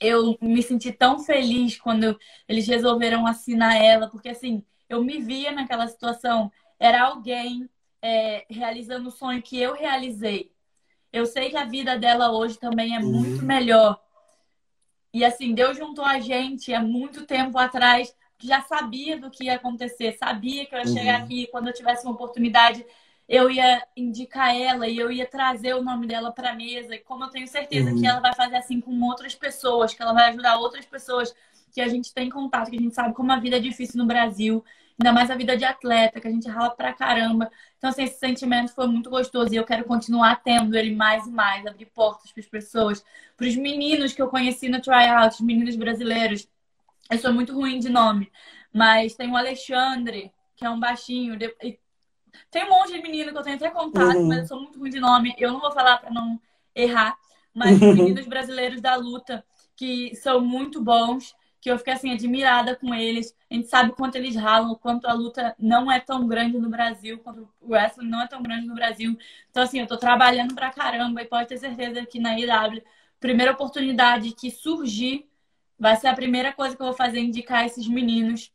eu 0.00 0.38
me 0.40 0.62
senti 0.62 0.92
tão 0.92 1.18
feliz 1.18 1.76
quando 1.76 2.18
eles 2.48 2.66
resolveram 2.66 3.26
assinar 3.26 3.76
ela, 3.76 4.08
porque 4.08 4.28
assim, 4.28 4.64
eu 4.88 5.02
me 5.02 5.18
via 5.18 5.52
naquela 5.52 5.86
situação. 5.88 6.50
Era 6.78 7.02
alguém 7.02 7.68
é, 8.00 8.46
realizando 8.48 9.08
o 9.08 9.12
sonho 9.12 9.42
que 9.42 9.58
eu 9.58 9.74
realizei. 9.74 10.52
Eu 11.12 11.26
sei 11.26 11.50
que 11.50 11.56
a 11.56 11.64
vida 11.64 11.98
dela 11.98 12.30
hoje 12.30 12.58
também 12.58 12.94
é 12.94 13.00
muito 13.00 13.40
uhum. 13.40 13.46
melhor. 13.46 14.00
E 15.12 15.24
assim, 15.24 15.54
Deus 15.54 15.76
juntou 15.76 16.04
a 16.04 16.20
gente 16.20 16.72
há 16.72 16.80
muito 16.80 17.26
tempo 17.26 17.58
atrás, 17.58 18.14
que 18.38 18.46
já 18.46 18.60
sabia 18.60 19.18
do 19.18 19.30
que 19.30 19.44
ia 19.44 19.54
acontecer, 19.54 20.12
sabia 20.12 20.66
que 20.66 20.74
eu 20.74 20.78
ia 20.78 20.86
chegar 20.86 21.18
uhum. 21.18 21.24
aqui 21.24 21.46
quando 21.48 21.68
eu 21.68 21.74
tivesse 21.74 22.04
uma 22.04 22.14
oportunidade 22.14 22.84
eu 23.28 23.50
ia 23.50 23.86
indicar 23.94 24.56
ela 24.56 24.88
e 24.88 24.96
eu 24.96 25.12
ia 25.12 25.26
trazer 25.26 25.74
o 25.74 25.82
nome 25.82 26.06
dela 26.06 26.32
para 26.32 26.50
a 26.50 26.54
mesa. 26.54 26.94
E 26.94 26.98
como 27.00 27.24
eu 27.24 27.28
tenho 27.28 27.46
certeza 27.46 27.90
uhum. 27.90 28.00
que 28.00 28.06
ela 28.06 28.20
vai 28.20 28.34
fazer 28.34 28.56
assim 28.56 28.80
com 28.80 28.98
outras 29.02 29.34
pessoas, 29.34 29.92
que 29.92 30.00
ela 30.00 30.14
vai 30.14 30.30
ajudar 30.30 30.56
outras 30.56 30.86
pessoas 30.86 31.34
que 31.70 31.80
a 31.82 31.88
gente 31.88 32.12
tem 32.14 32.30
contato, 32.30 32.70
que 32.70 32.76
a 32.76 32.80
gente 32.80 32.94
sabe 32.94 33.14
como 33.14 33.30
a 33.30 33.38
vida 33.38 33.56
é 33.56 33.60
difícil 33.60 33.98
no 33.98 34.06
Brasil, 34.06 34.64
ainda 34.98 35.12
mais 35.12 35.30
a 35.30 35.34
vida 35.34 35.56
de 35.56 35.64
atleta, 35.64 36.20
que 36.20 36.26
a 36.26 36.30
gente 36.30 36.48
rala 36.48 36.70
pra 36.70 36.94
caramba. 36.94 37.50
Então, 37.76 37.90
assim, 37.90 38.04
esse 38.04 38.18
sentimento 38.18 38.72
foi 38.74 38.86
muito 38.86 39.10
gostoso 39.10 39.52
e 39.52 39.56
eu 39.56 39.64
quero 39.64 39.84
continuar 39.84 40.42
tendo 40.42 40.74
ele 40.74 40.96
mais 40.96 41.26
e 41.26 41.30
mais, 41.30 41.66
abrir 41.66 41.86
portas 41.86 42.32
para 42.32 42.40
as 42.40 42.48
pessoas, 42.48 43.04
para 43.36 43.46
os 43.46 43.56
meninos 43.56 44.14
que 44.14 44.22
eu 44.22 44.28
conheci 44.28 44.70
no 44.70 44.80
tryout, 44.80 45.34
os 45.34 45.40
meninos 45.42 45.76
brasileiros. 45.76 46.48
Eu 47.10 47.18
sou 47.18 47.32
muito 47.32 47.54
ruim 47.54 47.78
de 47.78 47.90
nome, 47.90 48.32
mas 48.72 49.14
tem 49.14 49.30
o 49.30 49.36
Alexandre, 49.36 50.32
que 50.56 50.64
é 50.64 50.70
um 50.70 50.80
baixinho, 50.80 51.38
e 51.62 51.78
tem 52.50 52.64
um 52.64 52.70
monte 52.70 52.92
de 52.92 53.02
menino 53.02 53.32
que 53.32 53.38
eu 53.38 53.42
tenho 53.42 53.56
até 53.56 53.70
contato, 53.70 54.18
uhum. 54.18 54.28
mas 54.28 54.38
eu 54.38 54.46
sou 54.46 54.60
muito 54.60 54.78
ruim 54.78 54.90
de 54.90 55.00
nome. 55.00 55.34
Eu 55.38 55.52
não 55.52 55.60
vou 55.60 55.72
falar 55.72 55.98
para 55.98 56.10
não 56.10 56.40
errar. 56.74 57.16
Mas 57.54 57.74
os 57.74 57.80
meninos 57.94 58.26
brasileiros 58.26 58.80
da 58.80 58.94
luta, 58.96 59.44
que 59.76 60.14
são 60.16 60.40
muito 60.40 60.80
bons, 60.80 61.34
que 61.60 61.70
eu 61.70 61.78
fiquei 61.78 61.92
assim, 61.92 62.12
admirada 62.12 62.76
com 62.76 62.94
eles. 62.94 63.34
A 63.50 63.54
gente 63.54 63.68
sabe 63.68 63.92
quanto 63.92 64.16
eles 64.16 64.36
ralam, 64.36 64.74
quanto 64.76 65.06
a 65.06 65.12
luta 65.12 65.54
não 65.58 65.90
é 65.90 65.98
tão 65.98 66.26
grande 66.26 66.58
no 66.58 66.68
Brasil, 66.68 67.18
quanto 67.18 67.48
o 67.60 67.72
wrestling 67.72 68.08
não 68.08 68.22
é 68.22 68.26
tão 68.26 68.42
grande 68.42 68.66
no 68.66 68.74
Brasil. 68.74 69.16
Então, 69.50 69.62
assim, 69.62 69.80
eu 69.80 69.86
tô 69.86 69.96
trabalhando 69.96 70.54
pra 70.54 70.70
caramba 70.70 71.22
e 71.22 71.26
pode 71.26 71.48
ter 71.48 71.58
certeza 71.58 72.06
que 72.06 72.20
na 72.20 72.38
IW, 72.38 72.82
primeira 73.18 73.52
oportunidade 73.52 74.32
que 74.32 74.50
surgir, 74.50 75.28
vai 75.78 75.96
ser 75.96 76.08
a 76.08 76.14
primeira 76.14 76.52
coisa 76.52 76.76
que 76.76 76.82
eu 76.82 76.86
vou 76.86 76.94
fazer, 76.94 77.20
indicar 77.20 77.64
esses 77.64 77.86
meninos 77.88 78.52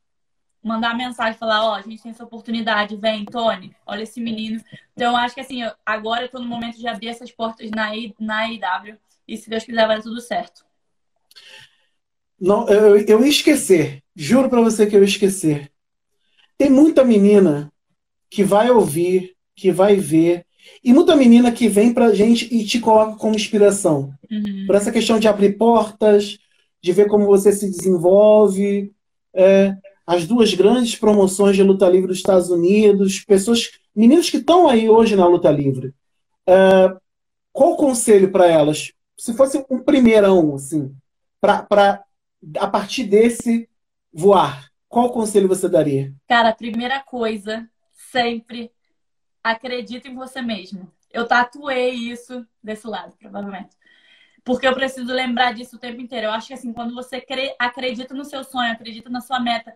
mandar 0.64 0.96
mensagem, 0.96 1.38
falar, 1.38 1.66
ó, 1.66 1.72
oh, 1.72 1.74
a 1.76 1.82
gente 1.82 2.02
tem 2.02 2.12
essa 2.12 2.24
oportunidade, 2.24 2.96
vem, 2.96 3.26
Tony, 3.26 3.76
olha 3.86 4.04
esse 4.04 4.22
menino. 4.22 4.62
Então, 4.96 5.16
acho 5.16 5.36
que 5.36 5.42
assim, 5.42 5.62
agora 5.86 6.24
eu 6.24 6.30
tô 6.30 6.40
no 6.40 6.48
momento 6.48 6.78
de 6.78 6.88
abrir 6.88 7.10
essas 7.10 7.32
portas 7.32 7.70
na, 7.72 7.96
I, 7.96 8.16
na 8.20 8.50
IW 8.50 8.98
e 9.28 9.38
se 9.38 9.50
Deus 9.50 9.64
quiser 9.64 9.88
vai 9.88 9.98
dar 9.98 10.04
tudo 10.04 10.22
certo. 10.22 10.66
Não, 12.40 12.68
eu, 12.68 12.98
eu 12.98 13.22
ia 13.22 13.30
esquecer, 13.30 14.02
juro 14.16 14.50
para 14.50 14.62
você 14.62 14.88
que 14.88 14.96
eu 14.96 15.02
ia 15.02 15.06
esquecer. 15.08 15.72
Tem 16.58 16.70
muita 16.70 17.04
menina 17.04 17.72
que 18.30 18.44
vai 18.44 18.70
ouvir, 18.70 19.36
que 19.56 19.72
vai 19.72 19.96
ver, 19.96 20.46
e 20.84 20.94
muita 20.94 21.16
menina 21.16 21.52
que 21.52 21.68
vem 21.68 21.94
pra 21.94 22.14
gente 22.14 22.54
e 22.54 22.66
te 22.66 22.80
coloca 22.80 23.18
como 23.18 23.36
inspiração. 23.36 24.14
Uhum. 24.32 24.66
Por 24.66 24.76
essa 24.76 24.92
questão 24.92 25.20
de 25.20 25.28
abrir 25.28 25.58
portas, 25.58 26.38
de 26.82 26.92
ver 26.92 27.08
como 27.08 27.26
você 27.26 27.52
se 27.52 27.70
desenvolve, 27.70 28.92
é, 29.34 29.76
as 30.06 30.28
duas 30.28 30.54
grandes 30.54 30.96
promoções 30.96 31.56
de 31.56 31.64
luta 31.64 31.88
livre 31.90 32.08
dos 32.08 32.18
Estados 32.18 32.50
Unidos, 32.50 33.20
pessoas, 33.20 33.72
meninos 33.96 34.30
que 34.30 34.38
estão 34.38 34.68
aí 34.68 34.90
hoje 34.90 35.16
na 35.16 35.26
luta 35.26 35.50
livre. 35.50 35.94
É, 36.48 36.96
qual 37.52 37.74
o 37.74 37.78
conselho 37.78 38.32
para 38.32 38.48
elas? 38.48 38.92
Se 39.18 39.34
fosse 39.34 39.64
um 39.70 39.80
primeirão, 39.80 40.56
assim, 40.56 40.94
para 41.40 42.04
a 42.58 42.68
partir 42.68 43.06
desse 43.06 43.70
voar, 44.12 44.70
qual 44.90 45.12
conselho 45.12 45.48
você 45.48 45.70
daria? 45.70 46.14
Cara, 46.28 46.54
primeira 46.54 47.00
coisa, 47.00 47.68
sempre 48.12 48.72
acredita 49.44 50.08
em 50.08 50.16
você 50.16 50.42
mesmo. 50.42 50.92
Eu 51.12 51.28
tatuei 51.28 51.92
isso 51.92 52.46
desse 52.62 52.88
lado, 52.88 53.16
provavelmente. 53.18 53.76
Porque 54.44 54.68
eu 54.68 54.74
preciso 54.74 55.14
lembrar 55.14 55.54
disso 55.54 55.78
o 55.78 55.80
tempo 55.80 56.02
inteiro. 56.02 56.28
Eu 56.28 56.32
acho 56.32 56.48
que 56.48 56.54
assim, 56.54 56.74
quando 56.74 56.94
você 56.94 57.24
acredita 57.58 58.14
no 58.14 58.26
seu 58.26 58.44
sonho, 58.44 58.72
acredita 58.72 59.10
na 59.10 59.22
sua 59.22 59.40
meta, 59.40 59.74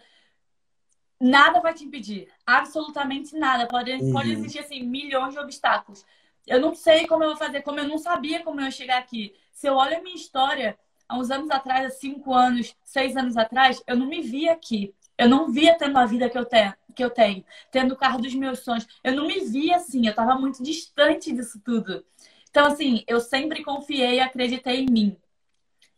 nada 1.19 1.59
vai 1.59 1.73
te 1.73 1.83
impedir. 1.83 2.27
Absolutamente 2.45 3.37
nada. 3.37 3.67
Pode, 3.67 3.91
uhum. 3.91 4.11
pode 4.11 4.31
existir 4.31 4.59
assim, 4.59 4.83
milhões 4.83 5.33
de 5.33 5.39
obstáculos. 5.39 6.05
Eu 6.45 6.61
não 6.61 6.73
sei 6.73 7.05
como 7.07 7.23
eu 7.23 7.29
vou 7.29 7.37
fazer, 7.37 7.61
como 7.61 7.79
eu 7.79 7.87
não 7.87 7.97
sabia 7.97 8.41
como 8.41 8.61
eu 8.61 8.65
ia 8.65 8.71
chegar 8.71 8.99
aqui. 8.99 9.35
Se 9.51 9.67
eu 9.67 9.75
olho 9.75 9.97
a 9.97 10.01
minha 10.01 10.15
história, 10.15 10.77
há 11.07 11.17
uns 11.17 11.29
anos 11.29 11.49
atrás, 11.49 11.85
há 11.85 11.89
cinco 11.89 12.33
anos, 12.33 12.75
seis 12.83 13.17
anos 13.17 13.35
atrás, 13.35 13.81
eu 13.85 13.95
não 13.95 14.05
me 14.05 14.21
via 14.21 14.53
aqui. 14.53 14.93
Eu 15.17 15.27
não 15.27 15.51
via 15.51 15.75
tendo 15.75 15.97
a 15.97 16.05
vida 16.05 16.29
que 16.29 16.37
eu 16.37 16.45
tenho, 16.45 16.73
que 16.95 17.03
eu 17.03 17.09
tenho, 17.09 17.43
tendo 17.71 17.93
o 17.93 17.97
carro 17.97 18.21
dos 18.21 18.35
meus 18.35 18.59
sonhos. 18.59 18.87
Eu 19.03 19.15
não 19.15 19.25
me 19.25 19.39
via 19.39 19.77
assim, 19.77 20.05
eu 20.05 20.11
estava 20.11 20.35
muito 20.35 20.61
distante 20.61 21.33
disso 21.33 21.59
tudo. 21.65 22.05
Então, 22.49 22.67
assim, 22.67 23.03
eu 23.07 23.19
sempre 23.19 23.63
confiei 23.63 24.15
e 24.15 24.19
acreditei 24.19 24.81
em 24.81 24.91
mim. 24.91 25.17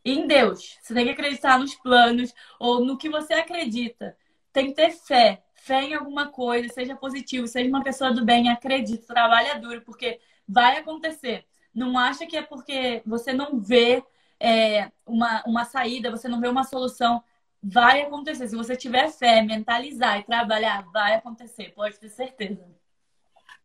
E 0.03 0.13
em 0.13 0.25
Deus. 0.25 0.77
Você 0.81 0.93
tem 0.93 1.05
que 1.05 1.11
acreditar 1.11 1.59
nos 1.59 1.75
planos 1.75 2.33
ou 2.59 2.83
no 2.85 2.97
que 2.97 3.09
você 3.09 3.33
acredita. 3.33 4.17
Tem 4.59 4.67
que 4.67 4.73
ter 4.73 4.91
fé. 4.91 5.41
Fé 5.55 5.83
em 5.83 5.93
alguma 5.93 6.27
coisa, 6.27 6.67
seja 6.67 6.93
positivo, 6.93 7.47
seja 7.47 7.69
uma 7.69 7.81
pessoa 7.81 8.13
do 8.13 8.25
bem, 8.25 8.49
acredite, 8.49 9.07
trabalha 9.07 9.57
duro, 9.57 9.81
porque 9.85 10.19
vai 10.45 10.77
acontecer. 10.77 11.45
Não 11.73 11.97
acha 11.97 12.25
que 12.25 12.35
é 12.35 12.41
porque 12.41 13.01
você 13.05 13.31
não 13.31 13.57
vê 13.57 14.03
é, 14.37 14.91
uma, 15.05 15.41
uma 15.47 15.63
saída, 15.63 16.11
você 16.11 16.27
não 16.27 16.41
vê 16.41 16.49
uma 16.49 16.65
solução. 16.65 17.23
Vai 17.63 18.01
acontecer. 18.01 18.49
Se 18.49 18.55
você 18.57 18.75
tiver 18.75 19.09
fé, 19.09 19.41
mentalizar 19.41 20.19
e 20.19 20.23
trabalhar, 20.23 20.85
vai 20.91 21.15
acontecer, 21.15 21.71
pode 21.73 21.97
ter 21.97 22.09
certeza. 22.09 22.61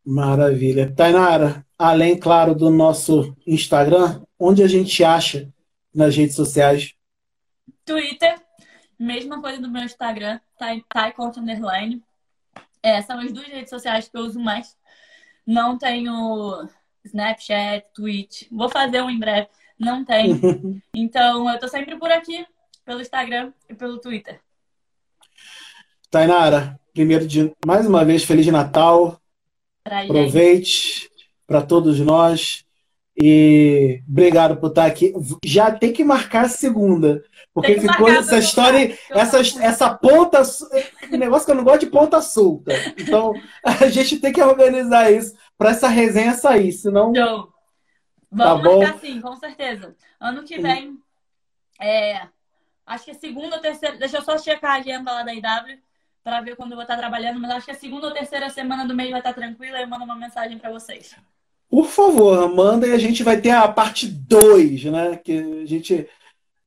Maravilha. 0.06 0.94
Tainara, 0.94 1.66
além, 1.76 2.16
claro, 2.16 2.54
do 2.54 2.70
nosso 2.70 3.36
Instagram, 3.44 4.22
onde 4.38 4.62
a 4.62 4.68
gente 4.68 5.02
acha 5.02 5.52
nas 5.92 6.14
redes 6.16 6.36
sociais? 6.36 6.94
Twitter, 7.84 8.43
mesma 8.98 9.40
coisa 9.40 9.60
do 9.60 9.70
meu 9.70 9.82
Instagram, 9.82 10.40
Taiconto 10.88 11.40
Underline. 11.40 12.02
É, 12.82 13.00
são 13.02 13.18
as 13.18 13.32
duas 13.32 13.46
redes 13.46 13.70
sociais 13.70 14.08
que 14.08 14.16
eu 14.16 14.22
uso 14.22 14.38
mais. 14.38 14.76
Não 15.46 15.78
tenho 15.78 16.68
Snapchat, 17.04 17.86
Twitch. 17.94 18.44
Vou 18.50 18.68
fazer 18.68 19.02
um 19.02 19.10
em 19.10 19.18
breve. 19.18 19.48
Não 19.78 20.04
tenho. 20.04 20.38
então, 20.94 21.50
eu 21.50 21.58
tô 21.58 21.68
sempre 21.68 21.96
por 21.96 22.10
aqui, 22.10 22.46
pelo 22.84 23.00
Instagram 23.00 23.52
e 23.68 23.74
pelo 23.74 23.98
Twitter. 23.98 24.40
Tainara, 26.10 26.78
primeiro 26.92 27.26
de 27.26 27.52
mais 27.66 27.86
uma 27.86 28.04
vez, 28.04 28.24
Feliz 28.24 28.46
Natal. 28.46 29.20
Aproveite 29.84 31.10
para 31.46 31.62
todos 31.62 31.98
nós. 32.00 32.64
E 33.16 34.02
obrigado 34.08 34.56
por 34.56 34.68
estar 34.68 34.86
aqui. 34.86 35.12
Já 35.44 35.70
tem 35.70 35.92
que 35.92 36.04
marcar 36.04 36.46
a 36.46 36.48
segunda. 36.48 37.22
Porque 37.54 37.80
ficou 37.80 38.08
essa 38.08 38.36
história, 38.36 38.98
essa, 39.10 39.38
essa 39.62 39.94
ponta. 39.94 40.42
Negócio 41.08 41.46
que 41.46 41.52
eu 41.52 41.54
não 41.54 41.62
gosto 41.62 41.80
de 41.80 41.86
ponta 41.86 42.20
solta. 42.20 42.72
Então, 42.98 43.32
a 43.62 43.86
gente 43.88 44.18
tem 44.18 44.32
que 44.32 44.42
organizar 44.42 45.12
isso 45.12 45.36
para 45.56 45.70
essa 45.70 45.86
resenha 45.86 46.34
sair, 46.34 46.72
senão. 46.72 47.10
Então, 47.10 47.48
vamos 48.30 48.62
tá 48.62 48.78
marcar 48.78 48.98
sim, 48.98 49.20
com 49.20 49.36
certeza. 49.36 49.94
Ano 50.18 50.42
que 50.42 50.58
vem, 50.60 50.98
é, 51.80 52.26
acho 52.84 53.04
que 53.04 53.12
é 53.12 53.14
segunda 53.14 53.54
ou 53.54 53.62
terceira. 53.62 53.96
Deixa 53.96 54.16
eu 54.16 54.22
só 54.22 54.36
checar 54.36 54.72
a 54.72 54.78
agenda 54.78 55.12
lá 55.12 55.22
da 55.22 55.32
IW 55.32 55.78
para 56.24 56.40
ver 56.40 56.56
quando 56.56 56.72
eu 56.72 56.76
vou 56.76 56.82
estar 56.82 56.96
trabalhando, 56.96 57.38
mas 57.38 57.52
acho 57.52 57.66
que 57.66 57.72
a 57.72 57.76
segunda 57.76 58.08
ou 58.08 58.12
terceira 58.12 58.50
semana 58.50 58.84
do 58.84 58.96
mês 58.96 59.10
vai 59.10 59.20
estar 59.20 59.32
tranquila 59.32 59.78
e 59.78 59.82
eu 59.82 59.88
mando 59.88 60.04
uma 60.04 60.16
mensagem 60.16 60.58
para 60.58 60.72
vocês. 60.72 61.14
Por 61.68 61.86
favor, 61.86 62.52
manda 62.52 62.86
e 62.86 62.92
a 62.92 62.98
gente 62.98 63.22
vai 63.22 63.40
ter 63.40 63.50
a 63.50 63.68
parte 63.68 64.08
2, 64.08 64.84
né? 64.86 65.16
Que 65.16 65.62
a 65.62 65.66
gente, 65.66 66.08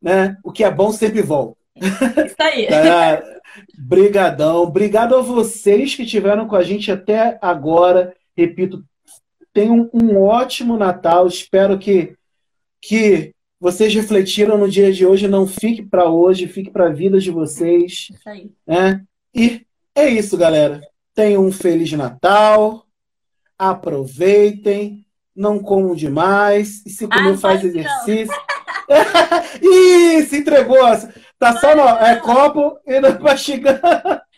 né? 0.02 0.38
O 0.44 0.52
que 0.52 0.64
é 0.64 0.72
bom 0.72 0.92
sempre 0.92 1.22
volta. 1.22 1.58
Isso 1.76 2.36
aí. 2.40 2.66
É, 2.66 3.24
brigadão. 3.78 4.64
Obrigado 4.64 5.16
a 5.16 5.22
vocês 5.22 5.96
que 5.96 6.04
estiveram 6.04 6.48
com 6.48 6.56
a 6.56 6.64
gente 6.64 6.92
até 6.92 7.38
agora. 7.42 8.16
Repito, 8.36 8.84
tenham 9.54 9.90
um 9.94 10.22
ótimo 10.22 10.78
Natal. 10.78 11.28
Espero 11.28 11.78
que, 11.78 12.16
que 12.82 13.34
vocês 13.60 13.94
refletiram 13.94 14.58
no 14.58 14.70
dia 14.70 14.92
de 14.92 15.06
hoje. 15.06 15.28
Não 15.28 15.48
fique 15.48 15.84
para 15.84 16.10
hoje, 16.10 16.48
fique 16.48 16.70
para 16.70 16.88
a 16.88 16.94
vida 16.94 17.20
de 17.20 17.32
vocês. 17.32 18.10
Isso 18.12 18.30
aí. 18.30 18.52
Né? 18.66 19.04
E 19.34 19.66
é 19.96 20.08
isso, 20.10 20.38
galera. 20.38 20.82
Tenham 21.14 21.46
um 21.46 21.52
Feliz 21.52 21.92
Natal. 21.94 22.86
Aproveitem. 23.58 25.06
Não 25.36 25.60
comam 25.60 25.96
demais. 25.96 26.84
E 26.86 26.90
se 26.90 27.08
comer, 27.08 27.38
faz 27.38 27.64
exercício. 27.64 28.36
Ih, 29.62 30.24
se 30.24 30.38
entregou. 30.38 30.78
Tá 31.38 31.60
só 31.60 31.76
no 31.76 31.88
é, 31.88 32.16
copo 32.18 32.80
e 32.86 33.00
não 33.00 33.20
mastigando. 33.20 33.80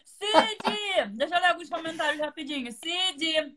Cid! 0.05 1.09
Deixa 1.11 1.35
eu 1.35 1.41
ler 1.41 1.47
alguns 1.47 1.69
comentários 1.69 2.19
rapidinho. 2.19 2.71
Cid! 2.71 3.55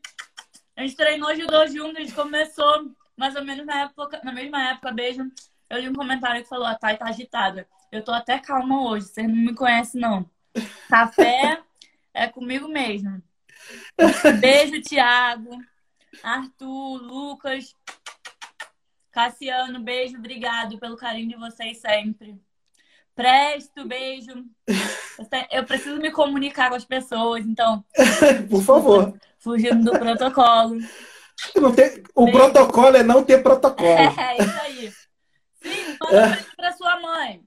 A 0.76 0.82
gente 0.82 0.96
treinou 0.96 1.34
judô 1.34 1.66
junto, 1.66 1.98
a 1.98 2.00
gente 2.00 2.14
começou 2.14 2.92
mais 3.16 3.34
ou 3.36 3.44
menos 3.44 3.66
na, 3.66 3.82
época, 3.82 4.20
na 4.22 4.32
mesma 4.32 4.70
época. 4.70 4.92
Beijo. 4.92 5.30
Eu 5.68 5.80
li 5.80 5.88
um 5.88 5.94
comentário 5.94 6.42
que 6.42 6.48
falou: 6.48 6.66
a 6.66 6.74
Thay 6.74 6.96
tá 6.96 7.06
agitada. 7.06 7.66
Eu 7.90 8.02
tô 8.02 8.12
até 8.12 8.38
calma 8.38 8.88
hoje. 8.88 9.06
Vocês 9.06 9.26
não 9.26 9.34
me 9.34 9.54
conhecem, 9.54 10.00
não. 10.00 10.28
Café 10.88 11.60
é 12.14 12.28
comigo 12.28 12.68
mesmo. 12.68 13.22
Beijo, 14.40 14.82
Thiago, 14.82 15.58
Arthur, 16.22 17.02
Lucas, 17.02 17.74
Cassiano, 19.12 19.78
beijo, 19.78 20.16
obrigado 20.16 20.78
pelo 20.78 20.96
carinho 20.96 21.28
de 21.28 21.36
vocês 21.36 21.78
sempre. 21.78 22.40
Presto, 23.14 23.86
beijo. 23.86 24.32
Eu 25.50 25.64
preciso 25.64 26.00
me 26.00 26.10
comunicar 26.10 26.70
com 26.70 26.76
as 26.76 26.84
pessoas, 26.84 27.44
então. 27.44 27.84
Por 28.48 28.62
favor. 28.62 29.14
Fugindo 29.38 29.84
do 29.84 29.98
protocolo. 29.98 30.78
Tem, 31.76 32.02
o 32.14 32.24
beijo. 32.24 32.38
protocolo 32.38 32.96
é 32.96 33.02
não 33.02 33.22
ter 33.22 33.42
protocolo. 33.42 33.88
É, 34.18 34.42
isso 34.42 34.60
aí. 34.62 34.92
Sim, 35.62 35.96
manda 36.00 36.26
é. 36.26 36.44
pra 36.56 36.72
sua 36.72 37.00
mãe. 37.00 37.42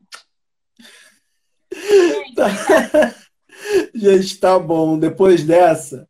Gente, 1.73 2.35
tá. 2.35 2.47
Gente, 3.95 4.37
tá 4.37 4.59
bom. 4.59 4.99
Depois 4.99 5.43
dessa, 5.43 6.07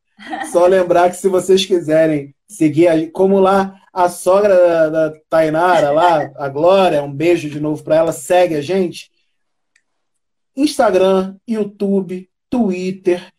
só 0.52 0.68
lembrar 0.68 1.10
que 1.10 1.16
se 1.16 1.30
vocês 1.30 1.66
quiserem 1.66 2.36
seguir, 2.48 3.12
como 3.12 3.40
lá 3.40 3.80
a 3.96 4.08
sogra 4.10 4.54
da, 4.54 4.90
da 4.90 5.14
Tainara, 5.30 5.90
lá, 5.90 6.30
a 6.36 6.50
Glória, 6.50 7.02
um 7.02 7.14
beijo 7.14 7.50
de 7.50 7.62
novo 7.62 7.82
para 7.82 7.96
ela, 7.96 8.12
segue 8.12 8.56
a 8.56 8.62
gente. 8.62 9.10
Instagram, 10.54 11.38
YouTube, 11.48 12.30
Twitter, 12.50 13.32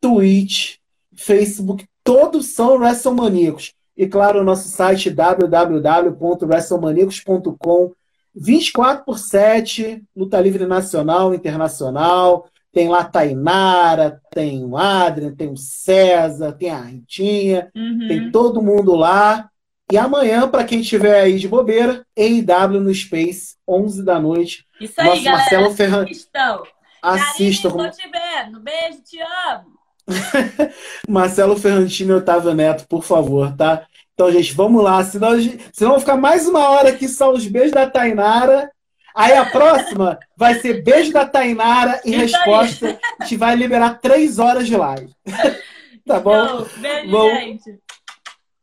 Twitch, 0.00 0.76
Facebook, 1.16 1.84
todos 2.04 2.54
são 2.54 2.78
WrestleManiacos. 2.78 3.74
E 3.96 4.06
claro, 4.06 4.40
o 4.40 4.44
nosso 4.44 4.68
site 4.68 5.10
www.wrestlemaniacos.com 5.10 7.92
24 8.36 9.04
por 9.04 9.18
7, 9.18 10.00
luta 10.14 10.40
livre 10.40 10.64
nacional, 10.66 11.34
internacional, 11.34 12.46
tem 12.72 12.88
lá 12.88 13.00
a 13.00 13.04
Tainara, 13.04 14.22
tem 14.30 14.64
o 14.64 14.76
Adrian, 14.76 15.34
tem 15.34 15.50
o 15.50 15.56
César, 15.56 16.52
tem 16.52 16.70
a 16.70 16.80
Ritinha, 16.80 17.68
uhum. 17.74 18.06
tem 18.06 18.30
todo 18.30 18.62
mundo 18.62 18.94
lá. 18.94 19.50
E 19.92 19.98
amanhã, 19.98 20.48
para 20.48 20.64
quem 20.64 20.80
estiver 20.80 21.20
aí 21.20 21.38
de 21.38 21.46
bobeira, 21.46 22.06
EIW 22.16 22.80
no 22.80 22.94
Space, 22.94 23.56
11 23.68 24.04
da 24.04 24.18
noite. 24.18 24.66
Isso 24.80 25.00
aí, 25.00 25.06
Nosso 25.06 25.24
galera. 25.24 25.42
Marcelo 25.42 25.74
Ferran... 25.74 26.04
Assistam. 26.04 26.62
Assistam. 27.02 27.70
Carinho, 27.70 27.90
te 27.90 28.10
vendo. 28.10 28.60
Beijo, 28.60 29.02
te 29.02 29.18
amo. 29.20 29.74
Marcelo 31.08 31.56
Ferrantino 31.56 32.14
e 32.14 32.16
Otávio 32.16 32.54
Neto, 32.54 32.86
por 32.88 33.02
favor, 33.02 33.54
tá? 33.56 33.86
Então, 34.14 34.30
gente, 34.30 34.54
vamos 34.54 34.82
lá. 34.82 35.02
Senão, 35.04 35.32
senão 35.72 35.92
vai 35.92 36.00
ficar 36.00 36.16
mais 36.16 36.46
uma 36.46 36.68
hora 36.68 36.90
aqui 36.90 37.08
só 37.08 37.32
os 37.32 37.46
beijos 37.46 37.72
da 37.72 37.88
Tainara. 37.88 38.70
Aí 39.14 39.32
a 39.32 39.44
próxima 39.44 40.18
vai 40.36 40.54
ser 40.56 40.82
beijo 40.82 41.12
da 41.12 41.24
Tainara 41.24 42.00
e 42.04 42.10
Isso 42.10 42.20
resposta. 42.20 42.86
Aí. 42.86 42.98
A 43.20 43.24
gente 43.24 43.36
vai 43.36 43.54
liberar 43.54 44.00
três 44.00 44.38
horas 44.38 44.66
de 44.66 44.76
live. 44.76 45.12
tá 46.06 46.20
bom? 46.20 46.66
beijo, 46.78 47.10
bom, 47.10 47.30
gente. 47.30 47.78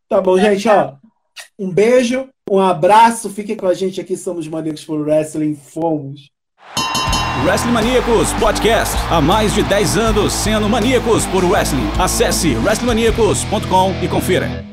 Tá 0.10 0.22
bom, 0.22 0.38
gente, 0.38 0.68
ó. 0.68 0.96
Um 1.62 1.70
beijo, 1.70 2.28
um 2.50 2.60
abraço. 2.60 3.30
Fiquem 3.30 3.56
com 3.56 3.68
a 3.68 3.74
gente 3.76 4.02
aqui. 4.02 4.18
Somos 4.18 4.48
Maníacos 4.48 4.84
por 4.84 5.00
Wrestling. 5.00 5.56
Fomos. 5.56 6.32
Wrestling 7.46 7.72
Maníacos 7.72 8.34
Podcast. 8.34 8.96
Há 9.12 9.22
mais 9.22 9.54
de 9.54 9.62
10 9.62 9.96
anos 9.96 10.34
sendo 10.34 10.68
maníacos 10.68 11.28
por 11.28 11.44
wrestling. 11.44 11.88
Acesse 12.00 12.56
wrestlingmaníacos.com 12.56 13.94
e 14.04 14.08
confira. 14.08 14.71